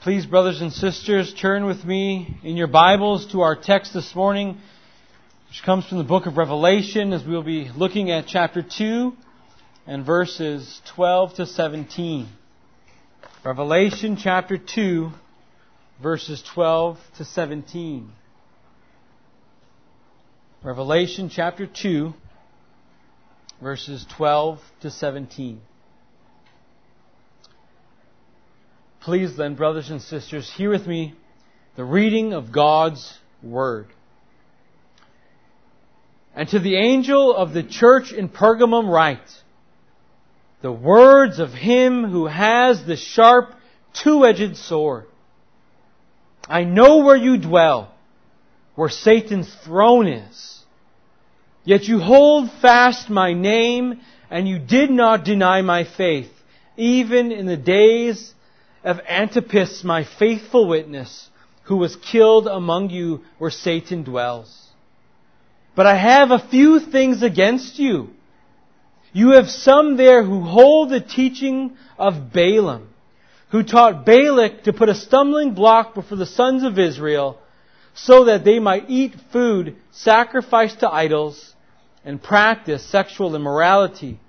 Please, 0.00 0.24
brothers 0.24 0.60
and 0.60 0.72
sisters, 0.72 1.34
turn 1.34 1.66
with 1.66 1.84
me 1.84 2.38
in 2.44 2.56
your 2.56 2.68
Bibles 2.68 3.26
to 3.32 3.40
our 3.40 3.56
text 3.56 3.92
this 3.92 4.14
morning, 4.14 4.56
which 5.48 5.60
comes 5.64 5.88
from 5.88 5.98
the 5.98 6.04
book 6.04 6.26
of 6.26 6.36
Revelation, 6.36 7.12
as 7.12 7.24
we 7.24 7.32
will 7.32 7.42
be 7.42 7.68
looking 7.76 8.08
at 8.12 8.28
chapter 8.28 8.62
2 8.62 9.12
and 9.88 10.06
verses 10.06 10.80
12 10.94 11.34
to 11.34 11.46
17. 11.46 12.28
Revelation 13.44 14.16
chapter 14.16 14.56
2, 14.56 15.10
verses 16.00 16.44
12 16.54 16.96
to 17.16 17.24
17. 17.24 18.08
Revelation 20.62 21.28
chapter 21.28 21.66
2, 21.66 22.14
verses 23.60 24.06
12 24.16 24.60
to 24.82 24.92
17. 24.92 25.60
Please 29.08 29.38
then, 29.38 29.54
brothers 29.54 29.88
and 29.88 30.02
sisters, 30.02 30.52
hear 30.54 30.68
with 30.68 30.86
me 30.86 31.14
the 31.76 31.84
reading 31.84 32.34
of 32.34 32.52
God's 32.52 33.18
Word. 33.42 33.86
And 36.36 36.46
to 36.50 36.58
the 36.58 36.76
angel 36.76 37.34
of 37.34 37.54
the 37.54 37.62
church 37.62 38.12
in 38.12 38.28
Pergamum 38.28 38.86
write, 38.86 39.26
the 40.60 40.70
words 40.70 41.38
of 41.38 41.54
him 41.54 42.04
who 42.04 42.26
has 42.26 42.84
the 42.84 42.96
sharp, 42.96 43.54
two-edged 43.94 44.58
sword. 44.58 45.06
I 46.46 46.64
know 46.64 46.98
where 46.98 47.16
you 47.16 47.38
dwell, 47.38 47.94
where 48.74 48.90
Satan's 48.90 49.50
throne 49.64 50.06
is. 50.06 50.64
Yet 51.64 51.84
you 51.84 51.98
hold 51.98 52.50
fast 52.60 53.08
my 53.08 53.32
name, 53.32 54.02
and 54.28 54.46
you 54.46 54.58
did 54.58 54.90
not 54.90 55.24
deny 55.24 55.62
my 55.62 55.84
faith, 55.84 56.30
even 56.76 57.32
in 57.32 57.46
the 57.46 57.56
days 57.56 58.34
of 58.84 59.00
Antipas, 59.08 59.84
my 59.84 60.04
faithful 60.04 60.68
witness, 60.68 61.28
who 61.64 61.76
was 61.76 61.96
killed 61.96 62.46
among 62.46 62.90
you 62.90 63.22
where 63.38 63.50
Satan 63.50 64.04
dwells. 64.04 64.68
But 65.74 65.86
I 65.86 65.96
have 65.96 66.30
a 66.30 66.48
few 66.48 66.80
things 66.80 67.22
against 67.22 67.78
you. 67.78 68.10
You 69.12 69.32
have 69.32 69.50
some 69.50 69.96
there 69.96 70.22
who 70.22 70.40
hold 70.40 70.90
the 70.90 71.00
teaching 71.00 71.76
of 71.98 72.32
Balaam, 72.32 72.88
who 73.50 73.62
taught 73.62 74.04
Balak 74.04 74.64
to 74.64 74.72
put 74.72 74.88
a 74.88 74.94
stumbling 74.94 75.54
block 75.54 75.94
before 75.94 76.18
the 76.18 76.26
sons 76.26 76.62
of 76.62 76.78
Israel, 76.78 77.38
so 77.94 78.24
that 78.24 78.44
they 78.44 78.58
might 78.58 78.88
eat 78.88 79.14
food 79.32 79.76
sacrificed 79.90 80.80
to 80.80 80.90
idols 80.90 81.54
and 82.04 82.22
practice 82.22 82.84
sexual 82.84 83.34
immorality. 83.34 84.20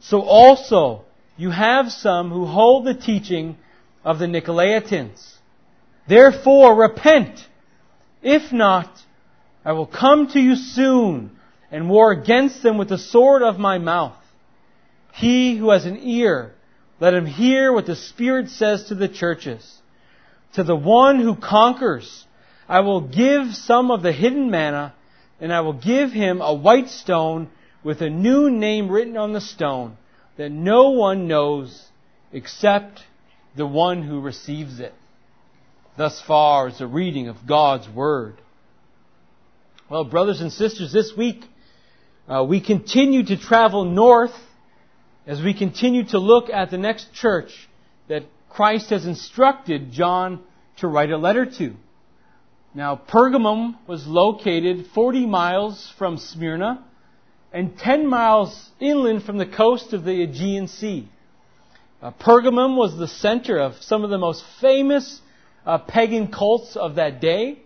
So 0.00 0.22
also, 0.22 1.04
you 1.36 1.50
have 1.50 1.90
some 1.90 2.30
who 2.30 2.46
hold 2.46 2.84
the 2.84 2.94
teaching 2.94 3.56
of 4.04 4.18
the 4.18 4.26
Nicolaitans. 4.26 5.34
Therefore, 6.06 6.74
repent. 6.74 7.40
If 8.22 8.52
not, 8.52 8.90
I 9.64 9.72
will 9.72 9.86
come 9.86 10.28
to 10.28 10.40
you 10.40 10.56
soon 10.56 11.30
and 11.70 11.88
war 11.88 12.12
against 12.12 12.62
them 12.62 12.78
with 12.78 12.90
the 12.90 12.98
sword 12.98 13.42
of 13.42 13.58
my 13.58 13.78
mouth. 13.78 14.16
He 15.14 15.56
who 15.56 15.70
has 15.70 15.86
an 15.86 15.98
ear, 16.02 16.52
let 17.00 17.14
him 17.14 17.26
hear 17.26 17.72
what 17.72 17.86
the 17.86 17.96
Spirit 17.96 18.50
says 18.50 18.84
to 18.84 18.94
the 18.94 19.08
churches. 19.08 19.80
To 20.54 20.64
the 20.64 20.76
one 20.76 21.20
who 21.20 21.34
conquers, 21.34 22.26
I 22.68 22.80
will 22.80 23.00
give 23.00 23.54
some 23.54 23.90
of 23.90 24.02
the 24.02 24.12
hidden 24.12 24.50
manna, 24.50 24.94
and 25.40 25.52
I 25.52 25.60
will 25.60 25.72
give 25.72 26.12
him 26.12 26.40
a 26.40 26.54
white 26.54 26.88
stone 26.88 27.48
with 27.82 28.00
a 28.00 28.10
new 28.10 28.50
name 28.50 28.90
written 28.90 29.16
on 29.16 29.32
the 29.32 29.40
stone 29.40 29.96
that 30.36 30.50
no 30.50 30.90
one 30.90 31.28
knows 31.28 31.88
except 32.32 33.02
the 33.56 33.66
one 33.66 34.02
who 34.02 34.20
receives 34.20 34.80
it. 34.80 34.94
Thus 35.96 36.20
far 36.26 36.68
is 36.68 36.78
the 36.78 36.86
reading 36.86 37.28
of 37.28 37.46
God's 37.46 37.88
Word. 37.88 38.40
Well, 39.88 40.04
brothers 40.04 40.40
and 40.40 40.52
sisters, 40.52 40.92
this 40.92 41.12
week 41.16 41.44
uh, 42.28 42.44
we 42.48 42.60
continue 42.60 43.24
to 43.24 43.36
travel 43.36 43.84
north 43.84 44.34
as 45.26 45.40
we 45.40 45.54
continue 45.54 46.04
to 46.06 46.18
look 46.18 46.50
at 46.50 46.70
the 46.70 46.78
next 46.78 47.12
church 47.14 47.50
that 48.08 48.24
Christ 48.50 48.90
has 48.90 49.06
instructed 49.06 49.92
John 49.92 50.40
to 50.78 50.88
write 50.88 51.10
a 51.10 51.16
letter 51.16 51.46
to. 51.46 51.74
Now, 52.74 52.96
Pergamum 52.96 53.76
was 53.86 54.06
located 54.06 54.86
40 54.94 55.26
miles 55.26 55.92
from 55.96 56.18
Smyrna 56.18 56.84
and 57.52 57.78
10 57.78 58.06
miles 58.08 58.70
inland 58.80 59.22
from 59.22 59.38
the 59.38 59.46
coast 59.46 59.92
of 59.92 60.04
the 60.04 60.22
Aegean 60.22 60.66
Sea. 60.66 61.08
Uh, 62.04 62.10
Pergamum 62.20 62.76
was 62.76 62.98
the 62.98 63.08
center 63.08 63.58
of 63.58 63.76
some 63.80 64.04
of 64.04 64.10
the 64.10 64.18
most 64.18 64.44
famous 64.60 65.22
uh, 65.64 65.78
pagan 65.78 66.30
cults 66.30 66.76
of 66.76 66.96
that 66.96 67.18
day. 67.18 67.58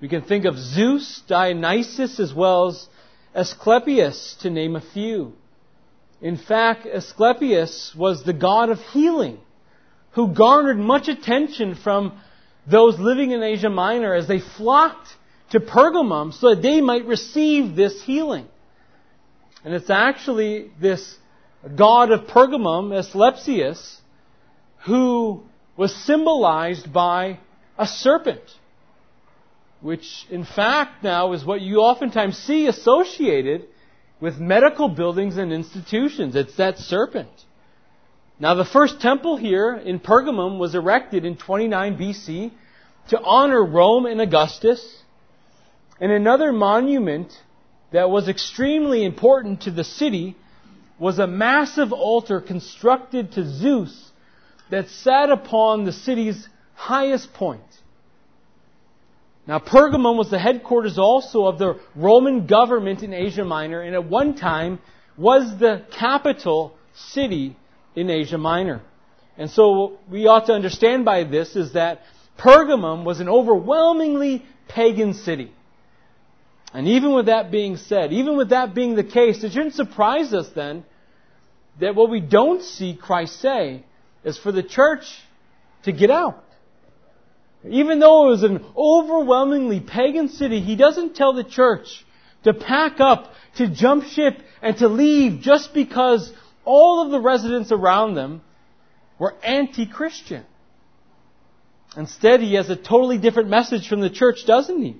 We 0.00 0.08
can 0.08 0.22
think 0.22 0.44
of 0.44 0.58
Zeus, 0.58 1.22
Dionysus, 1.28 2.18
as 2.18 2.34
well 2.34 2.70
as 2.70 2.88
Asclepius, 3.32 4.34
to 4.40 4.50
name 4.50 4.74
a 4.74 4.80
few. 4.80 5.34
In 6.20 6.36
fact, 6.36 6.84
Asclepius 6.84 7.94
was 7.96 8.24
the 8.24 8.32
god 8.32 8.70
of 8.70 8.80
healing, 8.92 9.38
who 10.14 10.34
garnered 10.34 10.78
much 10.78 11.06
attention 11.06 11.76
from 11.76 12.20
those 12.68 12.98
living 12.98 13.30
in 13.30 13.40
Asia 13.40 13.70
Minor 13.70 14.14
as 14.14 14.26
they 14.26 14.40
flocked 14.40 15.10
to 15.50 15.60
Pergamum 15.60 16.34
so 16.34 16.56
that 16.56 16.62
they 16.62 16.80
might 16.80 17.04
receive 17.04 17.76
this 17.76 18.02
healing. 18.02 18.48
And 19.64 19.74
it's 19.74 19.90
actually 19.90 20.72
this 20.80 21.18
god 21.68 22.10
of 22.10 22.26
Pergamum, 22.26 22.96
Asclepius, 22.96 24.00
who 24.86 25.42
was 25.76 25.94
symbolized 25.94 26.92
by 26.92 27.38
a 27.78 27.86
serpent, 27.86 28.42
which 29.80 30.26
in 30.30 30.44
fact 30.44 31.02
now 31.02 31.32
is 31.32 31.44
what 31.44 31.60
you 31.60 31.78
oftentimes 31.78 32.36
see 32.36 32.66
associated 32.66 33.66
with 34.20 34.38
medical 34.38 34.88
buildings 34.88 35.36
and 35.36 35.52
institutions. 35.52 36.36
It's 36.36 36.56
that 36.56 36.78
serpent. 36.78 37.30
Now 38.38 38.54
the 38.54 38.64
first 38.64 39.00
temple 39.00 39.36
here 39.36 39.74
in 39.74 40.00
Pergamum 40.00 40.58
was 40.58 40.74
erected 40.74 41.24
in 41.24 41.36
29 41.36 41.96
BC 41.96 42.50
to 43.08 43.20
honor 43.20 43.64
Rome 43.64 44.06
and 44.06 44.20
Augustus. 44.20 45.02
And 46.00 46.10
another 46.10 46.52
monument 46.52 47.32
that 47.92 48.08
was 48.08 48.28
extremely 48.28 49.04
important 49.04 49.62
to 49.62 49.70
the 49.70 49.84
city 49.84 50.36
was 51.00 51.18
a 51.18 51.26
massive 51.26 51.92
altar 51.92 52.40
constructed 52.40 53.32
to 53.32 53.44
Zeus 53.44 54.12
that 54.70 54.88
sat 54.88 55.30
upon 55.30 55.84
the 55.84 55.92
city's 55.92 56.48
highest 56.74 57.32
point. 57.32 57.62
Now, 59.46 59.58
Pergamum 59.58 60.16
was 60.16 60.30
the 60.30 60.38
headquarters 60.38 60.98
also 60.98 61.46
of 61.46 61.58
the 61.58 61.80
Roman 61.96 62.46
government 62.46 63.02
in 63.02 63.14
Asia 63.14 63.44
Minor, 63.44 63.80
and 63.80 63.94
at 63.94 64.04
one 64.04 64.36
time 64.36 64.78
was 65.16 65.58
the 65.58 65.84
capital 65.90 66.76
city 66.94 67.56
in 67.96 68.10
Asia 68.10 68.38
Minor. 68.38 68.82
And 69.38 69.50
so 69.50 69.98
we 70.08 70.26
ought 70.26 70.46
to 70.46 70.52
understand 70.52 71.06
by 71.06 71.24
this 71.24 71.56
is 71.56 71.72
that 71.72 72.02
Pergamum 72.38 73.04
was 73.04 73.20
an 73.20 73.28
overwhelmingly 73.28 74.44
pagan 74.68 75.14
city. 75.14 75.50
And 76.74 76.86
even 76.86 77.14
with 77.14 77.26
that 77.26 77.50
being 77.50 77.78
said, 77.78 78.12
even 78.12 78.36
with 78.36 78.50
that 78.50 78.74
being 78.74 78.94
the 78.94 79.02
case, 79.02 79.42
it 79.42 79.52
shouldn't 79.52 79.74
surprise 79.74 80.34
us 80.34 80.48
then 80.50 80.84
that 81.80 81.94
what 81.94 82.10
we 82.10 82.20
don't 82.20 82.62
see 82.62 82.94
Christ 82.94 83.40
say 83.40 83.84
is 84.24 84.38
for 84.38 84.52
the 84.52 84.62
church 84.62 85.04
to 85.84 85.92
get 85.92 86.10
out. 86.10 86.44
Even 87.68 87.98
though 87.98 88.26
it 88.26 88.30
was 88.30 88.42
an 88.42 88.64
overwhelmingly 88.76 89.80
pagan 89.80 90.28
city, 90.28 90.60
he 90.60 90.76
doesn't 90.76 91.14
tell 91.14 91.32
the 91.34 91.44
church 91.44 92.04
to 92.44 92.54
pack 92.54 93.00
up, 93.00 93.32
to 93.56 93.68
jump 93.68 94.04
ship, 94.04 94.38
and 94.62 94.76
to 94.78 94.88
leave 94.88 95.42
just 95.42 95.74
because 95.74 96.32
all 96.64 97.04
of 97.04 97.10
the 97.10 97.20
residents 97.20 97.70
around 97.72 98.14
them 98.14 98.40
were 99.18 99.34
anti-Christian. 99.44 100.44
Instead, 101.96 102.40
he 102.40 102.54
has 102.54 102.70
a 102.70 102.76
totally 102.76 103.18
different 103.18 103.50
message 103.50 103.88
from 103.88 104.00
the 104.00 104.10
church, 104.10 104.46
doesn't 104.46 104.82
he? 104.82 104.96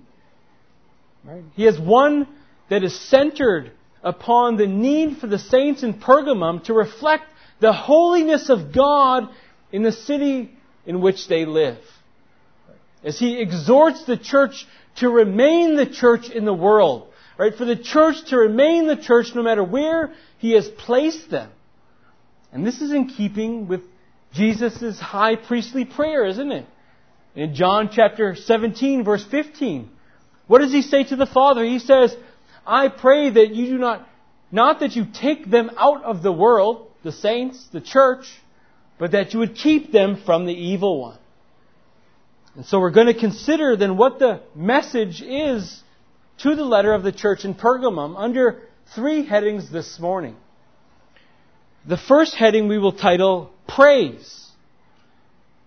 Right? 1.24 1.44
He 1.54 1.64
has 1.64 1.78
one 1.78 2.26
that 2.68 2.82
is 2.82 2.98
centered 2.98 3.72
upon 4.02 4.56
the 4.56 4.66
need 4.66 5.18
for 5.18 5.26
the 5.26 5.38
saints 5.38 5.82
in 5.82 5.94
Pergamum 5.94 6.64
to 6.64 6.74
reflect 6.74 7.24
the 7.60 7.72
holiness 7.72 8.48
of 8.48 8.72
God 8.72 9.28
in 9.72 9.82
the 9.82 9.92
city 9.92 10.50
in 10.86 11.00
which 11.00 11.28
they 11.28 11.44
live. 11.44 11.78
As 13.04 13.18
he 13.18 13.40
exhorts 13.40 14.04
the 14.04 14.16
church 14.16 14.66
to 14.96 15.08
remain 15.08 15.76
the 15.76 15.86
church 15.86 16.30
in 16.30 16.44
the 16.44 16.54
world, 16.54 17.08
right? 17.38 17.54
For 17.54 17.64
the 17.64 17.76
church 17.76 18.16
to 18.26 18.36
remain 18.36 18.86
the 18.86 18.96
church 18.96 19.34
no 19.34 19.42
matter 19.42 19.64
where 19.64 20.12
he 20.38 20.52
has 20.52 20.68
placed 20.68 21.30
them. 21.30 21.50
And 22.52 22.66
this 22.66 22.80
is 22.80 22.92
in 22.92 23.08
keeping 23.08 23.68
with 23.68 23.82
Jesus' 24.32 24.98
high 24.98 25.36
priestly 25.36 25.84
prayer, 25.84 26.26
isn't 26.26 26.52
it? 26.52 26.66
In 27.34 27.54
John 27.54 27.90
chapter 27.92 28.34
17 28.34 29.04
verse 29.04 29.24
15. 29.30 29.88
What 30.46 30.60
does 30.60 30.72
he 30.72 30.82
say 30.82 31.04
to 31.04 31.16
the 31.16 31.26
Father? 31.26 31.64
He 31.64 31.78
says, 31.78 32.16
I 32.66 32.88
pray 32.88 33.30
that 33.30 33.54
you 33.54 33.66
do 33.66 33.78
not, 33.78 34.06
not 34.50 34.80
that 34.80 34.96
you 34.96 35.06
take 35.12 35.50
them 35.50 35.70
out 35.78 36.04
of 36.04 36.22
the 36.22 36.32
world, 36.32 36.88
the 37.02 37.12
saints, 37.12 37.66
the 37.72 37.80
church, 37.80 38.26
but 38.98 39.12
that 39.12 39.32
you 39.32 39.40
would 39.40 39.56
keep 39.56 39.92
them 39.92 40.22
from 40.24 40.46
the 40.46 40.52
evil 40.52 41.00
one. 41.00 41.18
And 42.56 42.66
so 42.66 42.80
we're 42.80 42.90
going 42.90 43.06
to 43.06 43.18
consider 43.18 43.76
then 43.76 43.96
what 43.96 44.18
the 44.18 44.42
message 44.54 45.22
is 45.22 45.82
to 46.38 46.54
the 46.56 46.64
letter 46.64 46.92
of 46.92 47.02
the 47.02 47.12
church 47.12 47.44
in 47.44 47.54
Pergamum 47.54 48.14
under 48.16 48.62
three 48.94 49.24
headings 49.24 49.70
this 49.70 49.98
morning. 49.98 50.36
The 51.86 51.96
first 51.96 52.34
heading 52.34 52.68
we 52.68 52.78
will 52.78 52.92
title 52.92 53.52
Praise. 53.66 54.48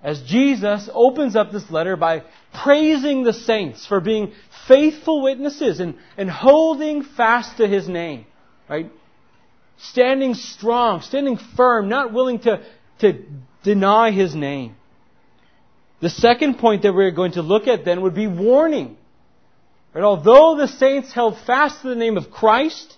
As 0.03 0.21
Jesus 0.23 0.89
opens 0.93 1.35
up 1.35 1.51
this 1.51 1.71
letter 1.71 1.95
by 1.95 2.23
praising 2.53 3.23
the 3.23 3.33
saints 3.33 3.87
for 3.87 4.01
being 4.01 4.33
faithful 4.67 5.21
witnesses 5.21 5.79
and, 5.79 5.95
and 6.17 6.29
holding 6.29 7.03
fast 7.03 7.57
to 7.57 7.67
His 7.67 7.87
name. 7.87 8.25
Right? 8.69 8.91
Standing 9.77 10.33
strong, 10.33 11.01
standing 11.01 11.37
firm, 11.55 11.89
not 11.89 12.13
willing 12.13 12.39
to, 12.39 12.63
to 12.99 13.25
deny 13.63 14.11
His 14.11 14.35
name. 14.35 14.75
The 16.01 16.09
second 16.09 16.59
point 16.59 16.83
that 16.83 16.93
we're 16.93 17.11
going 17.11 17.33
to 17.33 17.41
look 17.41 17.67
at 17.67 17.85
then 17.85 18.01
would 18.01 18.15
be 18.15 18.27
warning. 18.27 18.97
Right? 19.93 20.03
Although 20.03 20.57
the 20.57 20.67
saints 20.67 21.13
held 21.13 21.37
fast 21.45 21.81
to 21.81 21.89
the 21.89 21.95
name 21.95 22.17
of 22.17 22.31
Christ, 22.31 22.97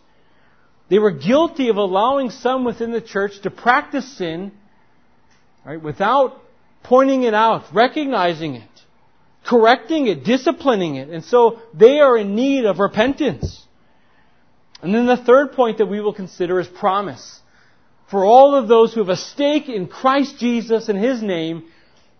they 0.89 0.99
were 0.99 1.11
guilty 1.11 1.69
of 1.69 1.77
allowing 1.77 2.29
some 2.29 2.63
within 2.63 2.91
the 2.91 3.01
church 3.01 3.39
to 3.41 3.51
practice 3.51 4.17
sin 4.17 4.51
right, 5.65 5.81
without 5.81 6.39
pointing 6.83 7.23
it 7.23 7.33
out, 7.33 7.63
recognizing 7.73 8.55
it, 8.55 8.69
correcting 9.45 10.07
it, 10.07 10.23
disciplining 10.23 10.95
it. 10.95 11.09
And 11.09 11.23
so 11.23 11.61
they 11.73 11.99
are 11.99 12.17
in 12.17 12.35
need 12.35 12.65
of 12.65 12.79
repentance. 12.79 13.65
And 14.81 14.93
then 14.93 15.05
the 15.05 15.17
third 15.17 15.53
point 15.53 15.77
that 15.77 15.85
we 15.85 16.01
will 16.01 16.13
consider 16.13 16.59
is 16.59 16.67
promise. 16.67 17.39
For 18.09 18.23
all 18.23 18.55
of 18.55 18.67
those 18.67 18.93
who 18.93 18.99
have 18.99 19.09
a 19.09 19.15
stake 19.15 19.67
in 19.69 19.87
Christ 19.87 20.37
Jesus 20.39 20.89
and 20.89 20.99
His 20.99 21.21
name, 21.21 21.65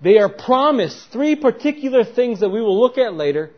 they 0.01 0.17
are 0.17 0.29
promised 0.29 1.11
three 1.11 1.35
particular 1.35 2.03
things 2.03 2.39
that 2.39 2.49
we 2.49 2.61
will 2.61 2.79
look 2.79 2.97
at 2.97 3.13
later, 3.13 3.51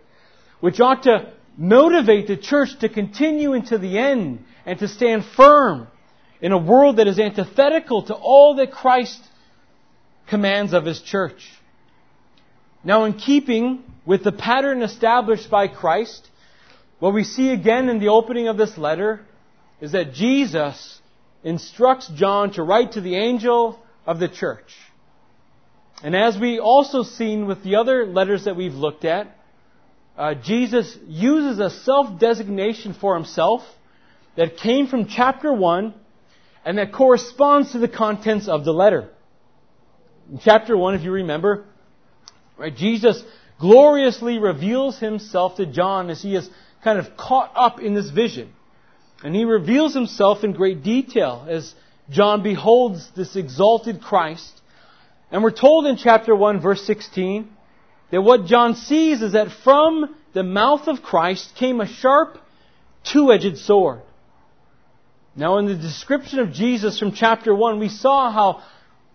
which 0.60 0.80
ought 0.80 1.04
to 1.04 1.32
motivate 1.58 2.28
the 2.28 2.38
church 2.38 2.78
to 2.80 2.90
continue 2.90 3.54
into 3.54 3.78
the 3.78 3.98
end 3.98 4.44
and 4.66 4.78
to 4.80 4.88
stand 4.88 5.26
firm 5.26 5.88
in 6.42 6.52
a 6.52 6.58
world 6.58 6.98
that 6.98 7.08
is 7.08 7.20
antithetical 7.20 8.04
to 8.04 8.14
all 8.14 8.56
that 8.56 8.72
Christ 8.72 9.20
commands 10.28 10.74
of 10.74 10.86
His 10.86 11.02
church. 11.02 11.50
Now, 12.84 13.06
in 13.06 13.14
keeping 13.14 13.84
with 14.06 14.24
the 14.24 14.32
pattern 14.32 14.82
established 14.82 15.50
by 15.50 15.68
Christ, 15.68 16.28
what 17.00 17.14
we 17.14 17.24
see 17.24 17.50
again 17.50 17.90
in 17.90 18.00
the 18.00 18.10
opening 18.10 18.48
of 18.48 18.58
this 18.58 18.78
letter 18.78 19.22
is 19.82 19.92
that 19.92 20.14
Jesus 20.14 21.00
instructs 21.44 22.08
John 22.08 22.52
to 22.54 22.64
write 22.64 22.94
to 22.94 23.02
the 23.02 23.16
angel 23.16 23.80
of 24.06 24.20
the 24.20 24.28
church. 24.28 24.74
And 26.04 26.16
as 26.16 26.38
we 26.38 26.60
also 26.60 27.04
seen 27.04 27.48
with 27.48 27.64
the 27.64 27.76
other 27.76 28.06
letters 28.06 28.46
that 28.46 28.56
we've 28.56 28.74
looked 28.74 29.06
at, 29.06 29.36
uh, 30.18 30.34
Jesus 30.36 30.98
uses 31.08 31.60
a 31.60 31.70
self-designation 31.70 32.94
for 32.94 33.16
himself 33.16 33.62
that 34.36 34.58
came 34.58 34.88
from 34.88 35.08
chapter 35.08 35.54
1 35.54 35.94
and 36.66 36.78
that 36.78 36.92
corresponds 36.92 37.72
to 37.72 37.80
the 37.80 37.88
contents 37.88 38.48
of 38.48 38.66
the 38.66 38.74
letter. 38.74 39.10
In 40.32 40.40
chapter 40.40 40.76
1, 40.76 40.96
if 40.96 41.02
you 41.04 41.12
remember, 41.12 41.66
right, 42.58 42.76
Jesus 42.76 43.24
gloriously 43.60 44.40
reveals 44.40 45.00
himself 45.00 45.56
to 45.58 45.66
John 45.66 46.10
as 46.10 46.22
he 46.22 46.36
is 46.36 46.50
kind 46.84 47.00
of 47.00 47.18
caught 47.18 47.52
up 47.56 47.80
in 47.80 47.94
this 47.94 48.10
vision. 48.10 48.54
And 49.24 49.36
he 49.36 49.46
reveals 49.46 49.94
himself 49.94 50.44
in 50.44 50.54
great 50.54 50.84
detail 50.84 51.46
as 51.50 51.74
John 52.10 52.44
beholds 52.44 53.10
this 53.16 53.36
exalted 53.36 54.02
Christ 54.02 54.62
and 55.32 55.44
we're 55.44 55.52
told 55.52 55.86
in 55.86 55.98
chapter 55.98 56.36
1 56.36 56.62
verse 56.62 56.86
16 56.86 57.50
that 58.12 58.22
what 58.22 58.46
John 58.46 58.76
sees 58.76 59.22
is 59.22 59.34
that 59.34 59.52
from 59.64 60.16
the 60.34 60.44
mouth 60.44 60.88
of 60.88 61.02
Christ 61.02 61.56
came 61.56 61.82
a 61.82 61.88
sharp, 61.88 62.38
two-edged 63.04 63.58
sword. 63.58 64.02
Now 65.36 65.58
in 65.58 65.66
the 65.66 65.76
description 65.76 66.40
of 66.40 66.54
Jesus 66.54 66.98
from 66.98 67.12
chapter 67.12 67.54
1, 67.54 67.80
we 67.80 67.90
saw 67.90 68.32
how 68.32 68.64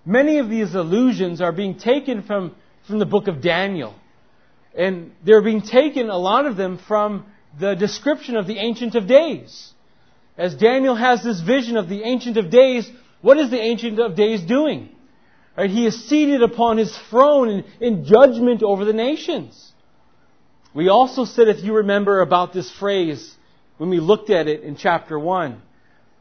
many 0.04 0.38
of 0.38 0.50
these 0.50 0.74
allusions 0.74 1.40
are 1.40 1.52
being 1.52 1.78
taken 1.78 2.22
from, 2.22 2.54
from 2.86 2.98
the 2.98 3.06
book 3.06 3.28
of 3.28 3.40
Daniel. 3.40 3.94
And 4.74 5.12
they're 5.24 5.42
being 5.42 5.62
taken, 5.62 6.08
a 6.08 6.16
lot 6.16 6.46
of 6.46 6.56
them, 6.56 6.78
from 6.88 7.26
the 7.58 7.74
description 7.74 8.36
of 8.36 8.46
the 8.46 8.58
Ancient 8.58 8.94
of 8.94 9.06
Days. 9.06 9.72
As 10.38 10.54
Daniel 10.54 10.94
has 10.94 11.22
this 11.22 11.40
vision 11.40 11.76
of 11.76 11.88
the 11.88 12.02
Ancient 12.02 12.36
of 12.36 12.50
Days, 12.50 12.90
what 13.20 13.36
is 13.36 13.50
the 13.50 13.60
Ancient 13.60 14.00
of 14.00 14.16
Days 14.16 14.42
doing? 14.42 14.88
Right? 15.56 15.70
He 15.70 15.86
is 15.86 16.08
seated 16.08 16.42
upon 16.42 16.78
his 16.78 16.96
throne 17.10 17.48
in, 17.48 17.64
in 17.80 18.04
judgment 18.04 18.62
over 18.62 18.84
the 18.84 18.94
nations. 18.94 19.72
We 20.74 20.88
also 20.88 21.26
said, 21.26 21.48
if 21.48 21.62
you 21.62 21.76
remember 21.76 22.22
about 22.22 22.54
this 22.54 22.70
phrase, 22.70 23.34
when 23.76 23.90
we 23.90 24.00
looked 24.00 24.30
at 24.30 24.48
it 24.48 24.62
in 24.62 24.76
chapter 24.76 25.18
1, 25.18 25.60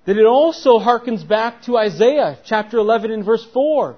that 0.05 0.17
it 0.17 0.25
also 0.25 0.79
harkens 0.79 1.25
back 1.25 1.61
to 1.63 1.77
Isaiah 1.77 2.39
chapter 2.43 2.77
11 2.77 3.11
and 3.11 3.23
verse 3.23 3.45
4, 3.53 3.95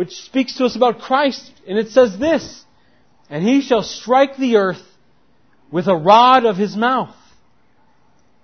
which 0.00 0.14
speaks 0.14 0.56
to 0.56 0.64
us 0.64 0.76
about 0.76 1.00
Christ. 1.00 1.52
And 1.68 1.76
it 1.76 1.90
says 1.90 2.18
this, 2.18 2.64
And 3.28 3.44
he 3.44 3.60
shall 3.60 3.82
strike 3.82 4.38
the 4.38 4.56
earth 4.56 4.80
with 5.70 5.88
a 5.88 5.94
rod 5.94 6.46
of 6.46 6.56
his 6.56 6.74
mouth. 6.74 7.14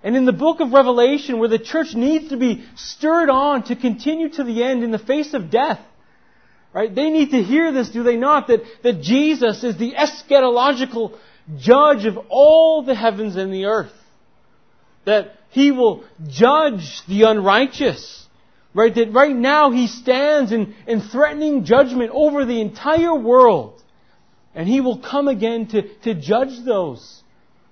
And 0.03 0.15
in 0.15 0.25
the 0.25 0.33
book 0.33 0.59
of 0.59 0.71
Revelation, 0.71 1.39
where 1.39 1.49
the 1.49 1.57
church 1.57 1.95
needs 1.95 2.29
to 2.29 2.37
be 2.37 2.63
stirred 2.75 3.31
on 3.31 3.63
to 3.63 3.75
continue 3.75 4.29
to 4.29 4.43
the 4.43 4.63
end 4.63 4.83
in 4.83 4.91
the 4.91 4.99
face 4.99 5.33
of 5.33 5.49
death, 5.49 5.79
Right? 6.73 6.93
They 6.93 7.09
need 7.09 7.31
to 7.31 7.41
hear 7.41 7.71
this, 7.71 7.89
do 7.89 8.03
they 8.03 8.17
not? 8.17 8.49
That, 8.49 8.61
that 8.83 9.01
Jesus 9.01 9.63
is 9.63 9.79
the 9.79 9.93
eschatological 9.93 11.17
judge 11.57 12.05
of 12.05 12.19
all 12.29 12.83
the 12.83 12.93
heavens 12.93 13.35
and 13.35 13.51
the 13.51 13.65
earth. 13.65 13.93
That 15.05 15.31
He 15.49 15.71
will 15.71 16.03
judge 16.27 17.01
the 17.07 17.23
unrighteous. 17.23 18.26
Right? 18.77 18.93
That 18.93 19.11
right 19.11 19.35
now 19.35 19.71
He 19.71 19.87
stands 19.87 20.51
in, 20.51 20.75
in 20.85 21.01
threatening 21.01 21.65
judgment 21.65 22.11
over 22.13 22.45
the 22.45 22.61
entire 22.61 23.15
world. 23.15 23.81
And 24.53 24.69
He 24.69 24.81
will 24.81 24.99
come 24.99 25.27
again 25.27 25.65
to, 25.69 25.81
to 26.03 26.13
judge 26.13 26.63
those 26.63 27.23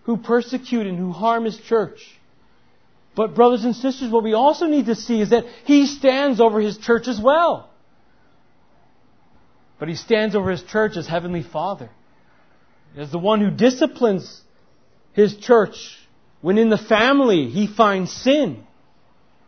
who 0.05 0.17
persecute 0.17 0.87
and 0.87 0.97
who 0.97 1.11
harm 1.11 1.45
His 1.45 1.57
church. 1.59 1.99
But 3.15 3.35
brothers 3.35 3.65
and 3.65 3.75
sisters, 3.75 4.11
what 4.11 4.23
we 4.23 4.33
also 4.33 4.65
need 4.65 4.87
to 4.87 4.95
see 4.95 5.21
is 5.21 5.29
that 5.29 5.45
He 5.65 5.85
stands 5.85 6.41
over 6.41 6.59
His 6.59 6.79
church 6.79 7.07
as 7.07 7.21
well. 7.21 7.69
But 9.77 9.89
he 9.89 9.95
stands 9.95 10.35
over 10.35 10.51
his 10.51 10.63
church 10.63 10.95
as 10.95 11.05
Heavenly 11.05 11.43
Father, 11.43 11.89
as 12.95 13.11
the 13.11 13.19
one 13.19 13.41
who 13.41 13.51
disciplines 13.51 14.41
his 15.13 15.35
church 15.35 15.75
when 16.41 16.57
in 16.57 16.69
the 16.69 16.77
family 16.77 17.49
he 17.49 17.67
finds 17.67 18.11
sin. 18.11 18.63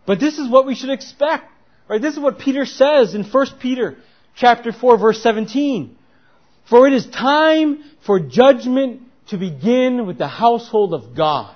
But 0.06 0.20
this 0.20 0.38
is 0.38 0.50
what 0.50 0.66
we 0.66 0.76
should 0.76 0.90
expect. 0.90 1.52
Right? 1.88 2.02
This 2.02 2.16
is 2.16 2.20
what 2.20 2.40
Peter 2.40 2.66
says 2.66 3.16
in 3.16 3.24
1 3.24 3.48
Peter 3.60 3.98
chapter 4.36 4.72
4 4.72 4.98
verse 4.98 5.22
17. 5.22 5.96
For 6.70 6.88
it 6.88 6.94
is 6.94 7.08
time 7.08 7.84
for 8.06 8.20
judgment 8.20 9.04
to 9.30 9.38
begin 9.38 10.06
with 10.06 10.18
the 10.18 10.28
household 10.28 10.94
of 10.94 11.16
God. 11.16 11.56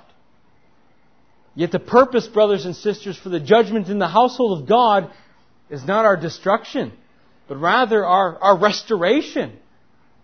Yet 1.54 1.70
the 1.70 1.78
purpose, 1.78 2.26
brothers 2.26 2.64
and 2.64 2.74
sisters, 2.74 3.18
for 3.18 3.28
the 3.28 3.40
judgment 3.40 3.88
in 3.88 3.98
the 3.98 4.08
household 4.08 4.62
of 4.62 4.68
God 4.68 5.10
is 5.68 5.84
not 5.84 6.06
our 6.06 6.16
destruction 6.16 6.92
but 7.52 7.58
rather 7.58 8.04
our, 8.06 8.38
our 8.38 8.58
restoration. 8.58 9.52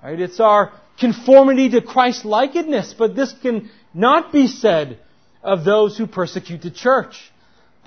Right? 0.02 0.18
It's 0.18 0.40
our 0.40 0.72
conformity 0.98 1.68
to 1.70 1.82
Christ 1.82 2.24
likeness, 2.24 2.94
but 2.96 3.14
this 3.14 3.34
can 3.42 3.70
not 3.92 4.32
be 4.32 4.46
said 4.46 4.98
of 5.42 5.62
those 5.62 5.98
who 5.98 6.06
persecute 6.06 6.62
the 6.62 6.70
church. 6.70 7.30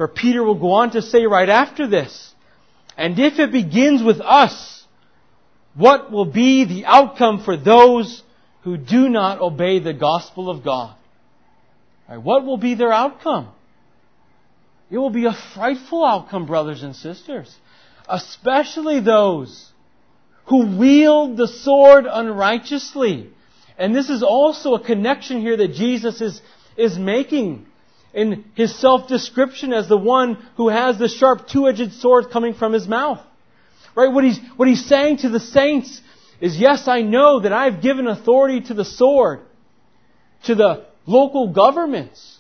For 0.01 0.08
Peter 0.08 0.43
will 0.43 0.60
go 0.60 0.72
on 0.72 0.89
to 0.93 1.01
say 1.03 1.27
right 1.27 1.48
after 1.48 1.86
this, 1.86 2.34
and 2.98 3.20
if 3.20 3.38
it 3.38 3.51
begins 3.51 4.01
with 4.01 4.20
us, 4.20 4.84
what 5.75 6.12
will 6.12 6.25
be 6.25 6.65
the 6.65 6.86
outcome 6.86 7.43
for 7.43 7.55
those 7.55 8.24
who 8.63 8.77
do 8.77 9.10
not 9.10 9.39
obey 9.39 9.77
the 9.77 9.93
gospel 9.93 10.50
of 10.50 10.63
God? 10.63 10.96
Right, 12.10 12.17
what 12.17 12.46
will 12.46 12.58
be 12.58 12.74
their 12.74 12.91
outcome? 12.91 13.50
It 14.89 14.98
will 14.98 15.12
be 15.12 15.25
a 15.25 15.38
frightful 15.53 16.03
outcome, 16.03 16.48
brothers 16.48 16.81
and 16.81 16.96
sisters 16.96 17.55
especially 18.10 19.00
those 19.00 19.72
who 20.46 20.77
wield 20.77 21.38
the 21.38 21.48
sword 21.48 22.05
unrighteously. 22.10 23.29
And 23.77 23.96
this 23.96 24.10
is 24.10 24.24
also 24.24 24.74
a 24.74 24.84
connection 24.84 25.41
here 25.41 25.58
that 25.58 25.74
Jesus 25.74 26.22
is, 26.22 26.41
is 26.75 26.98
making 26.98 27.67
in 28.13 28.46
his 28.56 28.77
self-description 28.80 29.74
as 29.74 29.88
the 29.88 29.98
one 29.98 30.36
who 30.58 30.70
has 30.70 30.98
the 30.98 31.08
sharp 31.08 31.48
two-edged 31.48 31.94
sword 31.94 32.25
coming 32.32 32.53
from 32.53 32.74
his 32.74 32.88
mouth. 32.88 33.20
Right? 33.96 34.12
What 34.12 34.24
he's, 34.24 34.39
what 34.58 34.68
he's 34.68 34.86
saying 34.86 35.18
to 35.18 35.30
the 35.30 35.39
saints 35.39 36.01
is, 36.39 36.58
yes, 36.58 36.88
I 36.88 37.01
know 37.01 37.41
that 37.41 37.53
I've 37.53 37.82
given 37.82 38.08
authority 38.08 38.62
to 38.62 38.74
the 38.74 38.86
sword, 38.86 39.41
to 40.46 40.56
the 40.56 40.86
local 41.06 41.53
governments. 41.53 42.39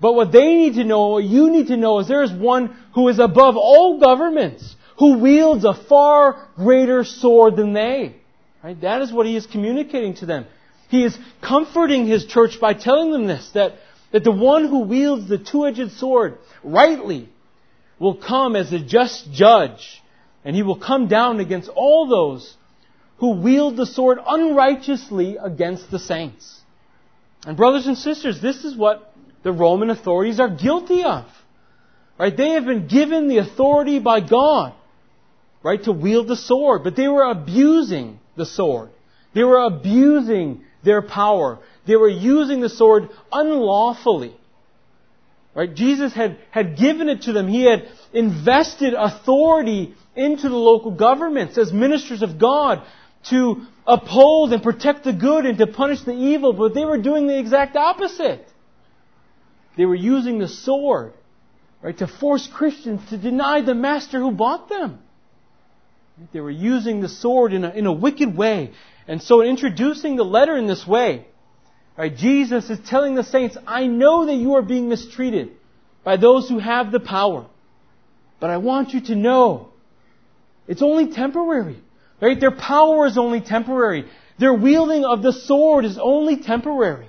But 0.00 0.14
what 0.14 0.32
they 0.32 0.54
need 0.54 0.74
to 0.74 0.84
know, 0.84 1.08
what 1.08 1.24
you 1.24 1.50
need 1.50 1.68
to 1.68 1.76
know 1.76 2.00
is 2.00 2.08
there 2.08 2.22
is 2.22 2.32
one 2.32 2.76
who 2.94 3.08
is 3.08 3.18
above 3.18 3.56
all 3.56 4.00
governments, 4.00 4.74
who 4.98 5.18
wields 5.18 5.64
a 5.64 5.74
far 5.74 6.48
greater 6.56 7.04
sword 7.04 7.56
than 7.56 7.72
they. 7.72 8.16
Right? 8.62 8.80
That 8.80 9.02
is 9.02 9.12
what 9.12 9.26
he 9.26 9.36
is 9.36 9.46
communicating 9.46 10.14
to 10.16 10.26
them. 10.26 10.46
He 10.88 11.04
is 11.04 11.16
comforting 11.40 12.06
his 12.06 12.26
church 12.26 12.60
by 12.60 12.74
telling 12.74 13.12
them 13.12 13.26
this, 13.26 13.50
that, 13.54 13.74
that 14.12 14.24
the 14.24 14.30
one 14.30 14.68
who 14.68 14.80
wields 14.80 15.28
the 15.28 15.38
two-edged 15.38 15.92
sword 15.92 16.38
rightly 16.62 17.28
will 17.98 18.14
come 18.14 18.56
as 18.56 18.72
a 18.72 18.78
just 18.78 19.32
judge, 19.32 20.02
and 20.44 20.54
he 20.54 20.62
will 20.62 20.78
come 20.78 21.08
down 21.08 21.40
against 21.40 21.68
all 21.68 22.08
those 22.08 22.56
who 23.18 23.40
wield 23.40 23.76
the 23.76 23.86
sword 23.86 24.18
unrighteously 24.26 25.36
against 25.36 25.90
the 25.90 25.98
saints. 25.98 26.60
And 27.46 27.56
brothers 27.56 27.86
and 27.86 27.96
sisters, 27.96 28.40
this 28.40 28.64
is 28.64 28.76
what 28.76 29.12
the 29.42 29.52
Roman 29.52 29.90
authorities 29.90 30.40
are 30.40 30.48
guilty 30.48 31.02
of. 31.04 31.24
Right? 32.18 32.36
They 32.36 32.50
have 32.50 32.64
been 32.64 32.88
given 32.88 33.28
the 33.28 33.38
authority 33.38 33.98
by 33.98 34.20
God, 34.20 34.74
right, 35.62 35.82
to 35.84 35.92
wield 35.92 36.28
the 36.28 36.36
sword, 36.36 36.84
but 36.84 36.96
they 36.96 37.08
were 37.08 37.24
abusing 37.24 38.18
the 38.36 38.46
sword. 38.46 38.90
They 39.34 39.44
were 39.44 39.64
abusing 39.64 40.64
their 40.84 41.02
power. 41.02 41.60
They 41.86 41.96
were 41.96 42.08
using 42.08 42.60
the 42.60 42.68
sword 42.68 43.08
unlawfully. 43.30 44.36
Right? 45.54 45.74
Jesus 45.74 46.14
had, 46.14 46.38
had 46.50 46.78
given 46.78 47.08
it 47.08 47.22
to 47.22 47.32
them. 47.32 47.48
He 47.48 47.64
had 47.64 47.88
invested 48.12 48.94
authority 48.94 49.94
into 50.16 50.48
the 50.48 50.56
local 50.56 50.92
governments 50.92 51.58
as 51.58 51.72
ministers 51.72 52.22
of 52.22 52.38
God 52.38 52.82
to 53.30 53.66
uphold 53.86 54.52
and 54.52 54.62
protect 54.62 55.04
the 55.04 55.12
good 55.12 55.46
and 55.46 55.58
to 55.58 55.66
punish 55.66 56.02
the 56.02 56.14
evil, 56.14 56.52
but 56.52 56.74
they 56.74 56.84
were 56.84 56.98
doing 56.98 57.26
the 57.26 57.38
exact 57.38 57.76
opposite. 57.76 58.46
They 59.76 59.84
were 59.84 59.94
using 59.94 60.38
the 60.38 60.48
sword, 60.48 61.12
right, 61.82 61.96
to 61.98 62.06
force 62.06 62.46
Christians 62.46 63.00
to 63.10 63.16
deny 63.16 63.62
the 63.62 63.74
master 63.74 64.18
who 64.18 64.30
bought 64.30 64.68
them. 64.68 65.00
They 66.32 66.40
were 66.40 66.50
using 66.50 67.00
the 67.00 67.08
sword 67.08 67.52
in 67.52 67.64
a, 67.64 67.70
in 67.70 67.86
a 67.86 67.92
wicked 67.92 68.36
way. 68.36 68.72
And 69.08 69.22
so 69.22 69.40
in 69.40 69.48
introducing 69.48 70.16
the 70.16 70.24
letter 70.24 70.56
in 70.56 70.66
this 70.66 70.86
way, 70.86 71.26
right, 71.98 72.16
Jesus 72.16 72.70
is 72.70 72.78
telling 72.88 73.14
the 73.14 73.24
saints, 73.24 73.56
I 73.66 73.86
know 73.86 74.26
that 74.26 74.34
you 74.34 74.54
are 74.54 74.62
being 74.62 74.88
mistreated 74.88 75.50
by 76.04 76.16
those 76.16 76.48
who 76.48 76.58
have 76.58 76.90
the 76.90 77.00
power. 77.00 77.46
But 78.40 78.50
I 78.50 78.56
want 78.56 78.92
you 78.92 79.00
to 79.02 79.14
know 79.14 79.68
it's 80.66 80.82
only 80.82 81.12
temporary. 81.12 81.80
Right? 82.20 82.38
Their 82.38 82.52
power 82.52 83.06
is 83.06 83.18
only 83.18 83.40
temporary. 83.40 84.04
Their 84.38 84.54
wielding 84.54 85.04
of 85.04 85.22
the 85.22 85.32
sword 85.32 85.84
is 85.84 85.98
only 86.00 86.36
temporary. 86.36 87.08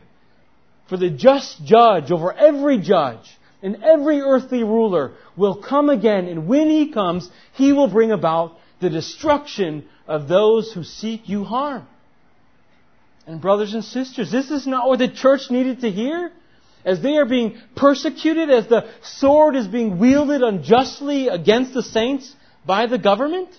For 0.90 0.98
the 0.98 1.10
just 1.10 1.64
judge 1.64 2.12
over 2.12 2.34
every 2.34 2.80
judge 2.80 3.38
and 3.62 3.84
every 3.84 4.20
earthly 4.20 4.64
ruler 4.64 5.14
will 5.38 5.56
come 5.56 5.90
again, 5.90 6.28
and 6.28 6.48
when 6.48 6.70
he 6.70 6.92
comes, 6.92 7.30
he 7.54 7.72
will 7.72 7.88
bring 7.88 8.12
about 8.12 8.58
the 8.82 8.90
destruction 8.90 9.88
of 10.06 10.28
those 10.28 10.74
who 10.74 10.84
seek 10.84 11.30
you 11.30 11.46
harm. 11.46 11.88
And 13.26 13.42
brothers 13.42 13.74
and 13.74 13.84
sisters, 13.84 14.32
this 14.32 14.52
is 14.52 14.68
not 14.68 14.88
what 14.88 15.00
the 15.00 15.08
church 15.08 15.50
needed 15.50 15.82
to 15.82 15.92
hear. 15.92 16.32
As 16.86 17.02
they 17.02 17.16
are 17.16 17.26
being 17.26 17.58
persecuted, 17.76 18.50
as 18.50 18.68
the 18.68 18.90
sword 19.02 19.56
is 19.56 19.68
being 19.68 20.00
wielded 20.00 20.42
unjustly 20.42 21.30
against 21.30 21.74
the 21.74 21.84
saints 21.84 22.36
by 22.66 22.88
the 22.88 22.98
government. 22.98 23.50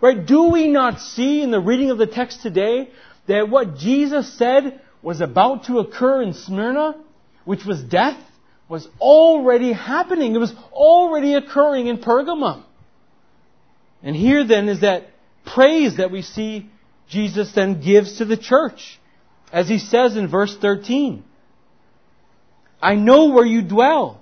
Right? 0.00 0.24
Do 0.24 0.50
we 0.50 0.68
not 0.68 1.00
see 1.00 1.42
in 1.42 1.50
the 1.50 1.58
reading 1.60 1.90
of 1.90 1.98
the 1.98 2.06
text 2.06 2.42
today 2.42 2.90
that 3.26 3.48
what 3.48 3.76
Jesus 3.78 4.38
said 4.38 4.80
was 5.02 5.20
about 5.20 5.64
to 5.64 5.78
occur 5.78 6.22
in 6.22 6.34
Smyrna, 6.34 6.94
which 7.44 7.64
was 7.64 7.82
death, 7.82 8.18
was 8.68 8.88
already 9.00 9.72
happening. 9.72 10.34
It 10.34 10.38
was 10.38 10.54
already 10.72 11.34
occurring 11.34 11.88
in 11.88 11.98
Pergamum. 11.98 12.64
And 14.02 14.14
here 14.14 14.46
then 14.46 14.68
is 14.68 14.80
that 14.80 15.04
praise 15.44 15.96
that 15.96 16.10
we 16.10 16.22
see 16.22 16.70
Jesus 17.14 17.52
then 17.52 17.80
gives 17.80 18.18
to 18.18 18.24
the 18.24 18.36
church. 18.36 19.00
As 19.52 19.68
he 19.68 19.78
says 19.78 20.16
in 20.16 20.26
verse 20.28 20.56
13, 20.56 21.22
I 22.82 22.96
know 22.96 23.30
where 23.30 23.46
you 23.46 23.62
dwell, 23.62 24.20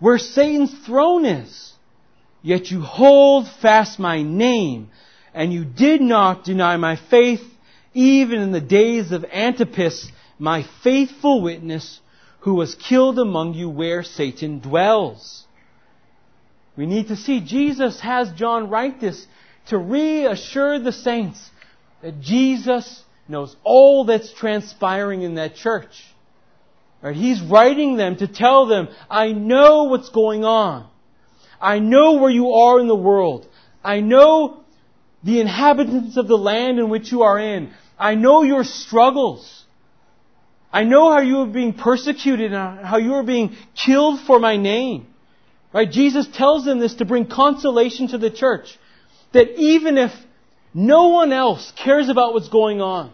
where 0.00 0.18
Satan's 0.18 0.74
throne 0.84 1.24
is. 1.24 1.72
Yet 2.42 2.70
you 2.70 2.80
hold 2.80 3.48
fast 3.62 3.98
my 3.98 4.22
name, 4.22 4.90
and 5.32 5.52
you 5.52 5.64
did 5.64 6.00
not 6.00 6.44
deny 6.44 6.76
my 6.76 6.96
faith, 6.96 7.42
even 7.94 8.40
in 8.40 8.50
the 8.50 8.60
days 8.60 9.12
of 9.12 9.24
Antipas, 9.24 10.10
my 10.38 10.64
faithful 10.82 11.40
witness, 11.40 12.00
who 12.40 12.54
was 12.54 12.74
killed 12.74 13.18
among 13.18 13.54
you 13.54 13.68
where 13.68 14.02
Satan 14.02 14.58
dwells. 14.58 15.44
We 16.76 16.86
need 16.86 17.08
to 17.08 17.16
see 17.16 17.40
Jesus 17.40 18.00
has 18.00 18.32
John 18.32 18.70
write 18.70 19.00
this 19.00 19.26
to 19.68 19.78
reassure 19.78 20.78
the 20.78 20.92
saints 20.92 21.50
that 22.02 22.20
Jesus 22.20 23.02
knows 23.26 23.54
all 23.64 24.04
that's 24.04 24.32
transpiring 24.32 25.22
in 25.22 25.34
that 25.34 25.54
church. 25.54 26.04
Right? 27.02 27.14
He's 27.14 27.40
writing 27.40 27.96
them 27.96 28.16
to 28.16 28.26
tell 28.26 28.66
them, 28.66 28.88
I 29.10 29.32
know 29.32 29.84
what's 29.84 30.08
going 30.08 30.44
on. 30.44 30.88
I 31.60 31.78
know 31.78 32.14
where 32.14 32.30
you 32.30 32.52
are 32.52 32.80
in 32.80 32.88
the 32.88 32.96
world. 32.96 33.46
I 33.82 34.00
know 34.00 34.60
the 35.22 35.40
inhabitants 35.40 36.16
of 36.16 36.28
the 36.28 36.38
land 36.38 36.78
in 36.78 36.88
which 36.88 37.10
you 37.10 37.22
are 37.22 37.38
in. 37.38 37.72
I 37.98 38.14
know 38.14 38.42
your 38.42 38.64
struggles. 38.64 39.64
I 40.72 40.84
know 40.84 41.10
how 41.10 41.20
you 41.20 41.40
are 41.40 41.46
being 41.46 41.72
persecuted 41.72 42.52
and 42.52 42.86
how 42.86 42.98
you 42.98 43.14
are 43.14 43.22
being 43.22 43.56
killed 43.74 44.20
for 44.26 44.38
my 44.38 44.56
name. 44.56 45.06
Right? 45.72 45.90
Jesus 45.90 46.26
tells 46.28 46.64
them 46.64 46.78
this 46.78 46.94
to 46.94 47.04
bring 47.04 47.26
consolation 47.26 48.08
to 48.08 48.18
the 48.18 48.30
church. 48.30 48.78
That 49.32 49.58
even 49.58 49.98
if 49.98 50.12
no 50.74 51.08
one 51.08 51.32
else 51.32 51.72
cares 51.76 52.08
about 52.08 52.34
what's 52.34 52.48
going 52.48 52.80
on, 52.80 53.12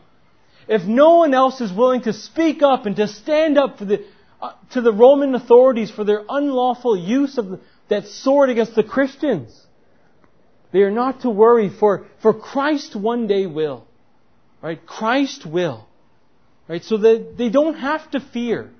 if 0.68 0.82
no 0.84 1.16
one 1.16 1.34
else 1.34 1.60
is 1.60 1.72
willing 1.72 2.02
to 2.02 2.12
speak 2.12 2.62
up 2.62 2.86
and 2.86 2.96
to 2.96 3.08
stand 3.08 3.58
up 3.58 3.78
for 3.78 3.84
the, 3.84 4.04
uh, 4.40 4.52
to 4.70 4.80
the 4.80 4.92
Roman 4.92 5.34
authorities 5.34 5.90
for 5.90 6.04
their 6.04 6.22
unlawful 6.28 6.96
use 6.96 7.38
of 7.38 7.48
the, 7.48 7.60
that 7.88 8.06
sword 8.06 8.50
against 8.50 8.74
the 8.74 8.82
Christians. 8.82 9.60
They 10.72 10.80
are 10.80 10.90
not 10.90 11.20
to 11.20 11.30
worry, 11.30 11.68
for, 11.68 12.06
for 12.20 12.34
Christ 12.34 12.96
one 12.96 13.26
day 13.28 13.46
will. 13.46 13.86
Right? 14.60 14.84
Christ 14.84 15.46
will. 15.46 15.86
Right? 16.66 16.82
So 16.82 16.96
that 16.96 17.36
they 17.36 17.50
don't 17.50 17.74
have 17.74 18.10
to 18.12 18.20
fear, 18.20 18.70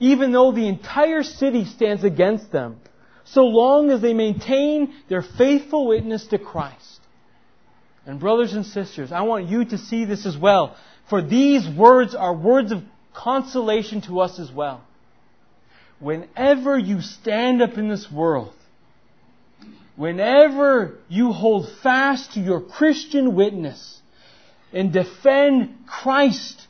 even 0.00 0.32
though 0.32 0.50
the 0.50 0.66
entire 0.66 1.22
city 1.22 1.66
stands 1.66 2.02
against 2.02 2.50
them, 2.50 2.80
so 3.24 3.44
long 3.44 3.90
as 3.90 4.00
they 4.00 4.14
maintain 4.14 4.94
their 5.08 5.22
faithful 5.22 5.86
witness 5.86 6.26
to 6.28 6.38
Christ. 6.38 6.93
And 8.06 8.20
brothers 8.20 8.52
and 8.52 8.66
sisters, 8.66 9.12
I 9.12 9.22
want 9.22 9.48
you 9.48 9.64
to 9.64 9.78
see 9.78 10.04
this 10.04 10.26
as 10.26 10.36
well, 10.36 10.76
for 11.08 11.22
these 11.22 11.66
words 11.68 12.14
are 12.14 12.34
words 12.34 12.70
of 12.70 12.82
consolation 13.14 14.02
to 14.02 14.20
us 14.20 14.38
as 14.38 14.50
well. 14.52 14.82
Whenever 16.00 16.76
you 16.76 17.00
stand 17.00 17.62
up 17.62 17.78
in 17.78 17.88
this 17.88 18.10
world, 18.10 18.52
whenever 19.96 20.98
you 21.08 21.32
hold 21.32 21.68
fast 21.82 22.32
to 22.34 22.40
your 22.40 22.60
Christian 22.60 23.34
witness 23.34 24.00
and 24.72 24.92
defend 24.92 25.86
Christ 25.86 26.60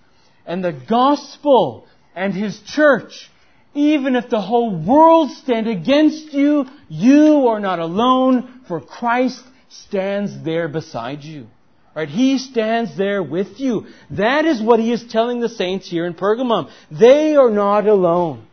and 0.46 0.62
the 0.62 0.72
gospel 0.72 1.86
and 2.14 2.32
His 2.32 2.60
church, 2.60 3.30
even 3.72 4.14
if 4.14 4.28
the 4.28 4.40
whole 4.40 4.76
world 4.76 5.30
stand 5.30 5.66
against 5.66 6.32
you, 6.32 6.66
you 6.88 7.48
are 7.48 7.58
not 7.58 7.80
alone, 7.80 8.60
for 8.68 8.80
Christ 8.80 9.42
stands 9.82 10.42
there 10.44 10.68
beside 10.68 11.22
you. 11.22 11.46
Right? 11.94 12.08
He 12.08 12.38
stands 12.38 12.96
there 12.96 13.22
with 13.22 13.60
you. 13.60 13.86
That 14.10 14.44
is 14.44 14.60
what 14.60 14.80
he 14.80 14.92
is 14.92 15.04
telling 15.04 15.40
the 15.40 15.48
saints 15.48 15.88
here 15.88 16.06
in 16.06 16.14
Pergamum. 16.14 16.70
They 16.90 17.36
are 17.36 17.50
not 17.50 17.86
alone. 17.86 18.46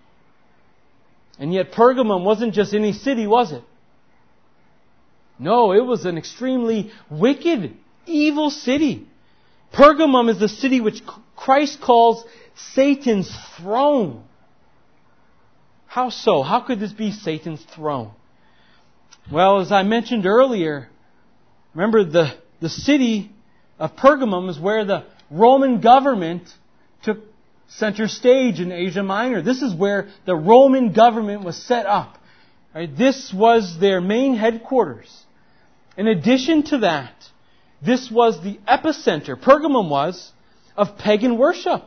And 1.39 1.51
yet 1.51 1.71
Pergamum 1.71 2.23
wasn't 2.23 2.53
just 2.53 2.73
any 2.73 2.93
city, 2.93 3.25
was 3.25 3.51
it? 3.51 3.63
No, 5.39 5.71
it 5.71 5.83
was 5.83 6.05
an 6.05 6.19
extremely 6.19 6.91
wicked, 7.09 7.75
evil 8.05 8.51
city. 8.51 9.07
Pergamum 9.73 10.29
is 10.29 10.39
the 10.39 10.47
city 10.47 10.81
which 10.81 11.01
Christ 11.35 11.81
calls 11.81 12.23
Satan's 12.75 13.35
throne. 13.57 14.23
How 15.87 16.09
so? 16.09 16.43
How 16.43 16.59
could 16.59 16.79
this 16.79 16.93
be 16.93 17.11
Satan's 17.11 17.63
throne? 17.73 18.11
Well, 19.31 19.61
as 19.61 19.71
I 19.71 19.81
mentioned 19.81 20.27
earlier, 20.27 20.90
remember 21.73 22.03
the, 22.03 22.33
the 22.59 22.69
city 22.69 23.31
of 23.79 23.95
Pergamum 23.95 24.49
is 24.49 24.59
where 24.59 24.85
the 24.85 25.05
Roman 25.29 25.81
government 25.81 26.43
took 27.03 27.19
center 27.67 28.07
stage 28.07 28.59
in 28.59 28.71
Asia 28.71 29.03
Minor. 29.03 29.41
This 29.41 29.61
is 29.61 29.73
where 29.73 30.09
the 30.25 30.35
Roman 30.35 30.93
government 30.93 31.43
was 31.43 31.55
set 31.55 31.85
up. 31.85 32.17
Right? 32.75 32.95
This 32.95 33.33
was 33.33 33.79
their 33.79 34.01
main 34.01 34.35
headquarters. 34.35 35.11
In 35.97 36.07
addition 36.07 36.63
to 36.63 36.79
that, 36.79 37.13
this 37.83 38.09
was 38.11 38.41
the 38.43 38.59
epicenter, 38.67 39.35
Pergamum 39.35 39.89
was, 39.89 40.31
of 40.77 40.97
pagan 40.97 41.37
worship. 41.37 41.83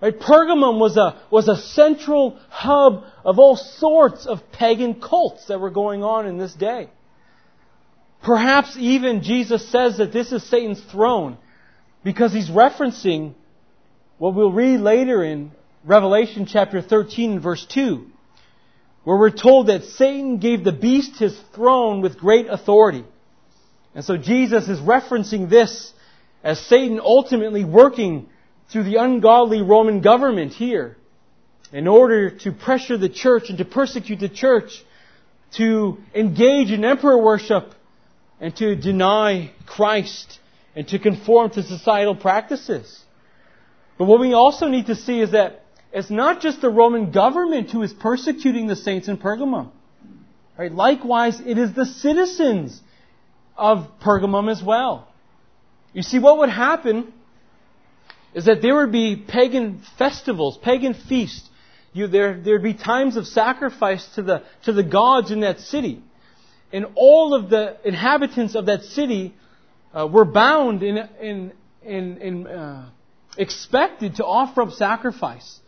Right? 0.00 0.18
Pergamum 0.18 0.78
was 0.78 0.96
a, 0.96 1.20
was 1.30 1.48
a 1.48 1.56
central 1.56 2.38
hub 2.48 3.04
of 3.24 3.38
all 3.38 3.56
sorts 3.56 4.26
of 4.26 4.40
pagan 4.52 5.00
cults 5.00 5.46
that 5.46 5.60
were 5.60 5.70
going 5.70 6.04
on 6.04 6.26
in 6.26 6.38
this 6.38 6.54
day. 6.54 6.88
Perhaps 8.22 8.76
even 8.78 9.22
Jesus 9.22 9.68
says 9.68 9.98
that 9.98 10.12
this 10.12 10.32
is 10.32 10.42
Satan's 10.44 10.80
throne 10.90 11.38
because 12.02 12.32
he's 12.32 12.50
referencing 12.50 13.34
what 14.18 14.34
we'll 14.34 14.52
read 14.52 14.80
later 14.80 15.22
in 15.22 15.52
Revelation 15.84 16.46
chapter 16.46 16.82
13 16.82 17.40
verse 17.40 17.64
2, 17.66 18.06
where 19.04 19.16
we're 19.16 19.30
told 19.30 19.68
that 19.68 19.84
Satan 19.84 20.38
gave 20.38 20.64
the 20.64 20.72
beast 20.72 21.18
his 21.18 21.38
throne 21.54 22.00
with 22.00 22.18
great 22.18 22.46
authority. 22.48 23.04
And 23.94 24.04
so 24.04 24.16
Jesus 24.16 24.68
is 24.68 24.78
referencing 24.80 25.48
this 25.48 25.92
as 26.42 26.60
Satan 26.60 27.00
ultimately 27.00 27.64
working 27.64 28.28
through 28.70 28.84
the 28.84 28.96
ungodly 28.96 29.62
Roman 29.62 30.00
government 30.00 30.52
here 30.52 30.96
in 31.72 31.86
order 31.86 32.30
to 32.30 32.52
pressure 32.52 32.96
the 32.96 33.08
church 33.08 33.44
and 33.48 33.58
to 33.58 33.64
persecute 33.64 34.20
the 34.20 34.28
church, 34.28 34.84
to 35.56 35.98
engage 36.14 36.70
in 36.70 36.84
emperor 36.84 37.22
worship 37.22 37.74
and 38.40 38.54
to 38.56 38.76
deny 38.76 39.50
Christ 39.66 40.38
and 40.74 40.86
to 40.88 40.98
conform 40.98 41.50
to 41.50 41.62
societal 41.62 42.14
practices. 42.14 43.02
But 43.98 44.04
what 44.04 44.20
we 44.20 44.34
also 44.34 44.68
need 44.68 44.86
to 44.86 44.94
see 44.94 45.20
is 45.20 45.32
that 45.32 45.64
it's 45.92 46.10
not 46.10 46.40
just 46.40 46.60
the 46.60 46.68
Roman 46.68 47.10
government 47.10 47.70
who 47.70 47.82
is 47.82 47.92
persecuting 47.92 48.66
the 48.66 48.76
saints 48.76 49.08
in 49.08 49.16
Pergamum. 49.16 49.70
Right? 50.58 50.72
Likewise, 50.72 51.40
it 51.40 51.56
is 51.56 51.72
the 51.72 51.86
citizens 51.86 52.80
of 53.56 53.86
Pergamum 54.02 54.50
as 54.50 54.62
well. 54.62 55.08
You 55.92 56.02
see, 56.02 56.18
what 56.18 56.38
would 56.38 56.50
happen 56.50 57.12
is 58.34 58.44
that 58.44 58.60
there 58.60 58.74
would 58.74 58.92
be 58.92 59.16
pagan 59.16 59.80
festivals, 59.96 60.58
pagan 60.58 60.92
feasts. 60.92 61.48
You, 61.94 62.06
there, 62.06 62.38
there'd 62.38 62.62
be 62.62 62.74
times 62.74 63.16
of 63.16 63.26
sacrifice 63.26 64.06
to 64.16 64.22
the, 64.22 64.42
to 64.64 64.72
the 64.74 64.82
gods 64.82 65.30
in 65.30 65.40
that 65.40 65.60
city. 65.60 66.02
And 66.72 66.86
all 66.94 67.34
of 67.34 67.48
the 67.48 67.76
inhabitants 67.84 68.54
of 68.54 68.66
that 68.66 68.82
city 68.82 69.34
uh, 69.94 70.06
were 70.06 70.24
bound 70.24 70.82
in, 70.82 70.98
in, 71.20 71.52
in, 71.82 72.18
in 72.18 72.46
uh, 72.46 72.90
expected 73.38 74.16
to 74.16 74.24
offer 74.24 74.62
up 74.62 74.72
sacrifice. 74.72 75.60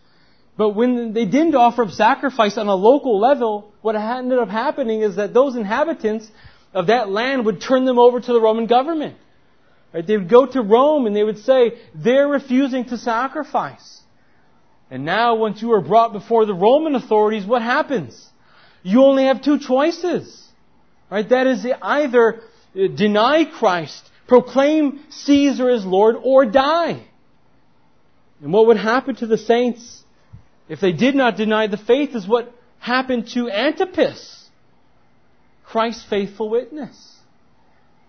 But 0.56 0.70
when 0.70 1.12
they 1.12 1.24
didn't 1.24 1.54
offer 1.54 1.84
up 1.84 1.90
sacrifice 1.90 2.58
on 2.58 2.66
a 2.66 2.74
local 2.74 3.20
level, 3.20 3.72
what 3.80 3.94
ended 3.94 4.38
up 4.38 4.48
happening 4.48 5.02
is 5.02 5.16
that 5.16 5.32
those 5.32 5.54
inhabitants 5.54 6.28
of 6.74 6.88
that 6.88 7.08
land 7.08 7.46
would 7.46 7.60
turn 7.60 7.84
them 7.84 7.98
over 7.98 8.20
to 8.20 8.32
the 8.32 8.40
Roman 8.40 8.66
government. 8.66 9.16
Right? 9.94 10.06
They 10.06 10.16
would 10.16 10.28
go 10.28 10.46
to 10.46 10.60
Rome 10.60 11.06
and 11.06 11.14
they 11.14 11.22
would 11.22 11.38
say, 11.38 11.78
they're 11.94 12.28
refusing 12.28 12.86
to 12.86 12.98
sacrifice. 12.98 14.00
And 14.90 15.04
now 15.04 15.36
once 15.36 15.62
you 15.62 15.72
are 15.72 15.80
brought 15.80 16.12
before 16.12 16.44
the 16.44 16.54
Roman 16.54 16.94
authorities, 16.94 17.46
what 17.46 17.62
happens? 17.62 18.26
You 18.82 19.04
only 19.04 19.24
have 19.24 19.42
two 19.42 19.58
choices. 19.58 20.47
Right? 21.10 21.28
That 21.28 21.46
is 21.46 21.66
either 21.80 22.40
uh, 22.76 22.86
deny 22.94 23.44
Christ, 23.44 24.08
proclaim 24.26 25.00
Caesar 25.10 25.70
as 25.70 25.84
Lord, 25.84 26.16
or 26.22 26.44
die. 26.44 27.02
And 28.42 28.52
what 28.52 28.66
would 28.66 28.76
happen 28.76 29.16
to 29.16 29.26
the 29.26 29.38
saints 29.38 30.02
if 30.68 30.80
they 30.80 30.92
did 30.92 31.14
not 31.14 31.36
deny 31.36 31.66
the 31.66 31.78
faith 31.78 32.14
is 32.14 32.26
what 32.26 32.52
happened 32.78 33.28
to 33.28 33.50
Antipas, 33.50 34.48
Christ's 35.64 36.04
faithful 36.08 36.48
witness. 36.48 37.16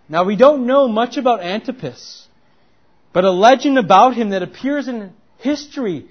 Now 0.08 0.24
we 0.24 0.36
don't 0.36 0.66
know 0.66 0.88
much 0.88 1.18
about 1.18 1.42
Antipas, 1.42 2.28
but 3.14 3.24
a 3.24 3.32
legend 3.32 3.78
about 3.78 4.16
him 4.16 4.30
that 4.30 4.44
appears 4.44 4.88
in 4.88 5.14
history 5.38 6.08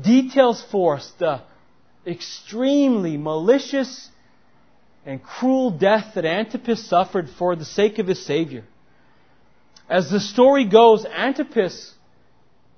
details 0.00 0.62
for 0.70 0.96
us 0.96 1.10
the 1.18 1.40
extremely 2.06 3.16
malicious 3.16 4.10
and 5.08 5.22
cruel 5.22 5.70
death 5.70 6.12
that 6.16 6.26
Antipas 6.26 6.86
suffered 6.86 7.30
for 7.38 7.56
the 7.56 7.64
sake 7.64 7.98
of 7.98 8.06
his 8.06 8.22
Savior. 8.26 8.62
As 9.88 10.10
the 10.10 10.20
story 10.20 10.66
goes, 10.66 11.06
Antipas 11.06 11.94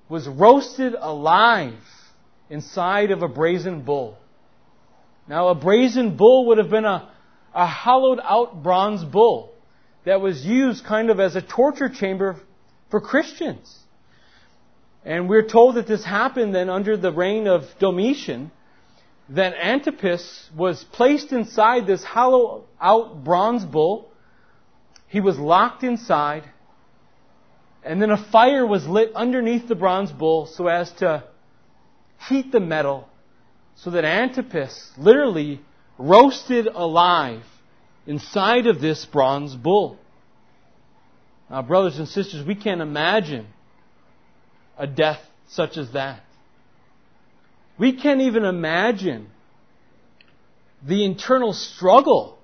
was 0.07 0.29
roasted 0.29 0.95
alive 0.97 1.75
inside 2.49 3.11
of 3.11 3.21
a 3.21 3.27
brazen 3.27 3.81
bull. 3.81 4.17
Now, 5.27 5.49
a 5.49 5.55
brazen 5.55 6.15
bull 6.15 6.45
would 6.47 6.57
have 6.57 6.69
been 6.69 6.85
a, 6.85 7.11
a 7.53 7.65
hollowed 7.65 8.21
out 8.23 8.63
bronze 8.63 9.03
bull 9.03 9.53
that 10.05 10.21
was 10.21 10.45
used 10.45 10.85
kind 10.85 11.09
of 11.09 11.19
as 11.19 11.35
a 11.35 11.41
torture 11.41 11.89
chamber 11.89 12.39
for 12.89 13.01
Christians. 13.01 13.77
And 15.03 15.27
we're 15.27 15.49
told 15.49 15.75
that 15.75 15.85
this 15.85 16.05
happened 16.05 16.55
then 16.55 16.69
under 16.69 16.95
the 16.95 17.11
reign 17.11 17.47
of 17.47 17.63
Domitian, 17.77 18.51
that 19.31 19.53
Antipas 19.53 20.49
was 20.55 20.83
placed 20.83 21.31
inside 21.31 21.87
this 21.87 22.03
hollow 22.03 22.65
out 22.79 23.23
bronze 23.23 23.63
bull. 23.63 24.11
He 25.07 25.21
was 25.21 25.37
locked 25.39 25.83
inside, 25.83 26.43
and 27.83 28.01
then 28.01 28.11
a 28.11 28.17
fire 28.31 28.65
was 28.65 28.85
lit 28.85 29.13
underneath 29.15 29.67
the 29.67 29.75
bronze 29.75 30.11
bull 30.11 30.47
so 30.47 30.67
as 30.67 30.91
to 30.93 31.23
heat 32.27 32.51
the 32.51 32.59
metal 32.59 33.07
so 33.75 33.91
that 33.91 34.03
Antipas 34.03 34.91
literally 34.97 35.61
roasted 35.97 36.67
alive 36.67 37.43
inside 38.05 38.67
of 38.67 38.81
this 38.81 39.05
bronze 39.05 39.55
bull. 39.55 39.97
Now, 41.49 41.61
brothers 41.61 41.97
and 41.99 42.07
sisters, 42.07 42.45
we 42.45 42.55
can't 42.55 42.81
imagine 42.81 43.47
a 44.77 44.87
death 44.87 45.21
such 45.47 45.77
as 45.77 45.91
that. 45.93 46.21
We 47.77 47.93
can't 47.93 48.21
even 48.21 48.45
imagine 48.45 49.27
the 50.85 51.05
internal 51.05 51.53
struggle 51.53 52.37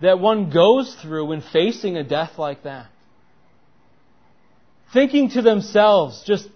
that 0.00 0.18
one 0.18 0.50
goes 0.50 0.94
through 1.02 1.26
when 1.26 1.42
facing 1.42 1.96
a 1.96 2.04
death 2.04 2.38
like 2.38 2.64
that. 2.64 2.86
Thinking 4.92 5.30
to 5.30 5.42
themselves, 5.42 6.22
just, 6.26 6.48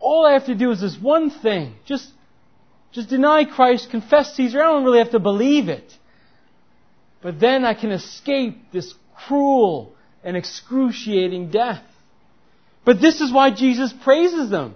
all 0.00 0.26
I 0.26 0.32
have 0.32 0.46
to 0.46 0.54
do 0.54 0.70
is 0.70 0.80
this 0.80 0.96
one 1.00 1.30
thing. 1.30 1.74
Just, 1.84 2.10
just 2.92 3.08
deny 3.08 3.44
Christ, 3.44 3.90
confess 3.90 4.34
Caesar. 4.34 4.60
I 4.62 4.72
don't 4.72 4.84
really 4.84 4.98
have 4.98 5.12
to 5.12 5.20
believe 5.20 5.68
it. 5.68 5.92
But 7.22 7.40
then 7.40 7.64
I 7.64 7.74
can 7.74 7.90
escape 7.90 8.72
this 8.72 8.94
cruel 9.26 9.94
and 10.22 10.36
excruciating 10.36 11.50
death. 11.50 11.82
But 12.84 13.00
this 13.00 13.20
is 13.20 13.32
why 13.32 13.50
Jesus 13.50 13.94
praises 14.02 14.50
them. 14.50 14.74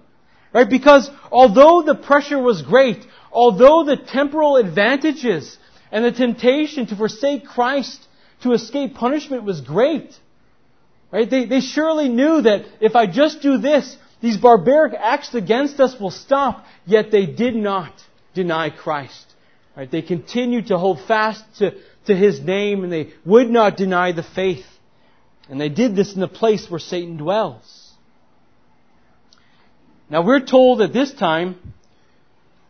Right? 0.58 0.68
Because 0.68 1.08
although 1.30 1.82
the 1.82 1.94
pressure 1.94 2.40
was 2.40 2.62
great, 2.62 3.06
although 3.30 3.84
the 3.84 3.96
temporal 3.96 4.56
advantages 4.56 5.56
and 5.92 6.04
the 6.04 6.10
temptation 6.10 6.88
to 6.88 6.96
forsake 6.96 7.46
Christ 7.46 8.04
to 8.42 8.54
escape 8.54 8.96
punishment 8.96 9.44
was 9.44 9.60
great, 9.60 10.12
right? 11.12 11.30
They, 11.30 11.44
they 11.44 11.60
surely 11.60 12.08
knew 12.08 12.42
that 12.42 12.64
if 12.80 12.96
I 12.96 13.06
just 13.06 13.40
do 13.40 13.58
this, 13.58 13.96
these 14.20 14.36
barbaric 14.36 14.94
acts 14.98 15.32
against 15.32 15.78
us 15.78 15.94
will 16.00 16.10
stop, 16.10 16.66
yet 16.84 17.12
they 17.12 17.26
did 17.26 17.54
not 17.54 17.92
deny 18.34 18.70
Christ. 18.70 19.26
Right? 19.76 19.88
They 19.88 20.02
continued 20.02 20.66
to 20.66 20.78
hold 20.78 21.00
fast 21.06 21.44
to 21.58 21.74
to 22.06 22.16
his 22.16 22.40
name 22.40 22.82
and 22.82 22.92
they 22.92 23.12
would 23.24 23.48
not 23.48 23.76
deny 23.76 24.10
the 24.10 24.24
faith. 24.24 24.66
And 25.48 25.60
they 25.60 25.68
did 25.68 25.94
this 25.94 26.14
in 26.14 26.20
the 26.20 26.26
place 26.26 26.68
where 26.68 26.80
Satan 26.80 27.16
dwells. 27.16 27.77
Now 30.10 30.24
we're 30.24 30.44
told 30.44 30.80
at 30.80 30.92
this 30.92 31.12
time 31.12 31.56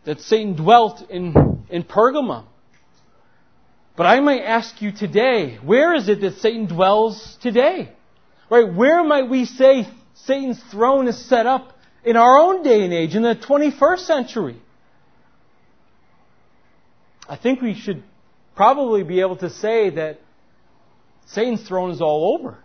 that 0.05 0.21
Satan 0.21 0.55
dwelt 0.55 1.09
in, 1.09 1.63
in 1.69 1.83
Pergamum. 1.83 2.45
But 3.95 4.05
I 4.05 4.19
might 4.21 4.43
ask 4.43 4.81
you 4.81 4.91
today, 4.91 5.57
where 5.63 5.93
is 5.93 6.07
it 6.07 6.21
that 6.21 6.37
Satan 6.37 6.67
dwells 6.67 7.37
today? 7.41 7.91
Right? 8.49 8.73
Where 8.73 9.03
might 9.03 9.29
we 9.29 9.45
say 9.45 9.87
Satan's 10.13 10.61
throne 10.71 11.07
is 11.07 11.17
set 11.27 11.45
up 11.45 11.77
in 12.03 12.15
our 12.15 12.39
own 12.39 12.63
day 12.63 12.83
and 12.83 12.93
age, 12.93 13.15
in 13.15 13.23
the 13.23 13.35
21st 13.35 13.99
century? 13.99 14.61
I 17.27 17.35
think 17.35 17.61
we 17.61 17.75
should 17.75 18.03
probably 18.55 19.03
be 19.03 19.21
able 19.21 19.37
to 19.37 19.49
say 19.49 19.91
that 19.91 20.19
Satan's 21.27 21.67
throne 21.67 21.91
is 21.91 22.01
all 22.01 22.37
over. 22.37 22.57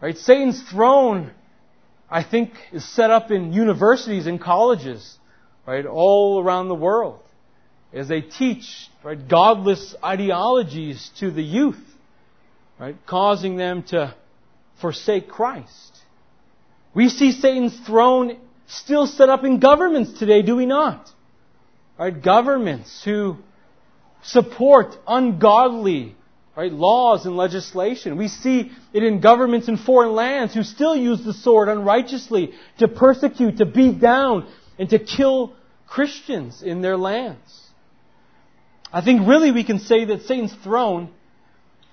Right? 0.00 0.16
Satan's 0.16 0.62
throne, 0.70 1.30
I 2.10 2.22
think, 2.22 2.50
is 2.72 2.84
set 2.94 3.10
up 3.10 3.30
in 3.30 3.52
universities 3.52 4.26
and 4.26 4.40
colleges, 4.40 5.18
right, 5.66 5.84
all 5.84 6.40
around 6.40 6.68
the 6.68 6.74
world, 6.74 7.20
as 7.92 8.08
they 8.08 8.20
teach, 8.20 8.88
right, 9.02 9.28
godless 9.28 9.94
ideologies 10.04 11.10
to 11.18 11.30
the 11.30 11.42
youth, 11.42 11.82
right, 12.78 12.96
causing 13.06 13.56
them 13.56 13.82
to 13.84 14.14
forsake 14.80 15.28
Christ. 15.28 15.92
We 16.94 17.08
see 17.08 17.32
Satan's 17.32 17.78
throne 17.86 18.38
still 18.68 19.06
set 19.06 19.28
up 19.28 19.44
in 19.44 19.60
governments 19.60 20.18
today, 20.18 20.42
do 20.42 20.56
we 20.56 20.66
not? 20.66 21.08
Right? 21.98 22.22
Governments 22.22 23.02
who 23.04 23.36
support 24.22 24.96
ungodly 25.06 26.14
right, 26.56 26.72
laws 26.72 27.26
and 27.26 27.36
legislation. 27.36 28.16
We 28.16 28.28
see 28.28 28.72
it 28.94 29.02
in 29.02 29.20
governments 29.20 29.68
in 29.68 29.76
foreign 29.76 30.14
lands 30.14 30.54
who 30.54 30.62
still 30.62 30.96
use 30.96 31.22
the 31.22 31.34
sword 31.34 31.68
unrighteously 31.68 32.54
to 32.78 32.88
persecute, 32.88 33.58
to 33.58 33.66
beat 33.66 34.00
down, 34.00 34.48
and 34.78 34.88
to 34.90 34.98
kill 34.98 35.54
Christians 35.86 36.62
in 36.62 36.80
their 36.80 36.96
lands. 36.96 37.62
I 38.90 39.02
think 39.04 39.28
really 39.28 39.52
we 39.52 39.64
can 39.64 39.80
say 39.80 40.06
that 40.06 40.22
Satan's 40.22 40.54
throne 40.64 41.10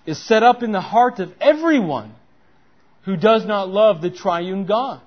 is 0.06 0.26
set 0.26 0.43
up 0.43 0.63
in 0.63 0.71
the 0.71 0.82
heart 0.82 1.19
of 1.19 1.34
everyone 1.41 2.13
who 3.04 3.17
does 3.17 3.45
not 3.45 3.67
love 3.67 4.02
the 4.02 4.10
triune 4.10 4.65
God. 4.65 5.02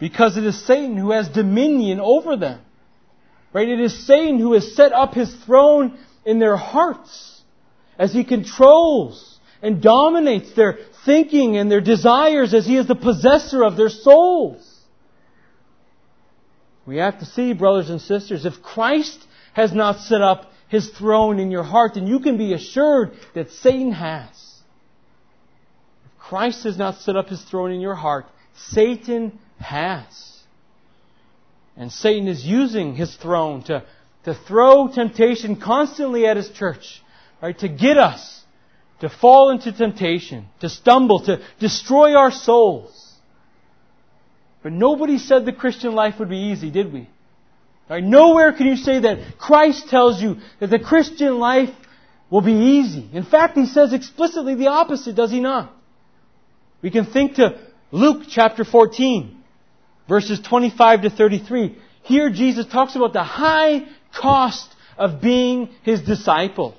Because 0.00 0.36
it 0.36 0.44
is 0.44 0.66
Satan 0.66 0.96
who 0.96 1.12
has 1.12 1.28
dominion 1.28 2.00
over 2.00 2.36
them. 2.36 2.60
Right? 3.52 3.68
It 3.68 3.80
is 3.80 4.06
Satan 4.06 4.38
who 4.38 4.54
has 4.54 4.74
set 4.74 4.92
up 4.92 5.14
his 5.14 5.32
throne 5.44 5.98
in 6.24 6.38
their 6.38 6.56
hearts 6.56 7.39
as 8.00 8.14
he 8.14 8.24
controls 8.24 9.38
and 9.62 9.82
dominates 9.82 10.54
their 10.54 10.78
thinking 11.04 11.58
and 11.58 11.70
their 11.70 11.82
desires 11.82 12.54
as 12.54 12.66
he 12.66 12.76
is 12.76 12.88
the 12.88 12.94
possessor 12.94 13.62
of 13.62 13.76
their 13.76 13.90
souls. 13.90 14.66
We 16.86 16.96
have 16.96 17.18
to 17.18 17.26
see, 17.26 17.52
brothers 17.52 17.90
and 17.90 18.00
sisters, 18.00 18.46
if 18.46 18.62
Christ 18.62 19.22
has 19.52 19.74
not 19.74 20.00
set 20.00 20.22
up 20.22 20.50
his 20.68 20.88
throne 20.88 21.38
in 21.38 21.50
your 21.50 21.62
heart, 21.62 21.94
then 21.94 22.06
you 22.06 22.20
can 22.20 22.38
be 22.38 22.54
assured 22.54 23.12
that 23.34 23.50
Satan 23.50 23.92
has. 23.92 24.30
If 26.06 26.18
Christ 26.18 26.64
has 26.64 26.78
not 26.78 27.00
set 27.00 27.16
up 27.16 27.28
his 27.28 27.42
throne 27.42 27.70
in 27.70 27.82
your 27.82 27.94
heart, 27.94 28.24
Satan 28.70 29.38
has. 29.58 30.38
And 31.76 31.92
Satan 31.92 32.28
is 32.28 32.46
using 32.46 32.94
his 32.94 33.14
throne 33.14 33.62
to, 33.64 33.84
to 34.24 34.34
throw 34.34 34.88
temptation 34.88 35.56
constantly 35.56 36.26
at 36.26 36.38
his 36.38 36.48
church, 36.50 37.02
right? 37.42 37.58
To 37.58 37.68
get 37.68 37.98
us 37.98 38.40
to 39.00 39.08
fall 39.08 39.50
into 39.50 39.72
temptation, 39.72 40.46
to 40.60 40.68
stumble, 40.68 41.20
to 41.24 41.42
destroy 41.58 42.14
our 42.14 42.30
souls. 42.30 43.14
But 44.62 44.72
nobody 44.72 45.18
said 45.18 45.46
the 45.46 45.52
Christian 45.52 45.94
life 45.94 46.18
would 46.18 46.28
be 46.28 46.50
easy, 46.52 46.70
did 46.70 46.92
we? 46.92 47.08
Right? 47.88 48.04
Nowhere 48.04 48.52
can 48.52 48.66
you 48.66 48.76
say 48.76 49.00
that 49.00 49.38
Christ 49.38 49.88
tells 49.88 50.22
you 50.22 50.36
that 50.60 50.68
the 50.68 50.78
Christian 50.78 51.38
life 51.38 51.70
will 52.28 52.42
be 52.42 52.52
easy. 52.52 53.08
In 53.12 53.24
fact, 53.24 53.56
he 53.56 53.66
says 53.66 53.92
explicitly 53.92 54.54
the 54.54 54.68
opposite, 54.68 55.16
does 55.16 55.30
he 55.30 55.40
not? 55.40 55.74
We 56.82 56.90
can 56.90 57.06
think 57.06 57.36
to 57.36 57.58
Luke 57.90 58.24
chapter 58.28 58.64
14, 58.64 59.36
verses 60.08 60.40
25 60.40 61.02
to 61.02 61.10
33. 61.10 61.76
Here 62.02 62.30
Jesus 62.30 62.66
talks 62.66 62.96
about 62.96 63.12
the 63.12 63.24
high 63.24 63.86
cost 64.14 64.68
of 64.96 65.20
being 65.20 65.70
his 65.82 66.02
disciple. 66.02 66.76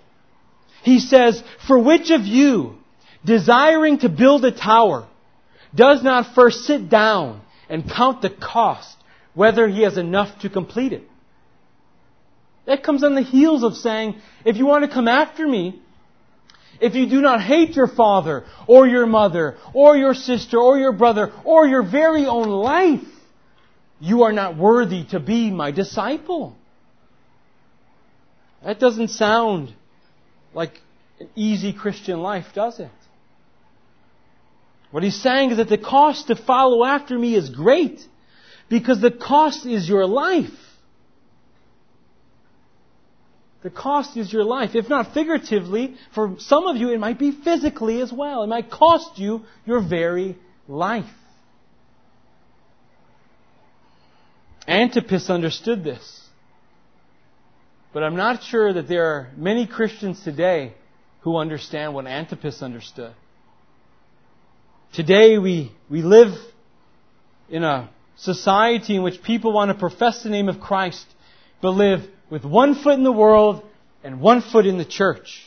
He 0.83 0.99
says, 0.99 1.41
For 1.67 1.79
which 1.79 2.09
of 2.09 2.21
you, 2.21 2.77
desiring 3.23 3.99
to 3.99 4.09
build 4.09 4.43
a 4.45 4.51
tower, 4.51 5.07
does 5.73 6.03
not 6.03 6.33
first 6.35 6.65
sit 6.65 6.89
down 6.89 7.41
and 7.69 7.89
count 7.89 8.21
the 8.21 8.29
cost, 8.29 8.97
whether 9.33 9.67
he 9.67 9.83
has 9.83 9.97
enough 9.97 10.39
to 10.41 10.49
complete 10.49 10.93
it? 10.93 11.03
That 12.65 12.83
comes 12.83 13.03
on 13.03 13.15
the 13.15 13.21
heels 13.21 13.63
of 13.63 13.75
saying, 13.75 14.15
if 14.45 14.57
you 14.57 14.65
want 14.65 14.85
to 14.85 14.91
come 14.91 15.07
after 15.07 15.47
me, 15.47 15.81
if 16.79 16.95
you 16.95 17.07
do 17.07 17.21
not 17.21 17.41
hate 17.41 17.75
your 17.75 17.87
father, 17.87 18.45
or 18.67 18.87
your 18.87 19.05
mother, 19.05 19.57
or 19.73 19.95
your 19.95 20.13
sister, 20.13 20.57
or 20.57 20.77
your 20.79 20.93
brother, 20.93 21.31
or 21.43 21.67
your 21.67 21.83
very 21.83 22.25
own 22.25 22.49
life, 22.49 23.07
you 23.99 24.23
are 24.23 24.31
not 24.31 24.57
worthy 24.57 25.05
to 25.05 25.19
be 25.19 25.51
my 25.51 25.69
disciple. 25.71 26.55
That 28.63 28.79
doesn't 28.79 29.09
sound 29.09 29.73
like 30.53 30.79
an 31.19 31.29
easy 31.35 31.73
Christian 31.73 32.21
life, 32.21 32.45
does 32.53 32.79
it? 32.79 32.89
What 34.91 35.03
he's 35.03 35.21
saying 35.21 35.51
is 35.51 35.57
that 35.57 35.69
the 35.69 35.77
cost 35.77 36.27
to 36.27 36.35
follow 36.35 36.83
after 36.83 37.17
me 37.17 37.35
is 37.35 37.49
great 37.49 38.01
because 38.69 39.01
the 39.01 39.11
cost 39.11 39.65
is 39.65 39.87
your 39.87 40.05
life. 40.05 40.49
The 43.63 43.69
cost 43.69 44.17
is 44.17 44.33
your 44.33 44.43
life. 44.43 44.75
If 44.75 44.89
not 44.89 45.13
figuratively, 45.13 45.95
for 46.13 46.35
some 46.39 46.65
of 46.65 46.77
you 46.77 46.89
it 46.89 46.99
might 46.99 47.19
be 47.19 47.31
physically 47.31 48.01
as 48.01 48.11
well. 48.11 48.43
It 48.43 48.47
might 48.47 48.71
cost 48.71 49.19
you 49.19 49.43
your 49.65 49.81
very 49.81 50.35
life. 50.67 51.05
Antipas 54.67 55.29
understood 55.29 55.83
this. 55.83 56.20
But 57.93 58.03
I'm 58.03 58.15
not 58.15 58.43
sure 58.43 58.71
that 58.73 58.87
there 58.87 59.05
are 59.05 59.29
many 59.35 59.67
Christians 59.67 60.23
today 60.23 60.73
who 61.21 61.37
understand 61.37 61.93
what 61.93 62.07
Antipas 62.07 62.61
understood. 62.61 63.13
Today 64.93 65.37
we, 65.37 65.71
we 65.89 66.01
live 66.01 66.33
in 67.49 67.63
a 67.63 67.89
society 68.15 68.95
in 68.95 69.03
which 69.03 69.21
people 69.21 69.51
want 69.51 69.69
to 69.69 69.75
profess 69.75 70.23
the 70.23 70.29
name 70.29 70.47
of 70.47 70.59
Christ, 70.59 71.05
but 71.61 71.71
live 71.71 72.07
with 72.29 72.45
one 72.45 72.75
foot 72.75 72.93
in 72.93 73.03
the 73.03 73.11
world 73.11 73.63
and 74.03 74.21
one 74.21 74.41
foot 74.41 74.65
in 74.65 74.77
the 74.77 74.85
church. 74.85 75.41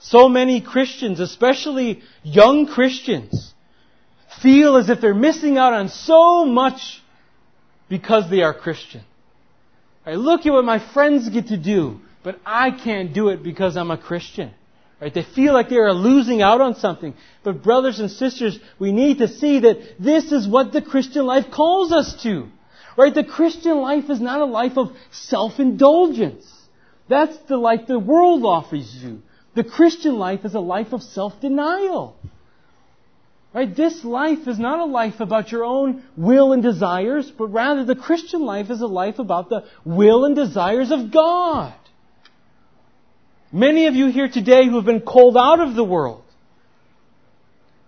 So 0.00 0.28
many 0.28 0.60
Christians, 0.60 1.20
especially 1.20 2.02
young 2.22 2.66
Christians, 2.66 3.52
feel 4.42 4.76
as 4.76 4.88
if 4.88 5.00
they're 5.00 5.14
missing 5.14 5.58
out 5.58 5.74
on 5.74 5.88
so 5.88 6.46
much 6.46 7.02
because 7.88 8.30
they 8.30 8.42
are 8.42 8.54
Christian. 8.54 9.02
I 10.06 10.14
look 10.14 10.46
at 10.46 10.52
what 10.52 10.64
my 10.64 10.78
friends 10.94 11.28
get 11.28 11.48
to 11.48 11.56
do, 11.56 12.00
but 12.22 12.38
I 12.46 12.70
can't 12.70 13.12
do 13.12 13.28
it 13.28 13.42
because 13.42 13.76
I'm 13.76 13.90
a 13.90 13.98
Christian. 13.98 14.52
Right? 15.00 15.12
They 15.12 15.24
feel 15.24 15.52
like 15.52 15.68
they 15.68 15.76
are 15.76 15.92
losing 15.92 16.40
out 16.40 16.60
on 16.60 16.76
something. 16.76 17.14
But 17.42 17.62
brothers 17.62 17.98
and 17.98 18.10
sisters, 18.10 18.58
we 18.78 18.92
need 18.92 19.18
to 19.18 19.28
see 19.28 19.60
that 19.60 19.96
this 19.98 20.32
is 20.32 20.48
what 20.48 20.72
the 20.72 20.80
Christian 20.80 21.26
life 21.26 21.50
calls 21.50 21.92
us 21.92 22.22
to. 22.22 22.48
Right? 22.96 23.12
The 23.12 23.24
Christian 23.24 23.78
life 23.78 24.08
is 24.08 24.20
not 24.20 24.40
a 24.40 24.46
life 24.46 24.78
of 24.78 24.96
self-indulgence. 25.10 26.50
That's 27.08 27.36
the 27.48 27.58
life 27.58 27.82
the 27.86 27.98
world 27.98 28.44
offers 28.44 28.94
you. 29.02 29.22
The 29.54 29.64
Christian 29.64 30.18
life 30.18 30.44
is 30.44 30.54
a 30.54 30.60
life 30.60 30.92
of 30.92 31.02
self-denial. 31.02 32.16
Right? 33.56 33.74
This 33.74 34.04
life 34.04 34.46
is 34.48 34.58
not 34.58 34.80
a 34.80 34.84
life 34.84 35.20
about 35.20 35.50
your 35.50 35.64
own 35.64 36.02
will 36.14 36.52
and 36.52 36.62
desires, 36.62 37.30
but 37.30 37.46
rather 37.46 37.86
the 37.86 37.96
Christian 37.96 38.42
life 38.42 38.68
is 38.68 38.82
a 38.82 38.86
life 38.86 39.18
about 39.18 39.48
the 39.48 39.64
will 39.82 40.26
and 40.26 40.36
desires 40.36 40.90
of 40.90 41.10
God. 41.10 41.72
Many 43.50 43.86
of 43.86 43.94
you 43.94 44.08
here 44.08 44.28
today 44.28 44.66
who 44.66 44.76
have 44.76 44.84
been 44.84 45.00
called 45.00 45.38
out 45.38 45.60
of 45.60 45.74
the 45.74 45.82
world 45.82 46.22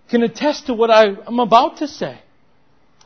can 0.09 0.23
attest 0.23 0.69
to 0.69 0.75
what 0.75 0.91
I 0.91 1.09
am 1.09 1.39
about 1.39 1.77
to 1.79 1.87
say. 1.87 2.19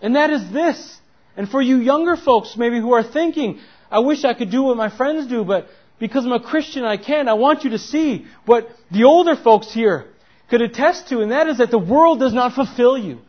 And 0.00 0.14
that 0.14 0.30
is 0.30 0.52
this. 0.52 1.00
And 1.36 1.48
for 1.48 1.60
you 1.60 1.78
younger 1.78 2.16
folks 2.16 2.56
maybe 2.56 2.78
who 2.78 2.92
are 2.92 3.02
thinking, 3.02 3.58
I 3.90 3.98
wish 3.98 4.22
I 4.24 4.34
could 4.34 4.52
do 4.52 4.62
what 4.62 4.76
my 4.76 4.96
friends 4.96 5.26
do, 5.26 5.44
but 5.44 5.66
because 5.98 6.24
I'm 6.24 6.30
a 6.30 6.38
Christian 6.40 6.84
I 6.84 6.96
can't, 6.96 7.28
I 7.28 7.34
want 7.34 7.64
you 7.64 7.70
to 7.70 7.78
see 7.80 8.24
what 8.46 8.70
the 8.92 9.02
older 9.02 9.34
folks 9.34 9.74
here 9.74 10.11
could 10.52 10.60
attest 10.60 11.08
to, 11.08 11.20
and 11.20 11.32
that 11.32 11.46
is 11.48 11.56
that 11.56 11.70
the 11.70 11.78
world 11.78 12.20
does 12.20 12.34
not 12.34 12.52
fulfill 12.52 12.98
you. 12.98 13.20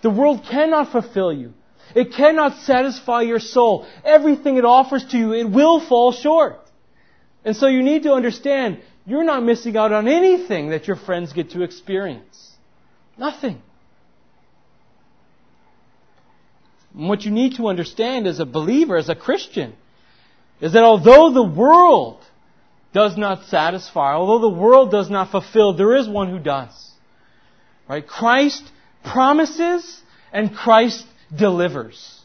The 0.00 0.10
world 0.10 0.44
cannot 0.50 0.90
fulfill 0.90 1.32
you. 1.32 1.54
It 1.94 2.12
cannot 2.12 2.56
satisfy 2.62 3.20
your 3.22 3.38
soul. 3.38 3.86
Everything 4.04 4.56
it 4.56 4.64
offers 4.64 5.04
to 5.12 5.16
you, 5.16 5.32
it 5.32 5.48
will 5.48 5.78
fall 5.78 6.10
short. 6.10 6.58
And 7.44 7.54
so 7.54 7.68
you 7.68 7.84
need 7.84 8.02
to 8.02 8.14
understand, 8.14 8.80
you're 9.06 9.22
not 9.22 9.44
missing 9.44 9.76
out 9.76 9.92
on 9.92 10.08
anything 10.08 10.70
that 10.70 10.88
your 10.88 10.96
friends 10.96 11.32
get 11.32 11.50
to 11.50 11.62
experience. 11.62 12.50
Nothing. 13.16 13.62
And 16.98 17.08
what 17.08 17.24
you 17.24 17.30
need 17.30 17.58
to 17.58 17.68
understand 17.68 18.26
as 18.26 18.40
a 18.40 18.44
believer, 18.44 18.96
as 18.96 19.08
a 19.08 19.14
Christian, 19.14 19.74
is 20.60 20.72
that 20.72 20.82
although 20.82 21.30
the 21.30 21.44
world 21.44 22.24
does 22.92 23.16
not 23.16 23.46
satisfy, 23.46 24.14
although 24.14 24.50
the 24.50 24.60
world 24.60 24.90
does 24.90 25.08
not 25.08 25.30
fulfill, 25.30 25.72
there 25.74 25.96
is 25.96 26.08
one 26.08 26.30
who 26.30 26.38
does. 26.38 26.70
Right? 27.88 28.06
Christ 28.06 28.62
promises 29.04 30.00
and 30.32 30.54
Christ 30.54 31.04
delivers. 31.34 32.20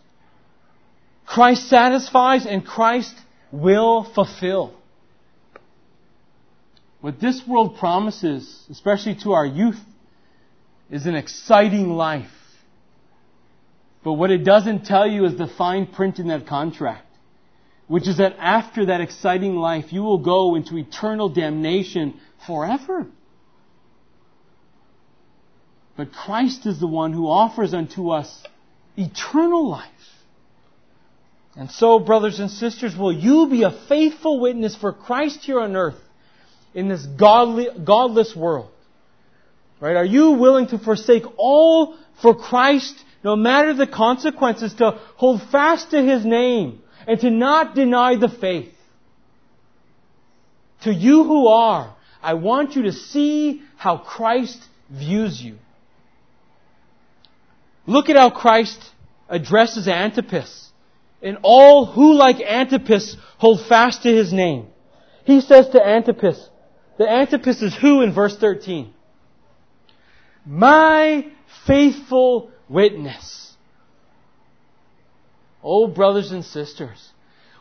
Christ 1.25 1.69
satisfies 1.69 2.45
and 2.45 2.65
Christ 2.65 3.15
will 3.51 4.03
fulfill. 4.03 4.73
What 7.01 7.19
this 7.21 7.41
world 7.47 7.77
promises, 7.77 8.65
especially 8.69 9.15
to 9.23 9.33
our 9.33 9.45
youth, 9.45 9.79
is 10.89 11.05
an 11.05 11.15
exciting 11.15 11.89
life. 11.89 12.31
But 14.03 14.13
what 14.13 14.31
it 14.31 14.43
doesn't 14.43 14.85
tell 14.85 15.07
you 15.07 15.25
is 15.25 15.37
the 15.37 15.47
fine 15.47 15.85
print 15.85 16.19
in 16.19 16.27
that 16.27 16.47
contract 16.47 17.06
which 17.87 18.07
is 18.07 18.17
that 18.17 18.35
after 18.37 18.87
that 18.87 19.01
exciting 19.01 19.55
life, 19.55 19.91
you 19.91 20.03
will 20.03 20.17
go 20.17 20.55
into 20.55 20.77
eternal 20.77 21.29
damnation 21.29 22.19
forever. 22.45 23.07
But 25.95 26.11
Christ 26.11 26.65
is 26.65 26.79
the 26.79 26.87
one 26.87 27.13
who 27.13 27.27
offers 27.27 27.73
unto 27.73 28.09
us 28.09 28.43
eternal 28.95 29.69
life. 29.69 29.91
And 31.55 31.71
so, 31.71 31.97
brothers 31.97 32.39
and 32.39 32.51
sisters, 32.51 32.95
will 32.95 33.11
you 33.11 33.47
be 33.49 33.63
a 33.63 33.71
faithful 33.87 34.39
witness 34.39 34.75
for 34.75 34.93
Christ 34.93 35.39
here 35.41 35.59
on 35.59 35.75
earth 35.75 35.99
in 36.75 36.87
this 36.87 37.03
godly, 37.03 37.67
godless 37.83 38.35
world? 38.35 38.69
Right? 39.79 39.95
Are 39.95 40.05
you 40.05 40.31
willing 40.33 40.67
to 40.67 40.77
forsake 40.77 41.23
all 41.37 41.97
for 42.21 42.35
Christ, 42.35 42.95
no 43.23 43.35
matter 43.35 43.73
the 43.73 43.87
consequences, 43.87 44.75
to 44.75 44.91
hold 45.15 45.41
fast 45.51 45.91
to 45.91 46.03
His 46.03 46.23
name? 46.23 46.83
And 47.07 47.19
to 47.21 47.31
not 47.31 47.73
deny 47.73 48.17
the 48.17 48.29
faith. 48.29 48.73
To 50.83 50.93
you 50.93 51.23
who 51.23 51.47
are 51.47 51.95
I 52.21 52.33
want 52.33 52.75
you 52.75 52.83
to 52.83 52.91
see 52.91 53.61
how 53.77 53.97
Christ 53.97 54.61
views 54.89 55.41
you. 55.41 55.57
Look 57.85 58.09
at 58.09 58.17
how 58.17 58.29
Christ 58.29 58.77
addresses 59.29 59.87
Antipas 59.87 60.69
and 61.21 61.37
all 61.41 61.85
who 61.85 62.13
like 62.15 62.41
Antipas 62.41 63.15
hold 63.37 63.65
fast 63.67 64.03
to 64.03 64.13
his 64.13 64.33
name. 64.33 64.67
He 65.23 65.41
says 65.41 65.69
to 65.69 65.85
Antipas, 65.85 66.49
the 66.97 67.09
Antipas 67.09 67.61
is 67.61 67.75
who 67.75 68.01
in 68.01 68.13
verse 68.13 68.37
13? 68.37 68.93
My 70.45 71.27
faithful 71.65 72.51
witness. 72.67 73.46
Oh, 75.69 75.85
brothers 75.85 76.31
and 76.31 76.45
sisters, 76.45 77.11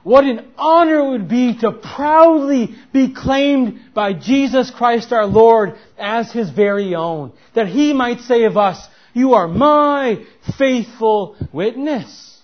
what 0.04 0.22
an 0.22 0.52
honor 0.56 1.00
it 1.00 1.10
would 1.10 1.28
be 1.28 1.58
to 1.58 1.72
proudly 1.72 2.76
be 2.92 3.12
claimed 3.12 3.80
by 3.94 4.12
Jesus 4.12 4.70
Christ 4.70 5.12
our 5.12 5.26
Lord 5.26 5.74
as 5.98 6.30
His 6.30 6.48
very 6.48 6.94
own. 6.94 7.32
That 7.54 7.66
He 7.66 7.92
might 7.92 8.20
say 8.20 8.44
of 8.44 8.56
us, 8.56 8.78
you 9.12 9.34
are 9.34 9.48
my 9.48 10.24
faithful 10.56 11.34
witness. 11.52 12.40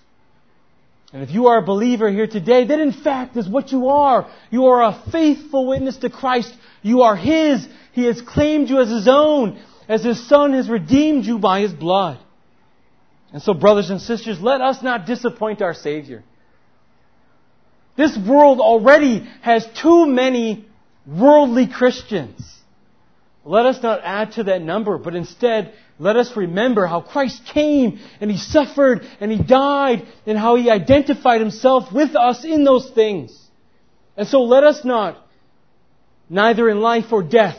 And 1.12 1.22
if 1.22 1.30
you 1.30 1.46
are 1.46 1.58
a 1.58 1.64
believer 1.64 2.10
here 2.10 2.26
today, 2.26 2.64
that 2.64 2.80
in 2.80 2.92
fact 2.92 3.36
is 3.36 3.48
what 3.48 3.70
you 3.70 3.86
are. 3.88 4.28
You 4.50 4.66
are 4.66 4.82
a 4.82 5.00
faithful 5.12 5.68
witness 5.68 5.98
to 5.98 6.10
Christ. 6.10 6.52
You 6.82 7.02
are 7.02 7.14
His. 7.14 7.68
He 7.92 8.02
has 8.06 8.20
claimed 8.20 8.68
you 8.68 8.80
as 8.80 8.90
His 8.90 9.06
own, 9.06 9.62
as 9.88 10.02
His 10.02 10.28
Son 10.28 10.54
has 10.54 10.68
redeemed 10.68 11.24
you 11.24 11.38
by 11.38 11.60
His 11.60 11.72
blood. 11.72 12.18
And 13.32 13.42
so, 13.42 13.54
brothers 13.54 13.90
and 13.90 14.00
sisters, 14.00 14.40
let 14.40 14.60
us 14.60 14.82
not 14.82 15.06
disappoint 15.06 15.62
our 15.62 15.74
Savior. 15.74 16.22
This 17.96 18.16
world 18.16 18.60
already 18.60 19.20
has 19.40 19.66
too 19.80 20.06
many 20.06 20.66
worldly 21.06 21.66
Christians. 21.66 22.40
Let 23.44 23.66
us 23.66 23.82
not 23.82 24.00
add 24.04 24.32
to 24.32 24.44
that 24.44 24.62
number, 24.62 24.98
but 24.98 25.14
instead, 25.14 25.74
let 25.98 26.16
us 26.16 26.36
remember 26.36 26.86
how 26.86 27.00
Christ 27.00 27.42
came 27.52 28.00
and 28.20 28.30
He 28.30 28.36
suffered 28.36 29.06
and 29.20 29.30
He 29.30 29.42
died 29.42 30.06
and 30.26 30.38
how 30.38 30.56
He 30.56 30.70
identified 30.70 31.40
Himself 31.40 31.92
with 31.92 32.14
us 32.14 32.44
in 32.44 32.64
those 32.64 32.90
things. 32.90 33.36
And 34.16 34.28
so 34.28 34.42
let 34.42 34.62
us 34.62 34.84
not, 34.84 35.18
neither 36.28 36.68
in 36.68 36.80
life 36.80 37.12
or 37.12 37.22
death, 37.22 37.58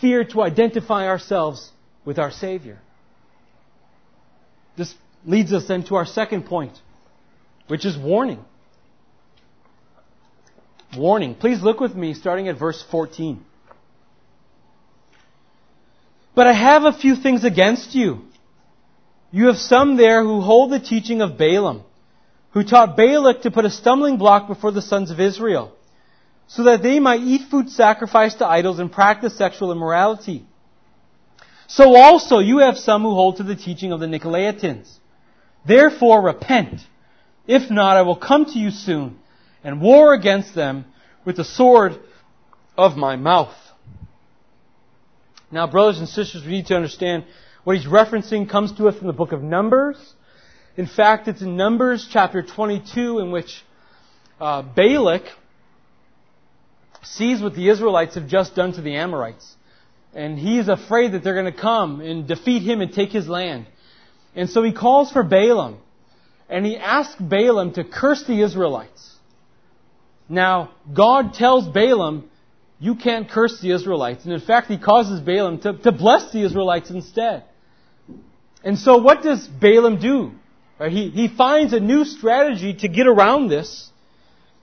fear 0.00 0.24
to 0.24 0.42
identify 0.42 1.06
ourselves 1.06 1.70
with 2.04 2.18
our 2.18 2.30
Savior. 2.30 2.80
This 4.76 4.94
leads 5.24 5.52
us 5.52 5.66
then 5.66 5.84
to 5.84 5.96
our 5.96 6.06
second 6.06 6.46
point, 6.46 6.72
which 7.68 7.84
is 7.84 7.96
warning 7.96 8.44
warning. 10.96 11.34
Please 11.34 11.62
look 11.62 11.80
with 11.80 11.94
me 11.94 12.14
starting 12.14 12.48
at 12.48 12.58
verse 12.58 12.84
14. 12.90 13.44
But 16.34 16.46
I 16.46 16.52
have 16.52 16.84
a 16.84 16.92
few 16.92 17.16
things 17.16 17.44
against 17.44 17.94
you. 17.94 18.22
You 19.30 19.46
have 19.46 19.56
some 19.56 19.96
there 19.96 20.22
who 20.22 20.40
hold 20.40 20.70
the 20.70 20.80
teaching 20.80 21.22
of 21.22 21.38
Balaam, 21.38 21.82
who 22.50 22.62
taught 22.62 22.96
Balak 22.96 23.42
to 23.42 23.50
put 23.50 23.64
a 23.64 23.70
stumbling 23.70 24.18
block 24.18 24.46
before 24.46 24.70
the 24.70 24.82
sons 24.82 25.10
of 25.10 25.20
Israel, 25.20 25.72
so 26.46 26.64
that 26.64 26.82
they 26.82 27.00
might 27.00 27.20
eat 27.20 27.50
food 27.50 27.70
sacrificed 27.70 28.38
to 28.38 28.46
idols 28.46 28.78
and 28.78 28.92
practice 28.92 29.36
sexual 29.36 29.72
immorality. 29.72 30.44
So 31.68 31.96
also 31.96 32.38
you 32.38 32.58
have 32.58 32.76
some 32.76 33.02
who 33.02 33.14
hold 33.14 33.38
to 33.38 33.42
the 33.42 33.56
teaching 33.56 33.92
of 33.92 34.00
the 34.00 34.06
Nicolaitans. 34.06 34.90
Therefore 35.66 36.22
repent. 36.22 36.80
If 37.46 37.70
not, 37.70 37.96
I 37.96 38.02
will 38.02 38.16
come 38.16 38.44
to 38.44 38.58
you 38.58 38.70
soon 38.70 39.18
and 39.64 39.80
war 39.80 40.14
against 40.14 40.54
them 40.54 40.84
with 41.24 41.36
the 41.36 41.44
sword 41.44 41.98
of 42.76 42.96
my 42.96 43.16
mouth. 43.16 43.54
Now, 45.50 45.66
brothers 45.66 45.98
and 45.98 46.08
sisters, 46.08 46.44
we 46.44 46.52
need 46.52 46.66
to 46.66 46.76
understand 46.76 47.24
what 47.64 47.76
he's 47.76 47.86
referencing 47.86 48.48
comes 48.48 48.72
to 48.72 48.86
us 48.88 48.96
from 48.96 49.08
the 49.08 49.12
book 49.12 49.32
of 49.32 49.42
Numbers. 49.42 49.96
In 50.76 50.86
fact, 50.86 51.26
it's 51.26 51.42
in 51.42 51.56
Numbers 51.56 52.08
chapter 52.10 52.42
22 52.42 53.18
in 53.18 53.32
which 53.32 53.64
uh, 54.40 54.62
Balak 54.62 55.24
sees 57.02 57.40
what 57.40 57.54
the 57.54 57.68
Israelites 57.68 58.14
have 58.14 58.28
just 58.28 58.54
done 58.54 58.72
to 58.74 58.82
the 58.82 58.96
Amorites. 58.96 59.55
And 60.16 60.38
he's 60.38 60.66
afraid 60.68 61.12
that 61.12 61.22
they're 61.22 61.34
going 61.40 61.52
to 61.52 61.60
come 61.60 62.00
and 62.00 62.26
defeat 62.26 62.62
him 62.62 62.80
and 62.80 62.90
take 62.90 63.10
his 63.10 63.28
land. 63.28 63.66
And 64.34 64.48
so 64.48 64.62
he 64.62 64.72
calls 64.72 65.12
for 65.12 65.22
Balaam. 65.22 65.76
And 66.48 66.64
he 66.64 66.78
asks 66.78 67.20
Balaam 67.20 67.74
to 67.74 67.84
curse 67.84 68.24
the 68.24 68.40
Israelites. 68.40 69.14
Now, 70.26 70.70
God 70.92 71.34
tells 71.34 71.68
Balaam, 71.68 72.30
you 72.78 72.94
can't 72.94 73.28
curse 73.28 73.60
the 73.60 73.72
Israelites. 73.72 74.24
And 74.24 74.32
in 74.32 74.40
fact, 74.40 74.68
he 74.68 74.78
causes 74.78 75.20
Balaam 75.20 75.60
to, 75.60 75.74
to 75.74 75.92
bless 75.92 76.32
the 76.32 76.42
Israelites 76.42 76.88
instead. 76.88 77.44
And 78.64 78.78
so 78.78 78.96
what 78.96 79.22
does 79.22 79.46
Balaam 79.46 80.00
do? 80.00 80.32
Right, 80.80 80.92
he, 80.92 81.10
he 81.10 81.28
finds 81.28 81.74
a 81.74 81.80
new 81.80 82.06
strategy 82.06 82.72
to 82.72 82.88
get 82.88 83.06
around 83.06 83.48
this. 83.48 83.90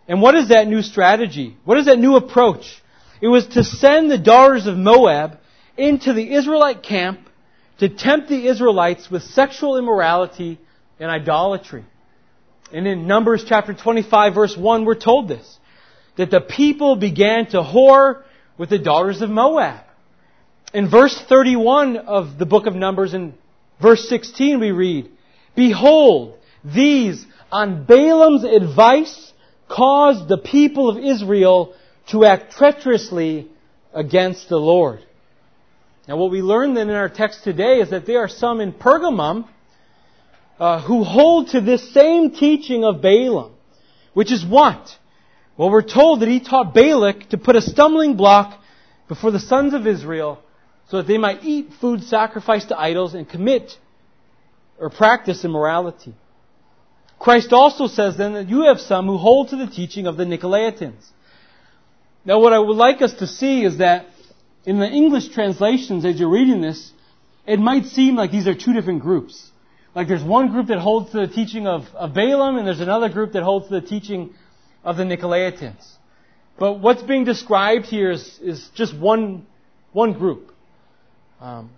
And 0.07 0.19
what 0.19 0.33
is 0.33 0.49
that 0.49 0.67
new 0.67 0.81
strategy? 0.81 1.57
What 1.63 1.77
is 1.77 1.85
that 1.85 1.99
new 1.99 2.15
approach? 2.15 2.81
It 3.21 3.27
was 3.27 3.45
to 3.49 3.63
send 3.63 4.09
the 4.09 4.17
daughters 4.17 4.65
of 4.65 4.77
Moab 4.77 5.37
into 5.77 6.13
the 6.13 6.33
Israelite 6.33 6.83
camp 6.83 7.19
to 7.79 7.89
tempt 7.89 8.29
the 8.29 8.47
Israelites 8.47 9.09
with 9.09 9.23
sexual 9.23 9.77
immorality 9.77 10.59
and 10.99 11.09
idolatry. 11.09 11.85
And 12.71 12.87
in 12.87 13.07
Numbers 13.07 13.43
chapter 13.47 13.73
25 13.73 14.33
verse 14.33 14.57
1, 14.57 14.85
we're 14.85 14.95
told 14.95 15.27
this. 15.27 15.57
That 16.15 16.31
the 16.31 16.41
people 16.41 16.95
began 16.95 17.47
to 17.47 17.61
whore 17.61 18.23
with 18.57 18.69
the 18.69 18.79
daughters 18.79 19.21
of 19.21 19.29
Moab. 19.29 19.83
In 20.73 20.89
verse 20.89 21.19
31 21.27 21.97
of 21.97 22.37
the 22.37 22.45
book 22.45 22.67
of 22.67 22.75
Numbers, 22.75 23.13
in 23.13 23.33
verse 23.81 24.07
16 24.09 24.59
we 24.59 24.71
read, 24.71 25.09
Behold, 25.55 26.37
these 26.63 27.25
on 27.51 27.85
Balaam's 27.85 28.43
advice 28.43 29.33
caused 29.67 30.27
the 30.27 30.37
people 30.37 30.89
of 30.89 30.97
Israel 30.97 31.75
to 32.09 32.25
act 32.25 32.53
treacherously 32.53 33.47
against 33.93 34.49
the 34.49 34.57
Lord. 34.57 35.03
Now 36.07 36.17
what 36.17 36.31
we 36.31 36.41
learn 36.41 36.73
then 36.73 36.89
in 36.89 36.95
our 36.95 37.09
text 37.09 37.43
today 37.43 37.79
is 37.79 37.91
that 37.91 38.05
there 38.05 38.19
are 38.19 38.27
some 38.27 38.59
in 38.59 38.73
Pergamum 38.73 39.47
uh, 40.59 40.81
who 40.81 41.03
hold 41.03 41.49
to 41.49 41.61
this 41.61 41.93
same 41.93 42.31
teaching 42.31 42.83
of 42.83 43.01
Balaam, 43.01 43.53
which 44.13 44.31
is 44.31 44.45
what? 44.45 44.97
Well, 45.55 45.69
we're 45.69 45.81
told 45.81 46.21
that 46.21 46.27
he 46.27 46.39
taught 46.39 46.73
Balak 46.73 47.29
to 47.29 47.37
put 47.37 47.55
a 47.55 47.61
stumbling 47.61 48.17
block 48.17 48.59
before 49.07 49.31
the 49.31 49.39
sons 49.39 49.73
of 49.73 49.87
Israel 49.87 50.41
so 50.89 50.97
that 50.97 51.07
they 51.07 51.17
might 51.17 51.43
eat 51.43 51.69
food 51.79 52.03
sacrificed 52.03 52.69
to 52.69 52.79
idols 52.79 53.13
and 53.13 53.29
commit 53.29 53.71
or 54.79 54.89
practice 54.89 55.45
immorality. 55.45 56.13
Christ 57.17 57.53
also 57.53 57.87
says 57.87 58.17
then 58.17 58.33
that 58.33 58.49
you 58.49 58.63
have 58.63 58.81
some 58.81 59.07
who 59.07 59.17
hold 59.17 59.49
to 59.49 59.55
the 59.55 59.67
teaching 59.67 60.07
of 60.07 60.17
the 60.17 60.25
Nicolaitans. 60.25 61.07
Now 62.25 62.39
what 62.39 62.51
I 62.51 62.59
would 62.59 62.75
like 62.75 63.01
us 63.01 63.13
to 63.15 63.27
see 63.27 63.63
is 63.63 63.77
that 63.77 64.07
in 64.65 64.79
the 64.79 64.87
English 64.87 65.29
translations 65.29 66.05
as 66.05 66.19
you're 66.19 66.29
reading 66.29 66.61
this, 66.61 66.91
it 67.45 67.59
might 67.59 67.85
seem 67.85 68.15
like 68.15 68.31
these 68.31 68.47
are 68.47 68.55
two 68.55 68.73
different 68.73 69.01
groups. 69.01 69.51
Like 69.95 70.07
there's 70.07 70.23
one 70.23 70.51
group 70.51 70.67
that 70.67 70.79
holds 70.79 71.11
to 71.11 71.25
the 71.25 71.27
teaching 71.27 71.67
of, 71.67 71.83
of 71.93 72.13
Balaam 72.13 72.57
and 72.57 72.65
there's 72.65 72.79
another 72.79 73.09
group 73.09 73.33
that 73.33 73.43
holds 73.43 73.67
to 73.67 73.79
the 73.79 73.85
teaching 73.85 74.33
of 74.83 74.97
the 74.97 75.03
Nicolaitans. 75.03 75.85
But 76.57 76.79
what's 76.79 77.03
being 77.03 77.25
described 77.25 77.85
here 77.85 78.11
is, 78.11 78.39
is 78.41 78.69
just 78.75 78.95
one, 78.95 79.45
one 79.91 80.13
group. 80.13 80.51
Um, 81.39 81.71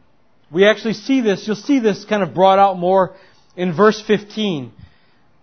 we 0.52 0.66
actually 0.66 0.94
see 0.94 1.22
this, 1.22 1.48
you'll 1.48 1.56
see 1.56 1.80
this 1.80 2.06
kind 2.06 2.22
of 2.22 2.34
brought 2.34 2.60
out 2.60 2.78
more 2.78 3.16
in 3.56 3.74
verse 3.74 4.02
15, 4.06 4.72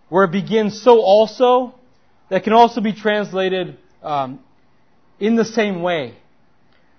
where 0.08 0.24
it 0.24 0.32
begins, 0.32 0.80
so 0.82 1.00
also, 1.00 1.74
that 2.28 2.44
can 2.44 2.52
also 2.52 2.80
be 2.80 2.92
translated 2.92 3.76
um, 4.02 4.40
in 5.18 5.34
the 5.34 5.44
same 5.44 5.82
way. 5.82 6.14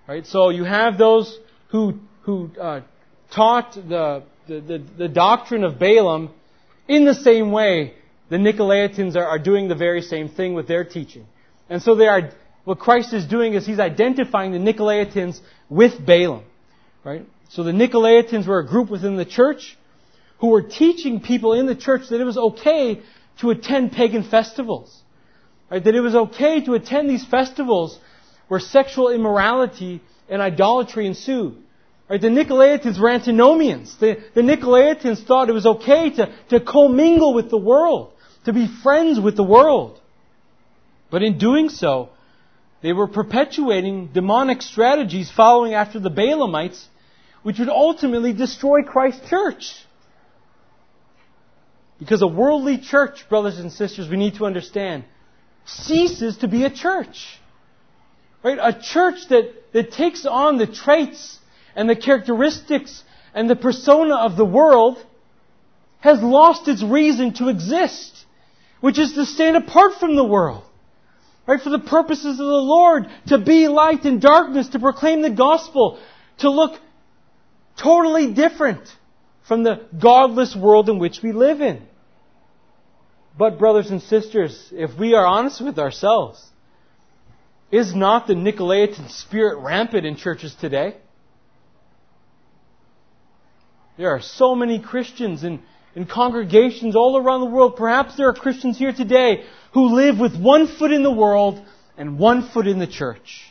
Right? 0.08 0.26
So 0.26 0.50
you 0.50 0.64
have 0.64 0.98
those 0.98 1.38
who, 1.70 2.00
who 2.24 2.52
uh, 2.60 2.82
taught 3.32 3.74
the 3.74 4.24
the, 4.48 4.60
the, 4.60 4.84
the 4.98 5.08
doctrine 5.08 5.64
of 5.64 5.80
Balaam 5.80 6.32
in 6.88 7.06
the 7.06 7.14
same 7.14 7.52
way 7.52 7.94
the 8.30 8.38
Nicolaitans 8.38 9.16
are, 9.16 9.26
are 9.26 9.40
doing 9.40 9.68
the 9.68 9.76
very 9.76 10.02
same 10.02 10.30
thing 10.30 10.54
with 10.54 10.68
their 10.68 10.84
teaching. 10.84 11.26
And 11.70 11.82
so 11.82 11.96
they 11.96 12.08
are, 12.08 12.32
what 12.64 12.80
Christ 12.80 13.14
is 13.14 13.26
doing 13.26 13.54
is 13.54 13.66
he's 13.66 13.80
identifying 13.80 14.52
the 14.52 14.58
Nicolaitans 14.58 15.40
with 15.70 16.06
Balaam. 16.06 16.44
Right? 17.04 17.26
So 17.50 17.64
the 17.64 17.72
Nicolaitans 17.72 18.48
were 18.48 18.60
a 18.60 18.68
group 18.68 18.90
within 18.90 19.16
the 19.16 19.26
church 19.26 19.78
who 20.40 20.48
were 20.48 20.62
teaching 20.62 21.22
people 21.22 21.54
in 21.54 21.68
the 21.68 21.76
church 21.76 22.10
that 22.10 22.20
it 22.20 22.26
was 22.26 22.38
okay 22.38 23.02
to 23.40 23.50
attend 23.50 23.92
pagan 23.94 24.24
festivals. 24.24 25.02
Right? 25.70 25.84
That 25.84 25.96
it 25.96 26.02
was 26.02 26.16
okay 26.16 26.64
to 26.66 26.74
attend 26.74 27.10
these 27.10 27.26
festivals 27.26 27.98
where 28.54 28.60
sexual 28.60 29.10
immorality 29.10 30.00
and 30.30 30.40
idolatry 30.40 31.08
ensued. 31.08 31.56
Right? 32.08 32.22
The 32.22 32.28
Nicolaitans 32.28 33.00
were 33.00 33.10
antinomians. 33.10 33.98
The, 33.98 34.12
the 34.36 34.42
Nicolaitans 34.42 35.26
thought 35.26 35.50
it 35.50 35.54
was 35.54 35.66
okay 35.66 36.12
to, 36.18 36.32
to 36.50 36.60
commingle 36.60 37.34
with 37.34 37.50
the 37.50 37.58
world, 37.58 38.12
to 38.46 38.54
be 38.54 38.68
friends 38.84 39.20
with 39.20 39.36
the 39.36 39.44
world. 39.44 40.00
But 41.10 41.24
in 41.24 41.40
doing 41.40 41.70
so, 41.70 42.10
They 42.84 42.92
were 42.92 43.08
perpetuating 43.08 44.10
demonic 44.14 44.62
strategies 44.62 45.32
following 45.32 45.74
after 45.74 46.00
the 46.02 46.12
Balaamites, 46.12 46.86
which 47.42 47.58
would 47.58 47.70
ultimately 47.70 48.34
destroy 48.34 48.84
Christ's 48.84 49.28
church. 49.30 49.74
Because 51.98 52.22
a 52.22 52.28
worldly 52.28 52.78
church, 52.78 53.28
brothers 53.30 53.58
and 53.58 53.72
sisters, 53.72 54.10
we 54.10 54.18
need 54.18 54.36
to 54.36 54.46
understand, 54.46 55.06
ceases 55.66 56.38
to 56.40 56.50
be 56.50 56.66
a 56.66 56.70
church. 56.70 57.40
Right? 58.44 58.58
A 58.62 58.78
church 58.80 59.28
that, 59.30 59.54
that 59.72 59.92
takes 59.92 60.26
on 60.26 60.58
the 60.58 60.68
traits 60.68 61.40
and 61.76 61.90
the 61.90 61.96
characteristics 61.96 63.04
and 63.34 63.50
the 63.50 63.56
persona 63.56 64.16
of 64.16 64.36
the 64.36 64.46
world 64.46 65.04
has 66.02 66.22
lost 66.22 66.68
its 66.68 66.84
reason 66.84 67.34
to 67.36 67.48
exist, 67.48 68.26
which 68.82 69.00
is 69.00 69.14
to 69.14 69.26
stand 69.26 69.56
apart 69.56 69.94
from 70.00 70.16
the 70.16 70.26
world. 70.26 70.64
Right? 71.48 71.62
For 71.62 71.70
the 71.70 71.80
purposes 71.80 72.32
of 72.32 72.38
the 72.38 72.44
Lord, 72.44 73.06
to 73.28 73.38
be 73.38 73.68
light 73.68 74.06
in 74.06 74.20
darkness, 74.20 74.70
to 74.70 74.80
proclaim 74.80 75.22
the 75.22 75.30
gospel, 75.30 76.00
to 76.40 76.50
look 76.50 76.80
totally 77.82 78.34
different 78.34 78.82
from 79.48 79.64
the 79.64 79.88
godless 80.00 80.56
world 80.56 80.90
in 80.90 81.00
which 81.00 81.22
we 81.24 81.32
live 81.32 81.62
in. 81.62 81.82
But 83.38 83.58
brothers 83.58 83.90
and 83.90 84.02
sisters, 84.02 84.70
if 84.72 84.98
we 84.98 85.16
are 85.16 85.26
honest 85.26 85.62
with 85.62 85.80
ourselves, 85.80 86.46
is 87.74 87.96
not 87.96 88.28
the 88.28 88.36
Nicolaitan 88.36 89.10
spirit 89.10 89.58
rampant 89.58 90.06
in 90.06 90.16
churches 90.16 90.54
today? 90.54 90.96
There 93.98 94.12
are 94.12 94.22
so 94.22 94.54
many 94.54 94.78
Christians 94.78 95.44
in, 95.44 95.60
in 95.96 96.06
congregations 96.06 96.96
all 96.96 97.18
around 97.18 97.42
the 97.42 97.48
world. 97.48 97.76
Perhaps 97.76 98.16
there 98.16 98.30
are 98.30 98.34
Christians 98.36 98.78
here 98.78 98.94
today 98.94 99.44
who 99.74 99.96
live 99.96 100.20
with 100.20 100.40
one 100.40 100.68
foot 100.68 100.92
in 100.92 101.02
the 101.02 101.12
world 101.12 101.66
and 101.98 102.20
one 102.20 102.48
foot 102.48 102.68
in 102.68 102.78
the 102.78 102.86
church. 102.86 103.42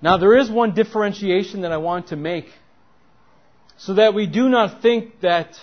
Now 0.00 0.16
there 0.16 0.36
is 0.36 0.50
one 0.50 0.74
differentiation 0.74 1.60
that 1.60 1.70
I 1.70 1.76
want 1.76 2.08
to 2.08 2.16
make 2.16 2.46
so 3.76 3.94
that 3.94 4.12
we 4.12 4.26
do 4.26 4.48
not 4.48 4.82
think 4.82 5.20
that 5.20 5.54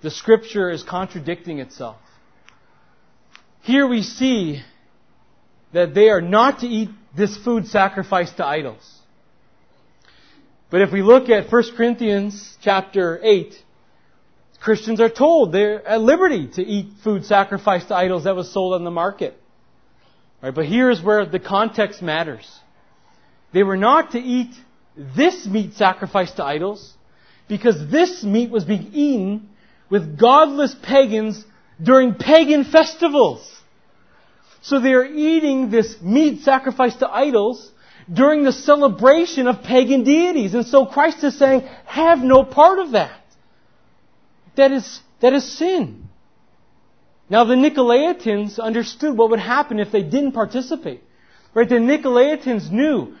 the 0.00 0.10
scripture 0.10 0.70
is 0.70 0.82
contradicting 0.82 1.58
itself. 1.58 1.98
Here 3.68 3.86
we 3.86 4.00
see 4.00 4.62
that 5.74 5.92
they 5.92 6.08
are 6.08 6.22
not 6.22 6.60
to 6.60 6.66
eat 6.66 6.88
this 7.14 7.36
food 7.36 7.66
sacrificed 7.66 8.38
to 8.38 8.46
idols. 8.46 8.98
But 10.70 10.80
if 10.80 10.90
we 10.90 11.02
look 11.02 11.28
at 11.28 11.52
1 11.52 11.62
Corinthians 11.76 12.56
chapter 12.62 13.20
8, 13.22 13.54
Christians 14.58 15.02
are 15.02 15.10
told 15.10 15.52
they're 15.52 15.86
at 15.86 16.00
liberty 16.00 16.48
to 16.54 16.62
eat 16.62 16.86
food 17.04 17.26
sacrificed 17.26 17.88
to 17.88 17.94
idols 17.94 18.24
that 18.24 18.34
was 18.34 18.50
sold 18.50 18.72
on 18.72 18.84
the 18.84 18.90
market. 18.90 19.38
Right, 20.42 20.54
but 20.54 20.64
here's 20.64 21.02
where 21.02 21.26
the 21.26 21.38
context 21.38 22.00
matters. 22.00 22.50
They 23.52 23.64
were 23.64 23.76
not 23.76 24.12
to 24.12 24.18
eat 24.18 24.54
this 24.96 25.46
meat 25.46 25.74
sacrificed 25.74 26.36
to 26.36 26.42
idols 26.42 26.94
because 27.48 27.90
this 27.90 28.24
meat 28.24 28.48
was 28.48 28.64
being 28.64 28.94
eaten 28.94 29.50
with 29.90 30.18
godless 30.18 30.74
pagans 30.82 31.44
during 31.82 32.14
pagan 32.14 32.64
festivals. 32.64 33.56
So 34.62 34.80
they 34.80 34.92
are 34.92 35.04
eating 35.04 35.70
this 35.70 36.00
meat 36.00 36.42
sacrificed 36.42 37.00
to 37.00 37.08
idols 37.08 37.70
during 38.12 38.42
the 38.42 38.52
celebration 38.52 39.46
of 39.46 39.62
pagan 39.62 40.04
deities. 40.04 40.54
And 40.54 40.66
so 40.66 40.86
Christ 40.86 41.22
is 41.24 41.38
saying, 41.38 41.62
have 41.84 42.20
no 42.20 42.44
part 42.44 42.78
of 42.78 42.92
that. 42.92 43.20
That 44.56 44.72
is, 44.72 45.00
that 45.20 45.32
is 45.32 45.56
sin. 45.56 46.08
Now 47.30 47.44
the 47.44 47.54
Nicolaitans 47.54 48.58
understood 48.58 49.16
what 49.16 49.30
would 49.30 49.40
happen 49.40 49.78
if 49.78 49.92
they 49.92 50.02
didn't 50.02 50.32
participate. 50.32 51.02
Right? 51.54 51.68
The 51.68 51.76
Nicolaitans 51.76 52.70
knew 52.70 53.14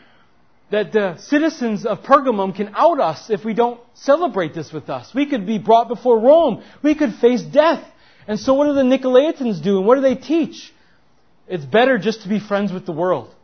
that 0.70 0.92
the 0.92 1.16
citizens 1.18 1.86
of 1.86 2.02
Pergamum 2.02 2.54
can 2.54 2.72
out 2.74 3.00
us 3.00 3.30
if 3.30 3.44
we 3.44 3.54
don't 3.54 3.80
celebrate 3.94 4.54
this 4.54 4.72
with 4.72 4.90
us. 4.90 5.14
We 5.14 5.26
could 5.26 5.46
be 5.46 5.58
brought 5.58 5.88
before 5.88 6.18
Rome. 6.18 6.62
We 6.82 6.94
could 6.94 7.14
face 7.14 7.42
death. 7.42 7.84
And 8.26 8.38
so 8.38 8.54
what 8.54 8.66
do 8.66 8.74
the 8.74 8.82
Nicolaitans 8.82 9.62
do 9.62 9.78
and 9.78 9.86
what 9.86 9.94
do 9.94 10.02
they 10.02 10.14
teach? 10.14 10.72
It's 11.48 11.64
better 11.64 11.98
just 11.98 12.22
to 12.22 12.28
be 12.28 12.40
friends 12.40 12.72
with 12.72 12.86
the 12.86 12.92
world. 12.92 13.34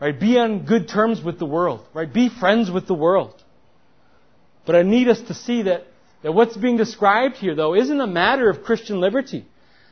Right? 0.00 0.18
Be 0.18 0.38
on 0.38 0.66
good 0.66 0.88
terms 0.88 1.22
with 1.22 1.38
the 1.38 1.46
world. 1.46 1.86
Right? 1.94 2.12
Be 2.12 2.28
friends 2.28 2.70
with 2.70 2.86
the 2.86 2.94
world. 2.94 3.42
But 4.66 4.76
I 4.76 4.82
need 4.82 5.08
us 5.08 5.20
to 5.22 5.34
see 5.34 5.62
that, 5.62 5.84
that 6.22 6.32
what's 6.32 6.56
being 6.56 6.76
described 6.76 7.36
here 7.36 7.54
though 7.54 7.74
isn't 7.74 8.00
a 8.00 8.06
matter 8.06 8.50
of 8.50 8.62
Christian 8.62 9.00
liberty. 9.00 9.46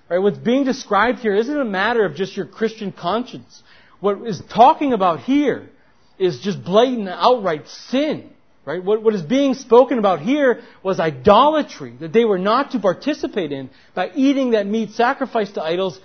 Right? 0.09 0.19
What's 0.19 0.39
being 0.39 0.65
described 0.65 1.21
here 1.21 1.35
isn't 1.35 1.59
a 1.59 1.65
matter 1.65 2.05
of 2.05 2.17
just 2.17 2.37
your 2.37 2.47
Christian 2.47 2.93
conscience. 2.93 3.63
What 4.01 4.27
is 4.27 4.43
talking 4.53 4.93
about 4.93 5.21
here 5.21 5.71
is 6.19 6.41
just 6.41 6.63
blatant, 6.63 7.09
outright 7.09 7.69
sin. 7.69 8.31
Right? 8.67 8.83
What, 8.83 9.03
what 9.03 9.15
is 9.15 9.23
being 9.23 9.55
spoken 9.55 9.99
about 9.99 10.21
here 10.21 10.63
was 10.83 10.99
idolatry 10.99 11.95
that 12.01 12.15
they 12.15 12.25
were 12.25 12.39
not 12.39 12.71
to 12.71 12.79
participate 12.79 13.53
in 13.53 13.69
by 13.95 14.11
eating 14.15 14.53
that 14.53 14.67
meat 14.67 14.93
sacrificed 14.93 15.55
to 15.55 15.63
idols 15.63 16.01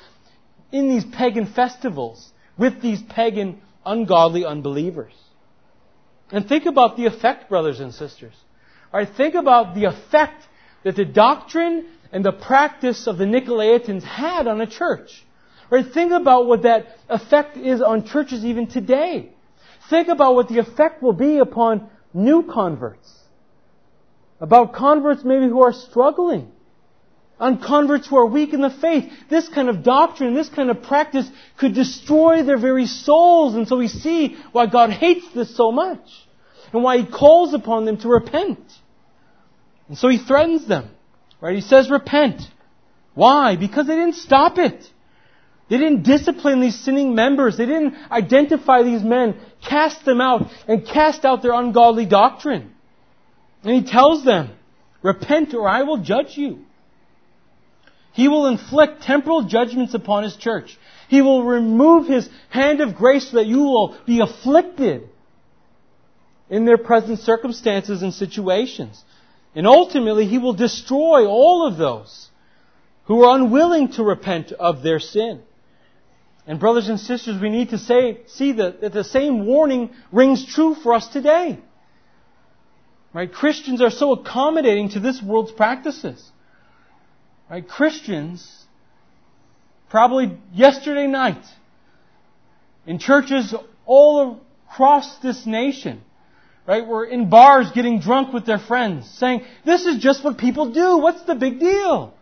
in 0.72 0.90
these 0.90 1.06
pagan 1.06 1.46
festivals 1.46 2.32
with 2.58 2.82
these 2.82 3.02
pagan, 3.02 3.62
ungodly 3.86 4.46
unbelievers. 4.46 5.14
And 6.32 6.48
think 6.48 6.66
about 6.66 6.98
the 6.98 7.06
effect, 7.06 7.50
brothers 7.50 7.80
and 7.80 7.94
sisters. 7.94 8.34
All 8.94 9.00
right, 9.00 9.10
think 9.10 9.36
about 9.36 9.76
the 9.76 9.86
effect 9.86 10.48
that 10.84 10.96
the 10.96 11.06
doctrine 11.06 11.86
and 12.12 12.24
the 12.24 12.32
practice 12.32 13.08
of 13.08 13.18
the 13.18 13.26
Nicolaitans 13.26 14.04
had 14.04 14.48
on 14.48 14.62
a 14.62 14.68
church. 14.68 15.24
Right? 15.70 15.86
Think 15.86 16.12
about 16.12 16.48
what 16.48 16.64
that 16.64 16.88
effect 17.08 17.58
is 17.58 17.82
on 17.82 18.06
churches 18.06 18.44
even 18.44 18.68
today. 18.68 19.30
Think 19.90 20.08
about 20.08 20.36
what 20.36 20.50
the 20.50 20.60
effect 20.60 21.02
will 21.04 21.14
be 21.14 21.38
upon 21.38 21.90
new 22.14 22.44
converts. 22.44 23.12
About 24.40 24.74
converts 24.74 25.24
maybe 25.24 25.48
who 25.48 25.62
are 25.62 25.74
struggling. 25.74 26.52
On 27.40 27.62
converts 27.62 28.08
who 28.08 28.18
are 28.18 28.26
weak 28.26 28.54
in 28.54 28.62
the 28.62 28.70
faith. 28.70 29.10
This 29.30 29.48
kind 29.48 29.70
of 29.70 29.84
doctrine, 29.84 30.34
this 30.34 30.50
kind 30.50 30.70
of 30.70 30.84
practice 30.84 31.30
could 31.58 31.74
destroy 31.74 32.44
their 32.44 32.58
very 32.58 32.86
souls. 32.86 33.56
And 33.56 33.68
so 33.68 33.78
we 33.78 33.88
see 33.88 34.36
why 34.52 34.68
God 34.68 34.92
hates 34.92 35.26
this 35.34 35.56
so 35.56 35.72
much. 35.72 36.02
And 36.74 36.84
why 36.84 36.98
He 36.98 37.06
calls 37.06 37.54
upon 37.54 37.86
them 37.86 37.98
to 38.00 38.10
repent. 38.10 38.60
And 39.88 39.98
so 39.98 40.10
He 40.10 40.18
threatens 40.18 40.68
them. 40.68 40.90
Right? 41.40 41.56
He 41.56 41.62
says 41.62 41.90
repent. 41.90 42.42
Why? 43.14 43.56
Because 43.56 43.88
they 43.88 43.96
didn't 43.96 44.16
stop 44.16 44.58
it. 44.58 44.86
They 45.70 45.78
didn't 45.78 46.04
discipline 46.04 46.62
these 46.62 46.80
sinning 46.80 47.16
members. 47.16 47.58
They 47.58 47.66
didn't 47.66 47.96
identify 48.12 48.84
these 48.84 49.04
men, 49.04 49.40
cast 49.68 50.04
them 50.04 50.20
out, 50.20 50.50
and 50.68 50.86
cast 50.86 51.26
out 51.26 51.44
their 51.44 51.54
ungodly 51.54 52.08
doctrine. 52.08 52.74
And 53.64 53.74
he 53.74 53.90
tells 53.90 54.26
them, 54.26 54.52
repent 55.04 55.54
or 55.54 55.68
I 55.68 55.84
will 55.84 55.98
judge 55.98 56.38
you. 56.38 56.66
He 58.14 58.28
will 58.28 58.48
inflict 58.48 59.04
temporal 59.04 59.44
judgments 59.44 59.94
upon 59.94 60.24
his 60.24 60.36
church. 60.36 60.78
He 61.08 61.22
will 61.22 61.44
remove 61.44 62.08
his 62.08 62.30
hand 62.50 62.82
of 62.82 62.96
grace 62.96 63.30
so 63.30 63.38
that 63.38 63.48
you 63.48 63.60
will 63.60 63.98
be 64.06 64.20
afflicted 64.20 65.10
in 66.50 66.66
their 66.66 66.78
present 66.78 67.20
circumstances 67.20 68.02
and 68.02 68.14
situations. 68.14 69.04
And 69.56 69.68
ultimately, 69.68 70.26
he 70.26 70.38
will 70.38 70.54
destroy 70.54 71.26
all 71.26 71.66
of 71.66 71.78
those 71.78 72.30
who 73.06 73.24
are 73.24 73.36
unwilling 73.36 73.92
to 73.94 74.04
repent 74.04 74.52
of 74.52 74.84
their 74.84 75.00
sin. 75.00 75.42
And 76.46 76.60
brothers 76.60 76.90
and 76.90 77.00
sisters, 77.00 77.40
we 77.40 77.50
need 77.50 77.70
to 77.70 77.78
say, 77.78 78.22
see 78.28 78.54
that, 78.54 78.82
that 78.82 78.94
the 78.94 79.04
same 79.04 79.46
warning 79.46 79.92
rings 80.12 80.46
true 80.46 80.76
for 80.76 80.94
us 80.94 81.08
today. 81.08 81.60
Right? 83.14 83.32
Christians 83.32 83.82
are 83.82 83.90
so 83.90 84.14
accommodating 84.14 84.90
to 84.90 85.00
this 85.00 85.22
world's 85.22 85.52
practices. 85.52 86.24
Right? 87.50 87.68
Christians, 87.68 88.66
probably 89.90 90.38
yesterday 90.54 91.08
night, 91.08 91.44
in 92.86 93.00
churches 93.00 93.54
all 93.86 94.42
across 94.70 95.18
this 95.20 95.46
nation, 95.46 96.02
right, 96.68 96.86
were 96.86 97.06
in 97.06 97.30
bars 97.30 97.72
getting 97.74 98.00
drunk 98.00 98.34
with 98.34 98.46
their 98.46 98.60
friends, 98.60 99.10
saying, 99.18 99.44
this 99.66 99.86
is 99.86 100.02
just 100.02 100.24
what 100.24 100.38
people 100.38 100.72
do. 100.72 101.00
What's 101.00 101.24
the 101.24 101.36
big 101.36 101.60
deal? 101.60 102.14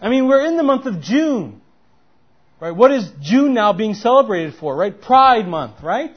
I 0.00 0.08
mean, 0.08 0.26
we're 0.26 0.44
in 0.46 0.56
the 0.56 0.62
month 0.62 0.86
of 0.86 1.02
June. 1.02 1.60
Right? 2.60 2.74
What 2.74 2.92
is 2.92 3.10
June 3.20 3.52
now 3.52 3.74
being 3.74 3.94
celebrated 3.94 4.54
for? 4.54 4.74
Right? 4.74 4.98
Pride 4.98 5.46
month, 5.46 5.82
right? 5.82 6.16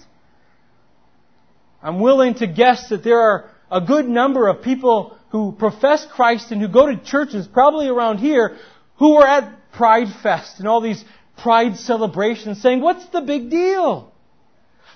I'm 1.84 1.99
willing 1.99 2.36
to 2.36 2.47
guess 2.47 2.89
that 2.89 3.03
there 3.03 3.20
are 3.20 3.49
a 3.70 3.82
good 3.82 4.08
number 4.08 4.47
of 4.47 4.62
people 4.62 5.16
who 5.30 5.51
profess 5.51 6.05
Christ 6.05 6.51
and 6.51 6.61
who 6.61 6.67
go 6.67 6.88
to 6.88 6.97
churches, 6.97 7.47
probably 7.47 7.88
around 7.88 8.19
here, 8.19 8.57
who 8.97 9.15
are 9.15 9.28
at 9.28 9.71
Pride 9.71 10.07
Fest 10.23 10.59
and 10.59 10.67
all 10.67 10.82
these 10.82 11.03
Pride 11.38 11.78
celebrations 11.78 12.61
saying, 12.61 12.82
what's 12.82 13.05
the 13.09 13.21
big 13.21 13.51
deal? 13.51 14.11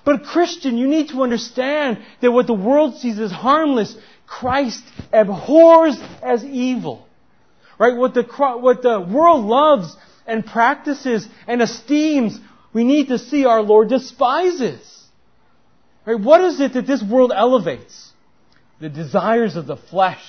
But 0.04 0.24
Christian, 0.24 0.76
you 0.76 0.88
need 0.88 1.10
to 1.10 1.22
understand 1.22 1.98
that 2.20 2.32
what 2.32 2.48
the 2.48 2.54
world 2.54 2.96
sees 2.96 3.20
as 3.20 3.30
harmless, 3.30 3.96
Christ 4.26 4.82
abhors 5.12 5.96
as 6.22 6.44
evil. 6.44 7.06
Right? 7.78 7.96
What 7.96 8.14
the, 8.14 8.24
what 8.24 8.82
the 8.82 9.00
world 9.00 9.44
loves 9.44 9.96
and 10.26 10.44
practices 10.44 11.28
and 11.46 11.62
esteems, 11.62 12.38
we 12.72 12.84
need 12.84 13.08
to 13.08 13.18
see 13.18 13.44
our 13.44 13.62
Lord 13.62 13.88
despises. 13.88 15.04
Right? 16.04 16.18
What 16.18 16.40
is 16.42 16.60
it 16.60 16.72
that 16.72 16.86
this 16.86 17.02
world 17.02 17.32
elevates? 17.34 18.11
The 18.82 18.88
desires 18.88 19.54
of 19.54 19.68
the 19.68 19.76
flesh, 19.76 20.24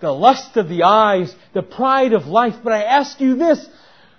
the 0.00 0.10
lust 0.10 0.56
of 0.56 0.68
the 0.68 0.82
eyes, 0.82 1.32
the 1.54 1.62
pride 1.62 2.14
of 2.14 2.26
life. 2.26 2.54
But 2.64 2.72
I 2.72 2.82
ask 2.82 3.20
you 3.20 3.36
this, 3.36 3.64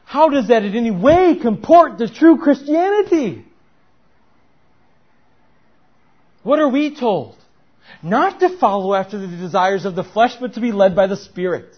how 0.05 0.29
does 0.29 0.47
that 0.47 0.63
in 0.63 0.73
any 0.73 0.89
way 0.89 1.35
comport 1.35 1.97
the 1.97 2.07
true 2.07 2.37
Christianity? 2.37 3.45
What 6.43 6.59
are 6.59 6.69
we 6.69 6.95
told? 6.95 7.35
Not 8.01 8.39
to 8.39 8.57
follow 8.57 8.93
after 8.93 9.17
the 9.17 9.27
desires 9.27 9.83
of 9.83 9.95
the 9.95 10.03
flesh, 10.05 10.37
but 10.39 10.53
to 10.53 10.61
be 10.61 10.71
led 10.71 10.95
by 10.95 11.07
the 11.07 11.17
Spirit. 11.17 11.75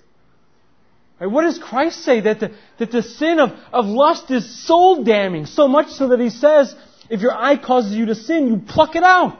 Right? 1.19 1.25
What 1.25 1.41
does 1.41 1.57
Christ 1.57 2.03
say? 2.03 2.21
That 2.21 2.39
the, 2.39 2.51
that 2.77 2.91
the 2.91 3.01
sin 3.01 3.39
of, 3.39 3.49
of 3.73 3.85
lust 3.85 4.29
is 4.29 4.63
soul 4.67 5.03
damning, 5.03 5.47
so 5.47 5.67
much 5.67 5.87
so 5.87 6.09
that 6.09 6.19
he 6.19 6.29
says, 6.29 6.75
if 7.09 7.21
your 7.21 7.33
eye 7.33 7.57
causes 7.57 7.93
you 7.93 8.05
to 8.05 8.15
sin, 8.15 8.47
you 8.47 8.57
pluck 8.57 8.95
it 8.95 9.01
out. 9.01 9.39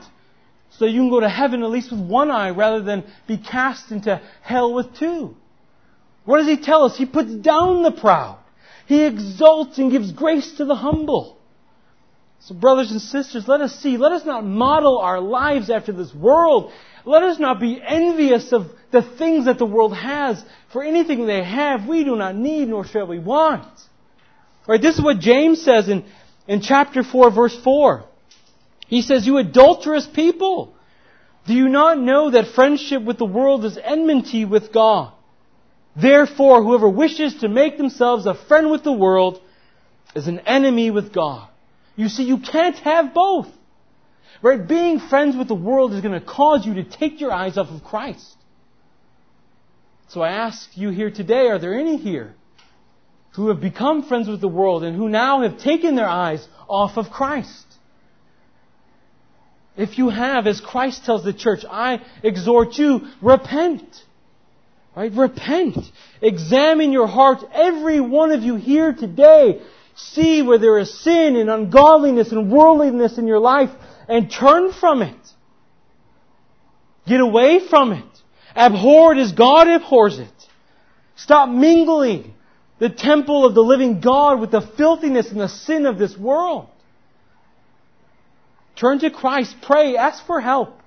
So 0.71 0.85
you 0.85 1.01
can 1.01 1.09
go 1.09 1.19
to 1.19 1.29
heaven 1.29 1.63
at 1.63 1.69
least 1.69 1.91
with 1.91 1.99
one 1.99 2.31
eye 2.31 2.51
rather 2.51 2.81
than 2.81 3.03
be 3.27 3.37
cast 3.37 3.91
into 3.91 4.21
hell 4.41 4.73
with 4.73 4.97
two. 4.97 5.35
What 6.25 6.37
does 6.37 6.47
he 6.47 6.57
tell 6.57 6.83
us? 6.83 6.97
He 6.97 7.05
puts 7.05 7.33
down 7.33 7.83
the 7.83 7.91
proud. 7.91 8.37
He 8.85 9.05
exalts 9.05 9.77
and 9.77 9.91
gives 9.91 10.11
grace 10.11 10.53
to 10.57 10.65
the 10.65 10.75
humble. 10.75 11.37
So 12.41 12.55
brothers 12.55 12.91
and 12.91 13.01
sisters, 13.01 13.47
let 13.47 13.61
us 13.61 13.75
see, 13.75 13.97
let 13.97 14.11
us 14.11 14.25
not 14.25 14.45
model 14.45 14.99
our 14.99 15.19
lives 15.19 15.69
after 15.69 15.91
this 15.91 16.13
world. 16.13 16.71
Let 17.05 17.23
us 17.23 17.39
not 17.39 17.59
be 17.59 17.81
envious 17.85 18.51
of 18.53 18.67
the 18.91 19.01
things 19.01 19.45
that 19.45 19.57
the 19.57 19.65
world 19.65 19.95
has. 19.95 20.43
For 20.71 20.83
anything 20.83 21.25
they 21.25 21.43
have, 21.43 21.87
we 21.87 22.03
do 22.03 22.15
not 22.15 22.35
need, 22.35 22.69
nor 22.69 22.85
shall 22.85 23.07
we 23.07 23.19
want. 23.19 23.67
Right? 24.67 24.81
This 24.81 24.97
is 24.97 25.03
what 25.03 25.19
James 25.19 25.61
says 25.61 25.89
in, 25.89 26.05
in 26.47 26.61
chapter 26.61 27.03
4, 27.03 27.31
verse 27.31 27.59
4. 27.63 28.05
He 28.89 29.03
says, 29.03 29.25
You 29.27 29.37
adulterous 29.37 30.07
people! 30.07 30.73
Do 31.45 31.53
you 31.53 31.69
not 31.69 31.99
know 31.99 32.31
that 32.31 32.47
friendship 32.55 33.03
with 33.03 33.19
the 33.19 33.25
world 33.25 33.63
is 33.63 33.77
enmity 33.77 34.45
with 34.45 34.73
God? 34.73 35.13
Therefore, 35.95 36.63
whoever 36.63 36.89
wishes 36.89 37.35
to 37.35 37.49
make 37.49 37.77
themselves 37.77 38.25
a 38.25 38.33
friend 38.33 38.71
with 38.71 38.83
the 38.83 38.91
world 38.91 39.39
is 40.15 40.27
an 40.27 40.39
enemy 40.39 40.89
with 40.89 41.13
God. 41.13 41.47
You 41.95 42.09
see, 42.09 42.23
you 42.23 42.39
can't 42.39 42.77
have 42.79 43.13
both. 43.13 43.47
Right? 44.41 44.67
Being 44.67 44.99
friends 44.99 45.35
with 45.35 45.47
the 45.47 45.55
world 45.55 45.93
is 45.93 46.01
going 46.01 46.19
to 46.19 46.25
cause 46.25 46.65
you 46.65 46.75
to 46.75 46.83
take 46.83 47.21
your 47.21 47.31
eyes 47.31 47.57
off 47.57 47.69
of 47.69 47.83
Christ. 47.83 48.37
So 50.07 50.21
I 50.21 50.29
ask 50.31 50.75
you 50.75 50.89
here 50.89 51.11
today, 51.11 51.47
are 51.49 51.59
there 51.59 51.77
any 51.77 51.97
here 51.97 52.33
who 53.35 53.49
have 53.49 53.61
become 53.61 54.01
friends 54.07 54.27
with 54.27 54.41
the 54.41 54.47
world 54.47 54.83
and 54.83 54.95
who 54.95 55.09
now 55.09 55.41
have 55.41 55.59
taken 55.59 55.95
their 55.95 56.07
eyes 56.07 56.47
off 56.67 56.97
of 56.97 57.11
Christ? 57.11 57.68
If 59.79 59.97
you 59.97 60.09
have, 60.09 60.45
as 60.45 60.59
Christ 60.59 61.05
tells 61.05 61.23
the 61.23 61.31
church, 61.31 61.63
I 61.63 62.01
exhort 62.21 62.77
you, 62.77 63.07
repent. 63.21 63.85
Right? 64.93 65.09
Repent. 65.09 65.77
Examine 66.21 66.91
your 66.91 67.07
heart, 67.07 67.45
every 67.53 68.01
one 68.01 68.33
of 68.33 68.43
you 68.43 68.55
here 68.57 68.91
today. 68.91 69.61
See 69.95 70.41
where 70.41 70.57
there 70.57 70.79
is 70.79 71.01
sin 71.01 71.37
and 71.37 71.49
ungodliness 71.49 72.33
and 72.33 72.51
worldliness 72.51 73.17
in 73.17 73.25
your 73.25 73.39
life 73.39 73.69
and 74.09 74.29
turn 74.29 74.73
from 74.73 75.01
it. 75.01 75.15
Get 77.07 77.21
away 77.21 77.61
from 77.69 77.93
it. 77.93 78.21
Abhor 78.57 79.13
it 79.13 79.19
as 79.19 79.31
God 79.31 79.69
abhors 79.69 80.19
it. 80.19 80.27
Stop 81.15 81.47
mingling 81.47 82.33
the 82.79 82.89
temple 82.89 83.45
of 83.45 83.55
the 83.55 83.61
living 83.61 84.01
God 84.01 84.41
with 84.41 84.51
the 84.51 84.61
filthiness 84.75 85.31
and 85.31 85.39
the 85.39 85.47
sin 85.47 85.85
of 85.85 85.97
this 85.97 86.17
world. 86.17 86.67
Turn 88.79 88.99
to 88.99 89.11
Christ, 89.11 89.55
pray, 89.61 89.97
ask 89.97 90.25
for 90.25 90.39
help. 90.39 90.79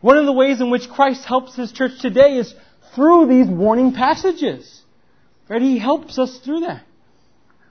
One 0.00 0.18
of 0.18 0.26
the 0.26 0.32
ways 0.32 0.60
in 0.60 0.70
which 0.70 0.88
Christ 0.88 1.24
helps 1.24 1.54
His 1.54 1.70
church 1.70 1.92
today 2.00 2.36
is 2.36 2.52
through 2.94 3.26
these 3.26 3.46
warning 3.46 3.92
passages. 3.92 4.82
Right? 5.48 5.62
He 5.62 5.78
helps 5.78 6.18
us 6.18 6.38
through 6.38 6.60
that. 6.60 6.82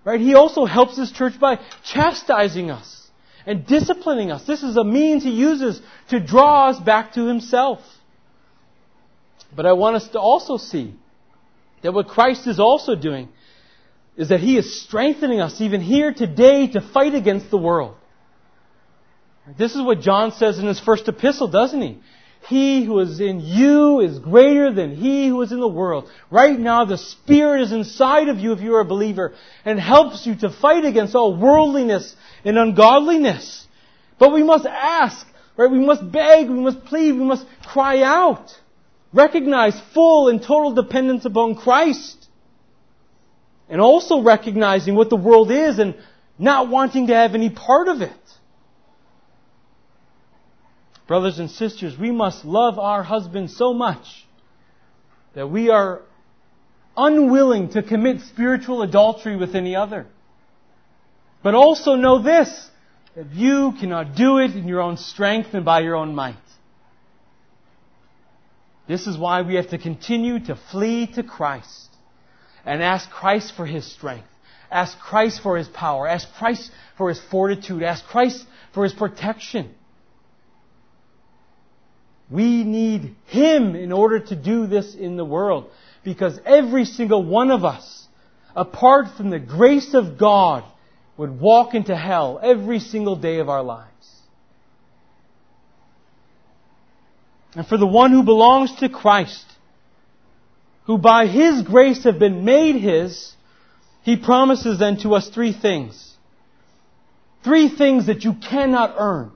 Right? 0.06 0.22
He 0.22 0.36
also 0.36 0.66
helps 0.66 0.98
his 0.98 1.12
church 1.12 1.40
by 1.40 1.60
chastising 1.84 2.70
us 2.72 3.10
and 3.46 3.66
disciplining 3.66 4.32
us. 4.32 4.46
This 4.46 4.64
is 4.64 4.78
a 4.78 4.84
means 4.84 5.24
he 5.24 5.32
uses 5.32 5.82
to 6.10 6.20
draw 6.20 6.70
us 6.70 6.80
back 6.80 7.14
to 7.14 7.26
himself. 7.26 7.80
But 9.56 9.66
I 9.66 9.74
want 9.74 9.96
us 9.96 10.08
to 10.10 10.20
also 10.20 10.58
see 10.58 10.94
that 11.82 11.94
what 11.94 12.08
Christ 12.08 12.48
is 12.48 12.60
also 12.60 12.96
doing 12.96 13.30
is 14.16 14.30
that 14.30 14.40
he 14.40 14.58
is 14.58 14.82
strengthening 14.84 15.42
us 15.42 15.60
even 15.60 15.82
here 15.82 16.14
today 16.14 16.68
to 16.68 16.82
fight 16.82 17.16
against 17.16 17.50
the 17.50 17.58
world. 17.58 17.96
This 19.58 19.76
is 19.76 19.82
what 19.82 20.02
John 20.02 20.32
says 20.32 20.58
in 20.58 20.66
his 20.66 20.80
first 20.80 21.08
epistle, 21.08 21.48
doesn't 21.48 21.82
he? 21.82 22.00
He 22.48 22.84
who 22.84 23.00
is 23.00 23.20
in 23.20 23.40
you 23.40 24.02
is 24.02 24.20
greater 24.20 24.72
than 24.72 24.96
he 24.96 25.28
who 25.28 25.42
is 25.42 25.52
in 25.52 25.60
the 25.60 25.68
world. 25.68 26.10
Right 26.30 26.60
now, 26.60 26.86
the 26.86 26.98
Spirit 26.98 27.62
is 27.62 27.72
inside 27.72 28.30
of 28.30 28.38
you 28.40 28.54
if 28.54 28.62
you 28.62 28.76
are 28.76 28.82
a 28.82 28.86
believer 28.86 29.34
and 29.64 29.80
helps 29.80 30.28
you 30.28 30.36
to 30.36 30.50
fight 30.50 30.86
against 30.86 31.16
all 31.16 31.36
worldliness 31.36 32.16
and 32.44 32.58
ungodliness. 32.58 33.68
But 34.20 34.32
we 34.32 34.44
must 34.44 34.66
ask, 34.66 35.26
right? 35.58 35.70
We 35.70 35.80
must 35.80 36.12
beg, 36.12 36.50
we 36.50 36.60
must 36.60 36.86
plead, 36.86 37.14
we 37.14 37.24
must 37.24 37.46
cry 37.64 38.04
out. 38.04 38.52
Recognize 39.12 39.80
full 39.94 40.30
and 40.30 40.42
total 40.42 40.74
dependence 40.74 41.26
upon 41.26 41.56
Christ. 41.56 42.28
And 43.70 43.82
also 43.82 44.22
recognizing 44.22 44.94
what 44.94 45.10
the 45.10 45.16
world 45.16 45.50
is 45.50 45.80
and 45.80 45.96
not 46.38 46.70
wanting 46.70 47.08
to 47.08 47.16
have 47.16 47.34
any 47.34 47.50
part 47.50 47.88
of 47.88 48.02
it. 48.02 48.12
Brothers 51.08 51.40
and 51.40 51.52
sisters, 51.52 51.98
we 51.98 52.12
must 52.12 52.46
love 52.46 52.80
our 52.80 53.04
husbands 53.04 53.56
so 53.56 53.74
much 53.74 54.26
that 55.36 55.48
we 55.48 55.70
are 55.70 56.02
unwilling 56.98 57.70
to 57.70 57.84
commit 57.84 58.22
spiritual 58.22 58.82
adultery 58.82 59.36
with 59.36 59.54
any 59.54 59.76
other. 59.76 60.08
But 61.44 61.54
also 61.54 61.96
know 61.96 62.24
this, 62.24 62.70
that 63.16 63.32
you 63.34 63.74
cannot 63.80 64.16
do 64.16 64.40
it 64.40 64.56
in 64.56 64.68
your 64.68 64.82
own 64.82 64.98
strength 64.98 65.50
and 65.54 65.64
by 65.64 65.82
your 65.82 65.96
own 65.96 66.16
might. 66.16 66.36
This 68.88 69.08
is 69.08 69.18
why 69.18 69.42
we 69.42 69.56
have 69.56 69.70
to 69.70 69.78
continue 69.78 70.40
to 70.46 70.58
flee 70.72 71.08
to 71.14 71.24
Christ 71.24 71.90
and 72.66 72.82
ask 72.82 73.10
Christ 73.10 73.54
for 73.56 73.66
His 73.66 73.92
strength. 73.92 74.28
Ask 74.72 74.98
Christ 75.00 75.42
for 75.42 75.58
His 75.58 75.68
power. 75.68 76.08
Ask 76.08 76.28
Christ 76.34 76.72
for 76.98 77.10
His 77.10 77.22
fortitude. 77.30 77.84
Ask 77.84 78.06
Christ 78.06 78.46
for 78.74 78.84
His 78.84 78.94
protection. 78.94 79.74
We 82.30 82.64
need 82.64 83.16
Him 83.28 83.76
in 83.76 83.92
order 83.92 84.20
to 84.20 84.36
do 84.36 84.68
this 84.68 84.96
in 84.96 85.16
the 85.16 85.26
world. 85.26 85.70
Because 86.04 86.40
every 86.46 86.86
single 86.86 87.24
one 87.24 87.52
of 87.52 87.64
us, 87.64 88.08
apart 88.56 89.08
from 89.18 89.30
the 89.30 89.40
grace 89.40 89.94
of 89.94 90.18
God, 90.18 90.64
would 91.18 91.40
walk 91.40 91.74
into 91.74 91.96
hell 91.96 92.40
every 92.42 92.80
single 92.80 93.16
day 93.16 93.40
of 93.40 93.50
our 93.50 93.64
lives. 93.64 93.92
And 97.56 97.66
for 97.66 97.78
the 97.78 97.88
one 97.88 98.12
who 98.12 98.24
belongs 98.24 98.76
to 98.78 98.90
Christ, 98.90 99.46
who 100.86 100.98
by 100.98 101.28
His 101.28 101.62
grace 101.62 102.04
have 102.04 102.20
been 102.20 102.44
made 102.44 102.76
His, 102.76 103.34
He 104.04 104.18
promises 104.18 104.78
then 104.78 104.98
to 105.00 105.16
us 105.16 105.30
three 105.30 105.54
things. 105.54 106.14
Three 107.44 107.70
things 107.70 108.08
that 108.08 108.24
you 108.24 108.34
cannot 108.34 108.96
earn 108.98 109.32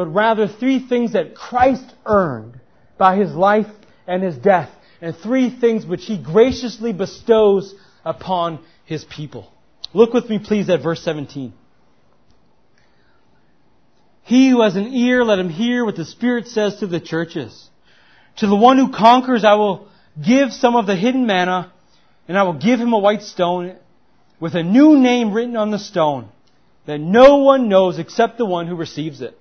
but 0.00 0.14
rather 0.14 0.48
three 0.48 0.78
things 0.78 1.12
that 1.12 1.34
Christ 1.34 1.84
earned 2.06 2.58
by 2.96 3.16
his 3.16 3.34
life 3.34 3.66
and 4.06 4.22
his 4.22 4.34
death, 4.34 4.70
and 5.02 5.14
three 5.14 5.50
things 5.50 5.84
which 5.84 6.06
he 6.06 6.16
graciously 6.16 6.94
bestows 6.94 7.74
upon 8.02 8.60
his 8.86 9.04
people. 9.04 9.52
Look 9.92 10.14
with 10.14 10.30
me, 10.30 10.38
please, 10.38 10.70
at 10.70 10.82
verse 10.82 11.02
17. 11.04 11.52
He 14.22 14.48
who 14.48 14.62
has 14.62 14.74
an 14.74 14.86
ear, 14.86 15.22
let 15.22 15.38
him 15.38 15.50
hear 15.50 15.84
what 15.84 15.96
the 15.96 16.06
Spirit 16.06 16.46
says 16.46 16.76
to 16.76 16.86
the 16.86 16.98
churches. 16.98 17.68
To 18.36 18.46
the 18.46 18.56
one 18.56 18.78
who 18.78 18.90
conquers, 18.90 19.44
I 19.44 19.56
will 19.56 19.86
give 20.16 20.50
some 20.54 20.76
of 20.76 20.86
the 20.86 20.96
hidden 20.96 21.26
manna, 21.26 21.74
and 22.26 22.38
I 22.38 22.44
will 22.44 22.58
give 22.58 22.80
him 22.80 22.94
a 22.94 22.98
white 22.98 23.22
stone 23.22 23.76
with 24.40 24.54
a 24.54 24.62
new 24.62 24.98
name 24.98 25.34
written 25.34 25.58
on 25.58 25.70
the 25.70 25.78
stone 25.78 26.30
that 26.86 26.96
no 26.96 27.36
one 27.36 27.68
knows 27.68 27.98
except 27.98 28.38
the 28.38 28.46
one 28.46 28.66
who 28.66 28.76
receives 28.76 29.20
it. 29.20 29.36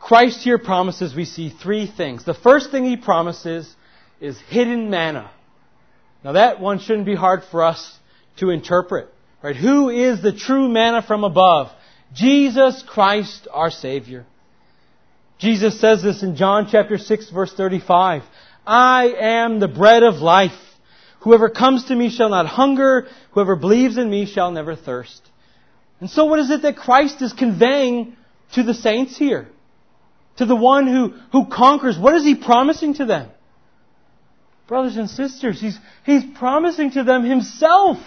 Christ 0.00 0.42
here 0.42 0.58
promises 0.58 1.14
we 1.14 1.26
see 1.26 1.50
three 1.50 1.86
things. 1.86 2.24
The 2.24 2.34
first 2.34 2.70
thing 2.70 2.84
he 2.84 2.96
promises 2.96 3.72
is 4.20 4.38
hidden 4.48 4.90
manna. 4.90 5.30
Now 6.24 6.32
that 6.32 6.60
one 6.60 6.78
shouldn't 6.78 7.06
be 7.06 7.14
hard 7.14 7.42
for 7.50 7.62
us 7.62 7.98
to 8.38 8.50
interpret. 8.50 9.08
Right? 9.42 9.56
Who 9.56 9.90
is 9.90 10.22
the 10.22 10.32
true 10.32 10.68
manna 10.68 11.02
from 11.02 11.24
above? 11.24 11.70
Jesus 12.14 12.82
Christ 12.86 13.46
our 13.52 13.70
Savior. 13.70 14.26
Jesus 15.38 15.80
says 15.80 16.02
this 16.02 16.22
in 16.22 16.36
John 16.36 16.68
chapter 16.70 16.98
6 16.98 17.30
verse 17.30 17.52
35. 17.52 18.22
I 18.66 19.14
am 19.18 19.60
the 19.60 19.68
bread 19.68 20.02
of 20.02 20.16
life. 20.16 20.58
Whoever 21.20 21.50
comes 21.50 21.84
to 21.86 21.94
me 21.94 22.10
shall 22.10 22.30
not 22.30 22.46
hunger. 22.46 23.06
Whoever 23.32 23.56
believes 23.56 23.98
in 23.98 24.10
me 24.10 24.26
shall 24.26 24.50
never 24.50 24.76
thirst. 24.76 25.20
And 26.00 26.08
so 26.08 26.24
what 26.24 26.40
is 26.40 26.50
it 26.50 26.62
that 26.62 26.76
Christ 26.76 27.20
is 27.20 27.32
conveying 27.32 28.16
to 28.54 28.62
the 28.62 28.74
saints 28.74 29.16
here? 29.16 29.48
To 30.36 30.46
the 30.46 30.56
one 30.56 30.86
who, 30.86 31.14
who 31.32 31.46
conquers. 31.46 31.98
What 31.98 32.14
is 32.14 32.24
he 32.24 32.34
promising 32.34 32.94
to 32.94 33.04
them? 33.04 33.30
Brothers 34.66 34.96
and 34.96 35.10
sisters, 35.10 35.60
he's, 35.60 35.78
he's 36.06 36.22
promising 36.36 36.92
to 36.92 37.02
them 37.02 37.24
himself 37.24 37.98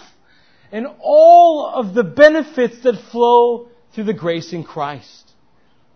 and 0.72 0.86
all 0.98 1.66
of 1.66 1.94
the 1.94 2.02
benefits 2.02 2.80
that 2.82 2.96
flow 3.12 3.68
through 3.94 4.04
the 4.04 4.14
grace 4.14 4.52
in 4.52 4.64
Christ. 4.64 5.30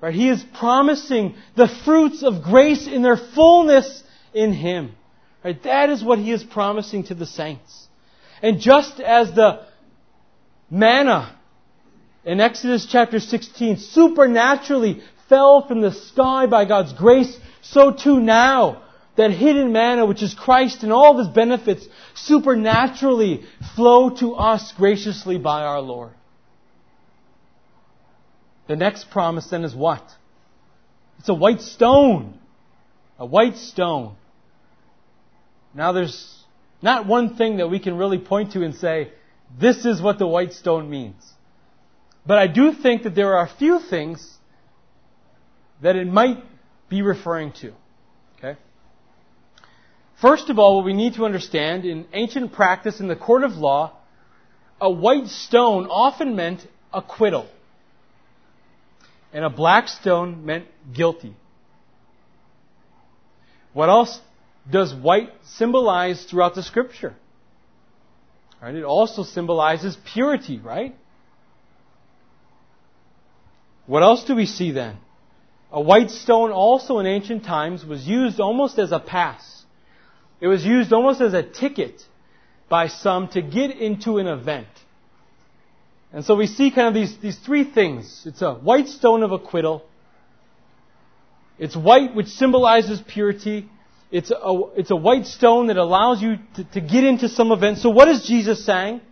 Right? 0.01 0.14
He 0.14 0.29
is 0.29 0.45
promising 0.55 1.35
the 1.57 1.68
fruits 1.85 2.22
of 2.22 2.43
grace 2.45 2.87
in 2.87 3.03
their 3.03 3.16
fullness 3.16 4.05
in 4.33 4.53
Him. 4.53 4.93
Right? 5.45 5.61
That 5.64 5.91
is 5.91 6.05
what 6.05 6.20
He 6.20 6.31
is 6.31 6.45
promising 6.45 7.05
to 7.05 7.14
the 7.14 7.26
saints. 7.26 7.89
And 8.41 8.61
just 8.61 9.01
as 9.01 9.33
the 9.33 9.66
manna 10.70 11.37
in 12.24 12.41
Exodus 12.41 12.87
chapter 12.89 13.18
16 13.18 13.79
supernaturally 13.79 15.03
fell 15.29 15.66
from 15.66 15.81
the 15.81 15.93
sky 15.93 16.47
by 16.47 16.64
God's 16.64 16.93
grace, 16.93 17.39
so 17.62 17.93
too 17.93 18.20
now 18.20 18.83
that 19.16 19.33
hidden 19.33 19.72
manna, 19.72 20.07
which 20.07 20.22
is 20.22 20.33
Christ 20.33 20.85
and 20.85 20.93
all 20.93 21.12
of 21.12 21.18
His 21.18 21.35
benefits, 21.35 21.87
supernaturally 22.14 23.45
flow 23.74 24.11
to 24.11 24.35
us 24.35 24.72
graciously 24.76 25.39
by 25.39 25.62
our 25.62 25.81
Lord. 25.81 26.12
The 28.68 28.76
next 28.76 29.11
promise 29.11 29.49
then 29.49 29.64
is 29.64 29.74
what? 29.74 30.03
It's 31.18 31.29
a 31.29 31.35
white 31.35 31.62
stone. 31.62 32.39
A 33.18 33.26
white 33.26 33.57
stone. 33.57 34.14
Now 35.74 35.93
there's 35.93 36.39
not 36.81 37.07
one 37.07 37.37
thing 37.37 37.57
that 37.57 37.68
we 37.68 37.81
can 37.81 37.97
really 37.97 38.18
point 38.18 38.53
to 38.53 38.62
and 38.62 38.74
say, 38.74 39.11
this 39.59 39.85
is 39.85 40.01
what 40.01 40.18
the 40.18 40.26
white 40.26 40.53
stone 40.53 40.89
means. 40.89 41.24
But 42.24 42.39
I 42.39 42.47
do 42.47 42.72
think 42.72 43.03
that 43.03 43.14
there 43.14 43.37
are 43.37 43.47
a 43.47 43.51
few 43.59 43.81
things 43.81 44.38
that 45.83 45.97
it 45.97 46.07
might 46.07 46.43
be 46.89 47.03
referring 47.03 47.53
to. 47.61 47.72
Okay? 48.39 48.59
First 50.20 50.51
of 50.51 50.59
all, 50.59 50.76
what 50.76 50.85
we 50.85 50.95
need 50.95 51.14
to 51.14 51.24
understand 51.24 51.85
in 51.85 52.07
ancient 52.12 52.53
practice 52.53 53.01
in 53.01 53.09
the 53.09 53.16
court 53.16 53.45
of 53.45 53.53
law, 53.53 53.93
a 54.81 54.91
white 54.91 55.26
stone 55.26 55.87
often 55.87 56.37
meant 56.37 56.66
acquittal 56.93 57.49
and 59.33 59.45
a 59.45 59.51
black 59.51 59.89
stone 59.89 60.45
meant 60.45 60.66
guilty. 60.93 61.35
What 63.72 63.89
else 63.89 64.18
does 64.70 64.95
white 64.95 65.31
symbolize 65.45 66.24
throughout 66.24 66.55
the 66.55 66.62
scripture? 66.62 67.14
Right? 68.61 68.74
It 68.74 68.85
also 68.85 69.22
symbolizes 69.22 69.97
purity, 70.12 70.59
right? 70.59 70.97
What 73.87 74.03
else 74.03 74.24
do 74.24 74.35
we 74.35 74.47
see 74.47 74.72
then? 74.72 74.99
A 75.70 75.80
white 75.80 76.10
stone 76.10 76.50
also 76.50 76.98
in 76.98 77.06
ancient 77.06 77.44
times 77.44 77.84
was 77.84 78.06
used 78.06 78.40
almost 78.40 78.78
as 78.78 78.90
a 78.92 78.98
pass. 78.98 79.64
It 80.40 80.46
was 80.46 80.64
used 80.64 80.92
almost 80.92 81.20
as 81.20 81.34
a 81.34 81.42
ticket 81.42 82.02
by 82.68 82.88
some 82.88 83.28
to 83.28 83.42
get 83.42 83.70
into 83.76 84.18
an 84.18 84.26
event. 84.26 84.68
And 86.12 86.24
so 86.24 86.36
we 86.36 86.46
see 86.46 86.70
kind 86.70 86.88
of 86.88 86.94
these, 86.94 87.18
these 87.18 87.38
three 87.38 87.64
things. 87.64 88.22
It's 88.24 88.40
a 88.40 88.54
white 88.54 88.88
stone 88.88 89.22
of 89.22 89.32
acquittal. 89.32 89.84
It's 91.58 91.76
white, 91.76 92.14
which 92.14 92.28
symbolizes 92.28 93.02
purity. 93.06 93.68
It's 94.10 94.30
a, 94.30 94.60
it's 94.76 94.90
a 94.90 94.96
white 94.96 95.26
stone 95.26 95.66
that 95.66 95.76
allows 95.76 96.22
you 96.22 96.36
to, 96.56 96.64
to 96.64 96.80
get 96.80 97.04
into 97.04 97.28
some 97.28 97.52
event. 97.52 97.78
So 97.78 97.90
what 97.90 98.08
is 98.08 98.26
Jesus 98.26 98.64
saying? 98.64 99.02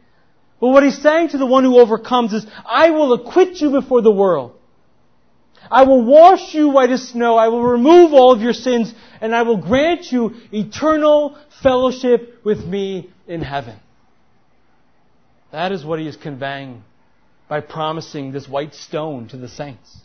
Well, 0.59 0.73
what 0.73 0.85
he's 0.85 1.03
saying 1.03 1.31
to 1.31 1.39
the 1.39 1.45
one 1.45 1.65
who 1.65 1.79
overcomes 1.79 2.33
is, 2.33 2.47
I 2.65 2.91
will 2.91 3.13
acquit 3.13 3.61
you 3.61 3.73
before 3.73 4.01
the 4.01 4.13
world. 4.13 4.56
I 5.71 5.85
will 5.85 6.05
wash 6.05 6.55
you 6.55 6.69
white 6.69 6.91
as 6.91 7.09
snow. 7.09 7.37
I 7.37 7.49
will 7.49 7.63
remove 7.63 8.13
all 8.13 8.33
of 8.33 8.41
your 8.41 8.53
sins 8.53 8.95
and 9.21 9.35
I 9.35 9.43
will 9.43 9.57
grant 9.57 10.11
you 10.13 10.35
eternal 10.53 11.37
fellowship 11.63 12.41
with 12.45 12.65
me 12.65 13.11
in 13.27 13.43
heaven. 13.43 13.77
That 15.53 15.73
is 15.73 15.85
what 15.85 15.99
he 15.99 16.07
is 16.07 16.17
conveying 16.17 16.85
by 17.49 17.61
promising 17.61 18.33
this 18.33 18.49
white 18.49 18.75
stone 18.75 19.29
to 19.29 19.37
the 19.37 19.49
saints. 19.49 19.97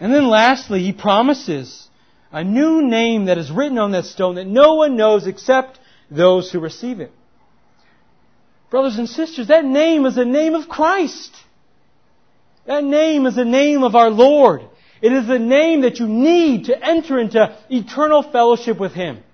And 0.00 0.12
then 0.12 0.28
lastly, 0.28 0.80
he 0.80 0.92
promises 0.92 1.88
a 2.32 2.42
new 2.42 2.82
name 2.82 3.26
that 3.26 3.38
is 3.38 3.50
written 3.50 3.78
on 3.78 3.92
that 3.92 4.06
stone 4.06 4.36
that 4.36 4.46
no 4.46 4.74
one 4.74 4.96
knows 4.96 5.26
except 5.26 5.78
those 6.10 6.50
who 6.50 6.60
receive 6.60 7.00
it. 7.00 7.12
Brothers 8.70 8.98
and 8.98 9.08
sisters, 9.08 9.48
that 9.48 9.64
name 9.64 10.06
is 10.06 10.14
the 10.14 10.24
name 10.24 10.54
of 10.54 10.68
Christ. 10.68 11.34
That 12.70 12.84
name 12.84 13.26
is 13.26 13.34
the 13.34 13.44
name 13.44 13.82
of 13.82 13.96
our 13.96 14.10
Lord. 14.10 14.62
It 15.02 15.12
is 15.12 15.26
the 15.26 15.40
name 15.40 15.80
that 15.80 15.98
you 15.98 16.06
need 16.06 16.66
to 16.66 16.80
enter 16.80 17.18
into 17.18 17.52
eternal 17.68 18.22
fellowship 18.22 18.78
with 18.78 18.92
Him. 18.92 19.24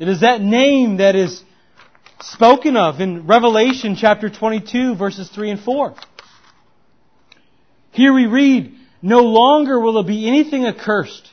It 0.00 0.08
is 0.08 0.22
that 0.22 0.40
name 0.40 0.96
that 0.96 1.14
is 1.14 1.44
spoken 2.22 2.76
of 2.76 3.00
in 3.00 3.28
Revelation 3.28 3.94
chapter 3.94 4.28
22 4.28 4.96
verses 4.96 5.28
3 5.28 5.50
and 5.50 5.60
4. 5.60 5.94
Here 7.92 8.12
we 8.12 8.26
read, 8.26 8.74
No 9.00 9.20
longer 9.20 9.78
will 9.78 9.92
there 9.92 10.12
be 10.12 10.26
anything 10.26 10.66
accursed, 10.66 11.30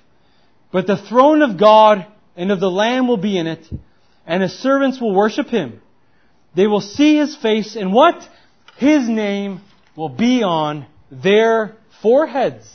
but 0.71 0.85
the 0.85 0.97
throne 0.97 1.41
of 1.41 1.57
God 1.57 2.05
and 2.35 2.51
of 2.51 2.59
the 2.59 2.69
Lamb 2.69 3.07
will 3.07 3.17
be 3.17 3.39
in 3.39 3.47
it, 3.47 3.67
and 4.27 4.43
his 4.43 4.53
servants 4.59 5.01
will 5.01 5.15
worship 5.15 5.47
him. 5.47 5.81
They 6.55 6.67
will 6.67 6.79
see 6.79 7.17
his 7.17 7.35
face, 7.35 7.75
and 7.75 7.91
what? 7.91 8.21
His 8.77 9.09
name 9.09 9.61
will 9.95 10.09
be 10.09 10.43
on 10.43 10.85
their 11.21 11.75
foreheads. 12.01 12.67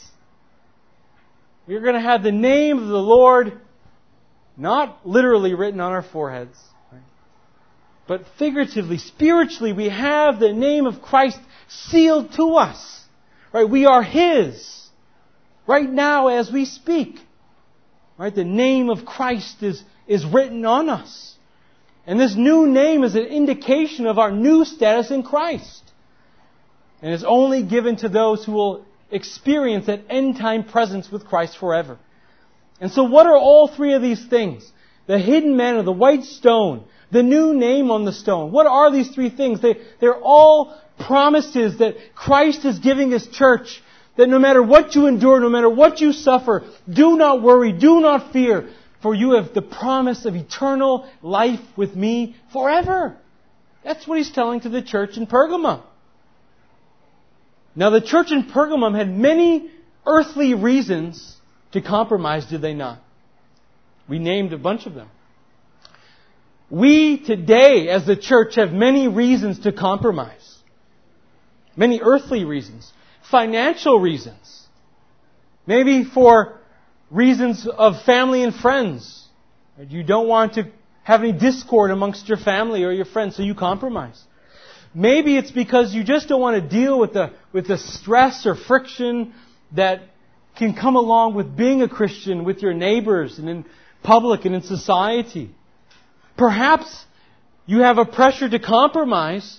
We're 1.67 1.81
going 1.81 1.95
to 1.95 2.01
have 2.01 2.23
the 2.23 2.33
name 2.33 2.79
of 2.79 2.89
the 2.89 2.99
Lord 2.99 3.61
not 4.57 5.07
literally 5.07 5.55
written 5.55 5.81
on 5.81 5.93
our 5.93 6.03
foreheads, 6.03 6.57
but 8.07 8.23
figuratively, 8.39 8.97
spiritually, 8.97 9.75
we 9.75 9.91
have 9.91 10.41
the 10.41 10.53
name 10.53 10.87
of 10.87 11.03
Christ 11.03 11.39
sealed 11.69 12.33
to 12.35 12.55
us. 12.55 13.05
Right? 13.53 13.69
We 13.69 13.85
are 13.85 14.03
His. 14.03 14.89
Right 15.67 15.89
now 15.89 16.29
as 16.29 16.51
we 16.51 16.65
speak. 16.65 17.21
Right? 18.17 18.35
The 18.35 18.45
name 18.45 18.89
of 18.89 19.05
Christ 19.05 19.63
is, 19.63 19.83
is 20.07 20.25
written 20.25 20.65
on 20.65 20.89
us. 20.89 21.35
And 22.07 22.19
this 22.19 22.35
new 22.35 22.67
name 22.67 23.05
is 23.05 23.15
an 23.15 23.27
indication 23.27 24.07
of 24.07 24.19
our 24.19 24.33
new 24.33 24.65
status 24.65 25.11
in 25.11 25.23
Christ. 25.23 25.83
And 27.01 27.13
is 27.13 27.25
only 27.25 27.63
given 27.63 27.97
to 27.97 28.09
those 28.09 28.45
who 28.45 28.53
will 28.53 28.85
experience 29.11 29.87
that 29.87 30.03
end 30.11 30.37
time 30.37 30.65
presence 30.65 31.11
with 31.11 31.27
Christ 31.27 31.57
forever. 31.59 31.99
And 32.81 32.91
so 32.91 33.05
what 33.05 33.27
are 33.27 33.37
all 33.37 33.69
three 33.69 33.95
of 33.95 34.03
these 34.03 34.25
things? 34.27 34.71
The 35.07 35.19
hidden 35.19 35.57
manna, 35.57 35.83
the 35.83 35.93
white 35.93 36.25
stone, 36.25 36.85
the 37.11 37.23
new 37.23 37.55
name 37.55 37.91
on 37.91 38.05
the 38.05 38.13
stone. 38.13 38.53
What 38.53 38.67
are 38.67 38.93
these 38.93 39.11
three 39.11 39.31
things? 39.31 39.61
They, 39.61 39.77
they're 40.01 40.21
all 40.21 40.79
promises 40.99 41.79
that 41.79 41.97
Christ 42.15 42.65
is 42.65 42.79
giving 42.79 43.11
His 43.11 43.27
church 43.29 43.83
that 44.19 44.29
no 44.29 44.39
matter 44.39 44.63
what 44.63 44.95
you 44.97 45.07
endure, 45.07 45.41
no 45.41 45.49
matter 45.49 45.71
what 45.71 46.01
you 46.01 46.13
suffer, 46.13 46.69
do 46.93 47.17
not 47.17 47.41
worry, 47.41 47.73
do 47.73 48.01
not 48.01 48.33
fear, 48.33 48.69
for 49.01 49.15
you 49.15 49.33
have 49.33 49.55
the 49.55 49.63
promise 49.63 50.25
of 50.25 50.35
eternal 50.35 51.09
life 51.23 51.61
with 51.77 51.95
me 51.95 52.37
forever. 52.53 53.17
That's 53.85 54.07
what 54.09 54.19
he's 54.19 54.33
telling 54.33 54.61
to 54.63 54.69
the 54.69 54.83
church 54.83 55.17
in 55.17 55.29
Pergamum. 55.29 55.83
Now 57.79 57.91
the 57.91 58.01
church 58.01 58.33
in 58.33 58.43
Pergamum 58.43 58.99
had 58.99 59.09
many 59.09 59.71
earthly 60.05 60.55
reasons 60.55 61.37
to 61.71 61.81
compromise, 61.81 62.45
did 62.45 62.61
they 62.61 62.75
not? 62.75 62.99
We 64.09 64.19
named 64.19 64.53
a 64.53 64.59
bunch 64.59 64.87
of 64.87 64.95
them. 64.95 65.09
We 66.69 67.19
today, 67.25 67.89
as 67.89 68.05
the 68.05 68.17
church, 68.17 68.57
have 68.57 68.73
many 68.73 69.07
reasons 69.07 69.61
to 69.61 69.71
compromise. 69.71 70.57
Many 71.77 72.01
earthly 72.03 72.45
reasons. 72.45 72.93
Financial 73.31 74.01
reasons. 74.01 74.67
Maybe 75.65 76.03
for 76.03 76.59
reasons 77.13 77.65
of 77.69 78.03
family 78.03 78.43
and 78.43 78.53
friends. 78.53 79.25
You 79.89 80.03
don't 80.03 80.27
want 80.27 80.55
to 80.55 80.69
have 81.05 81.21
any 81.21 81.31
discord 81.31 81.93
amongst 81.93 82.29
your 82.29 82.39
family 82.39 82.83
or 82.83 82.91
your 82.91 83.05
friends, 83.05 83.37
so 83.37 83.45
you 83.45 83.55
compromise. 83.55 84.21
Maybe 84.95 85.37
it's 85.37 85.51
because 85.51 85.95
you 85.95 86.03
just 86.03 86.29
don't 86.29 86.41
want 86.41 86.63
to 86.63 86.69
deal 86.69 86.99
with 86.99 87.13
the, 87.13 87.33
with 87.53 87.69
the 87.69 87.79
stress 87.79 88.47
or 88.47 88.55
friction 88.55 89.35
that 89.75 90.03
can 90.57 90.75
come 90.75 90.97
along 90.97 91.35
with 91.35 91.57
being 91.57 91.83
a 91.83 91.89
Christian 91.89 92.45
with 92.45 92.63
your 92.63 92.75
neighbors 92.75 93.39
and 93.39 93.49
in 93.49 93.65
public 94.03 94.45
and 94.45 94.55
in 94.55 94.63
society. 94.63 95.51
Perhaps 96.37 97.05
you 97.67 97.81
have 97.81 97.99
a 97.99 98.05
pressure 98.05 98.49
to 98.49 98.59
compromise 98.59 99.59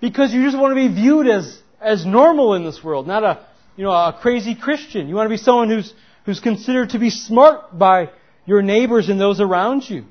because 0.00 0.32
you 0.32 0.44
just 0.44 0.58
want 0.58 0.72
to 0.72 0.88
be 0.88 0.92
viewed 0.92 1.28
as, 1.28 1.60
as 1.80 2.04
normal 2.06 2.54
in 2.54 2.64
this 2.64 2.82
world, 2.82 3.06
not 3.06 3.22
a, 3.22 3.46
you 3.76 3.84
know, 3.84 3.90
a 3.90 4.18
crazy 4.20 4.54
Christian. 4.54 5.08
You 5.08 5.14
want 5.14 5.26
to 5.26 5.34
be 5.34 5.36
someone 5.36 5.68
who's, 5.68 5.92
who's 6.24 6.40
considered 6.40 6.90
to 6.90 6.98
be 6.98 7.10
smart 7.10 7.78
by 7.78 8.10
your 8.46 8.62
neighbors 8.62 9.08
and 9.08 9.20
those 9.20 9.40
around 9.40 9.88
you. 9.88 10.04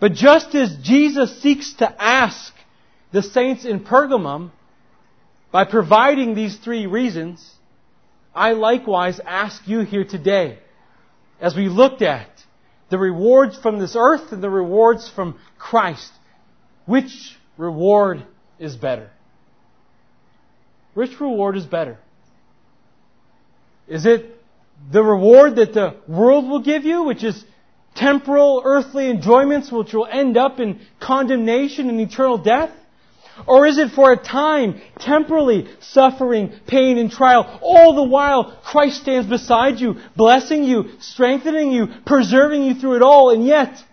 But 0.00 0.12
just 0.12 0.54
as 0.54 0.76
Jesus 0.82 1.42
seeks 1.42 1.74
to 1.74 2.02
ask 2.02 2.52
the 3.12 3.22
saints 3.22 3.64
in 3.64 3.80
Pergamum 3.80 4.50
by 5.52 5.64
providing 5.64 6.34
these 6.34 6.56
three 6.56 6.86
reasons, 6.86 7.54
I 8.34 8.52
likewise 8.52 9.20
ask 9.24 9.66
you 9.66 9.80
here 9.80 10.04
today, 10.04 10.58
as 11.40 11.54
we 11.54 11.68
looked 11.68 12.02
at 12.02 12.28
the 12.90 12.98
rewards 12.98 13.58
from 13.58 13.78
this 13.78 13.96
earth 13.96 14.32
and 14.32 14.42
the 14.42 14.50
rewards 14.50 15.08
from 15.08 15.38
Christ, 15.58 16.12
which 16.84 17.36
reward 17.56 18.24
is 18.58 18.76
better? 18.76 19.10
Which 20.94 21.20
reward 21.20 21.56
is 21.56 21.66
better? 21.66 21.98
Is 23.88 24.06
it 24.06 24.40
the 24.90 25.02
reward 25.02 25.56
that 25.56 25.74
the 25.74 25.96
world 26.08 26.48
will 26.48 26.62
give 26.62 26.84
you, 26.84 27.04
which 27.04 27.24
is 27.24 27.44
temporal 27.94 28.62
earthly 28.64 29.10
enjoyments 29.10 29.72
which 29.72 29.92
will 29.92 30.06
end 30.06 30.36
up 30.36 30.60
in 30.60 30.80
condemnation 31.00 31.88
and 31.88 32.00
eternal 32.00 32.38
death? 32.38 32.70
Or 33.46 33.66
is 33.66 33.78
it 33.78 33.90
for 33.90 34.12
a 34.12 34.16
time, 34.16 34.80
temporally, 34.98 35.68
suffering, 35.80 36.52
pain, 36.66 36.96
and 36.96 37.10
trial? 37.10 37.58
All 37.60 37.94
the 37.94 38.02
while, 38.02 38.58
Christ 38.64 39.02
stands 39.02 39.28
beside 39.28 39.78
you, 39.78 39.96
blessing 40.16 40.64
you, 40.64 40.92
strengthening 41.00 41.70
you, 41.70 41.88
preserving 42.06 42.62
you 42.64 42.74
through 42.74 42.96
it 42.96 43.02
all, 43.02 43.30
and 43.30 43.44
yet, 43.44 43.84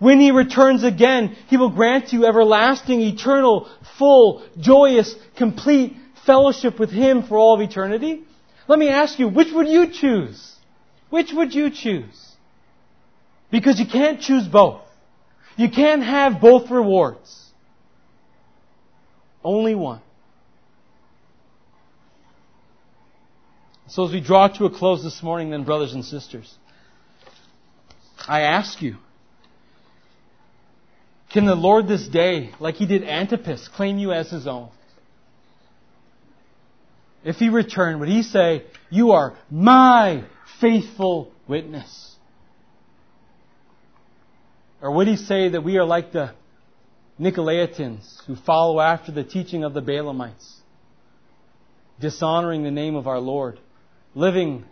when 0.00 0.18
He 0.18 0.32
returns 0.32 0.82
again, 0.82 1.36
He 1.48 1.56
will 1.56 1.70
grant 1.70 2.12
you 2.12 2.26
everlasting, 2.26 3.00
eternal, 3.00 3.68
full, 3.96 4.42
joyous, 4.58 5.14
complete 5.36 5.96
fellowship 6.26 6.80
with 6.80 6.90
Him 6.90 7.22
for 7.22 7.38
all 7.38 7.54
of 7.54 7.60
eternity? 7.60 8.22
Let 8.66 8.78
me 8.78 8.88
ask 8.88 9.18
you, 9.18 9.28
which 9.28 9.52
would 9.52 9.68
you 9.68 9.86
choose? 9.86 10.56
Which 11.10 11.32
would 11.32 11.54
you 11.54 11.70
choose? 11.70 12.32
Because 13.50 13.80
you 13.80 13.86
can't 13.86 14.20
choose 14.20 14.46
both. 14.46 14.82
You 15.56 15.70
can't 15.70 16.02
have 16.02 16.40
both 16.40 16.70
rewards. 16.70 17.47
Only 19.44 19.74
one. 19.74 20.00
So 23.88 24.04
as 24.04 24.12
we 24.12 24.20
draw 24.20 24.48
to 24.48 24.66
a 24.66 24.70
close 24.70 25.02
this 25.02 25.22
morning 25.22 25.50
then, 25.50 25.64
brothers 25.64 25.94
and 25.94 26.04
sisters, 26.04 26.54
I 28.26 28.42
ask 28.42 28.82
you, 28.82 28.96
can 31.30 31.46
the 31.46 31.54
Lord 31.54 31.88
this 31.88 32.06
day, 32.06 32.50
like 32.60 32.76
he 32.76 32.86
did 32.86 33.02
Antipas, 33.02 33.68
claim 33.68 33.98
you 33.98 34.12
as 34.12 34.30
his 34.30 34.46
own? 34.46 34.70
If 37.24 37.36
he 37.36 37.48
returned, 37.48 38.00
would 38.00 38.08
he 38.08 38.22
say, 38.22 38.64
you 38.90 39.12
are 39.12 39.36
my 39.50 40.24
faithful 40.60 41.32
witness? 41.46 42.14
Or 44.80 44.90
would 44.92 45.08
he 45.08 45.16
say 45.16 45.48
that 45.50 45.64
we 45.64 45.78
are 45.78 45.84
like 45.84 46.12
the 46.12 46.34
Nicolaitans 47.20 48.24
who 48.26 48.36
follow 48.36 48.80
after 48.80 49.10
the 49.10 49.24
teaching 49.24 49.64
of 49.64 49.74
the 49.74 49.82
Balaamites, 49.82 50.54
dishonoring 52.00 52.62
the 52.62 52.70
name 52.70 52.94
of 52.94 53.08
our 53.08 53.18
Lord, 53.18 53.58
living 54.14 54.64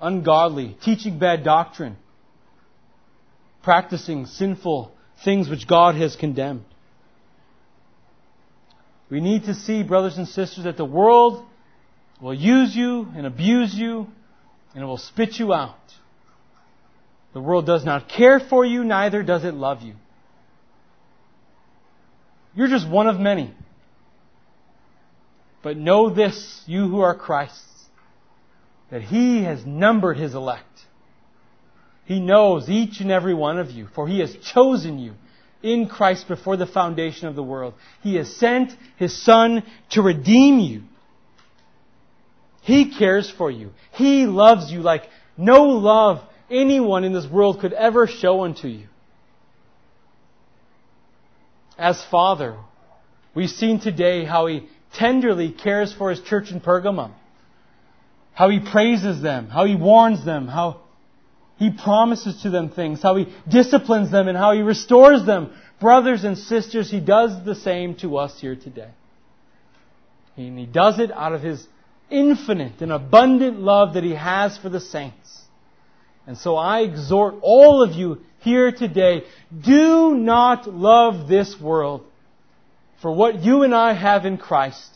ungodly, 0.00 0.76
teaching 0.82 1.18
bad 1.18 1.44
doctrine, 1.44 1.96
practicing 3.62 4.26
sinful 4.26 4.92
things 5.24 5.48
which 5.48 5.68
God 5.68 5.94
has 5.94 6.16
condemned? 6.16 6.64
We 9.08 9.20
need 9.20 9.44
to 9.44 9.54
see, 9.54 9.82
brothers 9.82 10.16
and 10.16 10.26
sisters, 10.26 10.64
that 10.64 10.76
the 10.76 10.84
world 10.84 11.44
will 12.20 12.34
use 12.34 12.74
you 12.74 13.06
and 13.14 13.26
abuse 13.26 13.74
you 13.74 14.08
and 14.74 14.82
it 14.82 14.86
will 14.86 14.98
spit 14.98 15.38
you 15.38 15.52
out. 15.52 15.76
The 17.34 17.40
world 17.40 17.66
does 17.66 17.84
not 17.84 18.08
care 18.08 18.40
for 18.40 18.64
you, 18.64 18.84
neither 18.84 19.22
does 19.22 19.44
it 19.44 19.54
love 19.54 19.82
you. 19.82 19.94
You're 22.54 22.68
just 22.68 22.88
one 22.88 23.06
of 23.06 23.18
many. 23.18 23.54
But 25.62 25.76
know 25.76 26.10
this, 26.10 26.62
you 26.66 26.88
who 26.88 27.00
are 27.00 27.14
Christ's, 27.14 27.62
that 28.90 29.02
He 29.02 29.44
has 29.44 29.64
numbered 29.64 30.16
His 30.16 30.34
elect. 30.34 30.66
He 32.04 32.20
knows 32.20 32.68
each 32.68 33.00
and 33.00 33.10
every 33.10 33.34
one 33.34 33.58
of 33.58 33.70
you, 33.70 33.88
for 33.94 34.08
He 34.08 34.18
has 34.20 34.34
chosen 34.52 34.98
you 34.98 35.14
in 35.62 35.88
Christ 35.88 36.26
before 36.26 36.56
the 36.56 36.66
foundation 36.66 37.28
of 37.28 37.36
the 37.36 37.42
world. 37.42 37.74
He 38.02 38.16
has 38.16 38.34
sent 38.36 38.76
His 38.96 39.16
Son 39.22 39.62
to 39.90 40.02
redeem 40.02 40.58
you. 40.58 40.82
He 42.62 42.96
cares 42.96 43.30
for 43.30 43.50
you. 43.50 43.70
He 43.92 44.26
loves 44.26 44.70
you 44.70 44.80
like 44.80 45.08
no 45.36 45.64
love 45.64 46.20
anyone 46.50 47.04
in 47.04 47.12
this 47.12 47.26
world 47.26 47.60
could 47.60 47.72
ever 47.72 48.06
show 48.06 48.42
unto 48.42 48.68
you. 48.68 48.86
As 51.78 52.02
Father, 52.10 52.56
we've 53.34 53.50
seen 53.50 53.80
today 53.80 54.24
how 54.24 54.46
He 54.46 54.68
tenderly 54.94 55.50
cares 55.50 55.92
for 55.92 56.10
His 56.10 56.20
church 56.20 56.50
in 56.50 56.60
Pergamum. 56.60 57.12
How 58.34 58.48
He 58.48 58.60
praises 58.60 59.22
them, 59.22 59.48
how 59.48 59.64
He 59.64 59.74
warns 59.74 60.24
them, 60.24 60.48
how 60.48 60.80
He 61.58 61.70
promises 61.70 62.42
to 62.42 62.50
them 62.50 62.70
things, 62.70 63.02
how 63.02 63.16
He 63.16 63.32
disciplines 63.48 64.10
them, 64.10 64.28
and 64.28 64.36
how 64.36 64.52
He 64.52 64.62
restores 64.62 65.24
them. 65.24 65.52
Brothers 65.80 66.24
and 66.24 66.36
sisters, 66.36 66.90
He 66.90 67.00
does 67.00 67.44
the 67.44 67.54
same 67.54 67.96
to 67.96 68.18
us 68.18 68.40
here 68.40 68.56
today. 68.56 68.90
And 70.36 70.58
He 70.58 70.66
does 70.66 70.98
it 70.98 71.10
out 71.10 71.32
of 71.32 71.42
His 71.42 71.66
infinite 72.10 72.80
and 72.80 72.92
abundant 72.92 73.60
love 73.60 73.94
that 73.94 74.04
He 74.04 74.14
has 74.14 74.58
for 74.58 74.68
the 74.68 74.80
saints. 74.80 75.40
And 76.26 76.38
so 76.38 76.56
I 76.56 76.80
exhort 76.82 77.36
all 77.42 77.82
of 77.82 77.92
you 77.92 78.20
here 78.42 78.72
today, 78.72 79.24
do 79.58 80.14
not 80.14 80.66
love 80.66 81.28
this 81.28 81.60
world, 81.60 82.04
for 83.00 83.12
what 83.12 83.42
you 83.42 83.62
and 83.62 83.74
I 83.74 83.92
have 83.94 84.26
in 84.26 84.36
Christ 84.36 84.90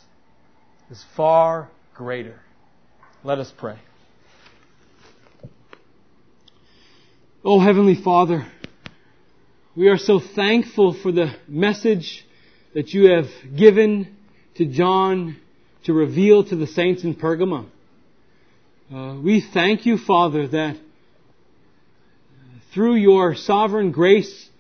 is 0.91 1.05
far 1.17 1.69
greater. 1.95 2.41
Let 3.25 3.39
us 3.39 3.53
pray. 3.57 3.79
Oh 7.45 7.61
Heavenly 7.61 7.95
Father, 7.95 8.47
we 9.77 9.89
are 9.89 9.99
so 9.99 10.19
thankful 10.19 10.95
for 10.95 11.13
the 11.13 11.35
message 11.47 12.27
that 12.75 12.89
you 12.89 13.11
have 13.11 13.27
given 13.57 14.17
to 14.57 14.67
John 14.67 15.37
to 15.85 15.93
reveal 15.93 16.45
to 16.45 16.57
the 16.57 16.67
saints 16.67 17.05
in 17.05 17.15
Pergamum. 17.15 17.69
Uh, 18.93 19.19
we 19.23 19.41
thank 19.41 19.87
you, 19.87 19.99
Father, 19.99 20.49
that 20.49 20.77
through 22.77 22.97
your 22.97 23.35
sovereign 23.35 23.91
grace, 23.91 24.51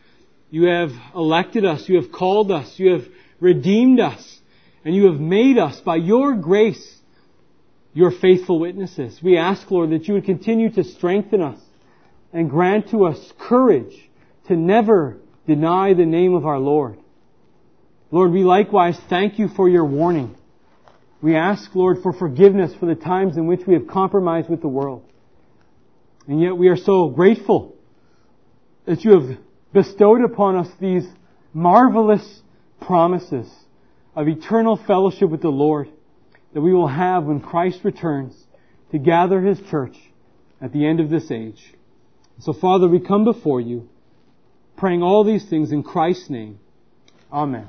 you 0.48 0.64
have 0.64 0.90
elected 1.14 1.66
us, 1.66 1.86
you 1.86 2.00
have 2.00 2.10
called 2.10 2.50
us, 2.50 2.78
you 2.78 2.92
have 2.92 3.04
redeemed 3.40 4.00
us, 4.00 4.40
and 4.86 4.94
you 4.94 5.12
have 5.12 5.20
made 5.20 5.58
us 5.58 5.78
by 5.82 5.96
your 5.96 6.34
grace 6.34 6.94
your 7.92 8.10
faithful 8.10 8.58
witnesses. 8.58 9.20
We 9.22 9.36
ask, 9.36 9.70
Lord, 9.70 9.90
that 9.90 10.08
you 10.08 10.14
would 10.14 10.24
continue 10.24 10.70
to 10.70 10.84
strengthen 10.84 11.42
us 11.42 11.60
and 12.32 12.48
grant 12.48 12.90
to 12.90 13.04
us 13.04 13.32
courage 13.38 13.94
to 14.48 14.56
never 14.56 15.18
deny 15.46 15.92
the 15.92 16.06
name 16.06 16.34
of 16.34 16.46
our 16.46 16.58
Lord. 16.58 16.98
Lord, 18.10 18.32
we 18.32 18.44
likewise 18.44 18.98
thank 19.10 19.38
you 19.38 19.48
for 19.48 19.68
your 19.68 19.84
warning. 19.84 20.36
We 21.20 21.36
ask, 21.36 21.74
Lord, 21.74 22.02
for 22.02 22.14
forgiveness 22.14 22.74
for 22.80 22.86
the 22.86 22.94
times 22.94 23.36
in 23.36 23.46
which 23.46 23.66
we 23.66 23.74
have 23.74 23.86
compromised 23.86 24.48
with 24.48 24.62
the 24.62 24.68
world. 24.68 25.04
And 26.26 26.40
yet 26.40 26.56
we 26.56 26.68
are 26.68 26.78
so 26.78 27.08
grateful 27.08 27.75
that 28.86 29.04
you 29.04 29.12
have 29.12 29.38
bestowed 29.72 30.24
upon 30.24 30.56
us 30.56 30.68
these 30.80 31.06
marvelous 31.52 32.42
promises 32.80 33.50
of 34.14 34.28
eternal 34.28 34.76
fellowship 34.86 35.28
with 35.28 35.42
the 35.42 35.48
Lord 35.48 35.88
that 36.54 36.60
we 36.60 36.72
will 36.72 36.88
have 36.88 37.24
when 37.24 37.40
Christ 37.40 37.80
returns 37.84 38.34
to 38.92 38.98
gather 38.98 39.40
His 39.42 39.60
church 39.70 39.96
at 40.60 40.72
the 40.72 40.86
end 40.86 41.00
of 41.00 41.10
this 41.10 41.30
age. 41.30 41.74
So 42.40 42.52
Father, 42.52 42.88
we 42.88 43.00
come 43.00 43.24
before 43.24 43.60
you 43.60 43.88
praying 44.76 45.02
all 45.02 45.24
these 45.24 45.48
things 45.48 45.72
in 45.72 45.82
Christ's 45.82 46.30
name. 46.30 46.58
Amen. 47.32 47.68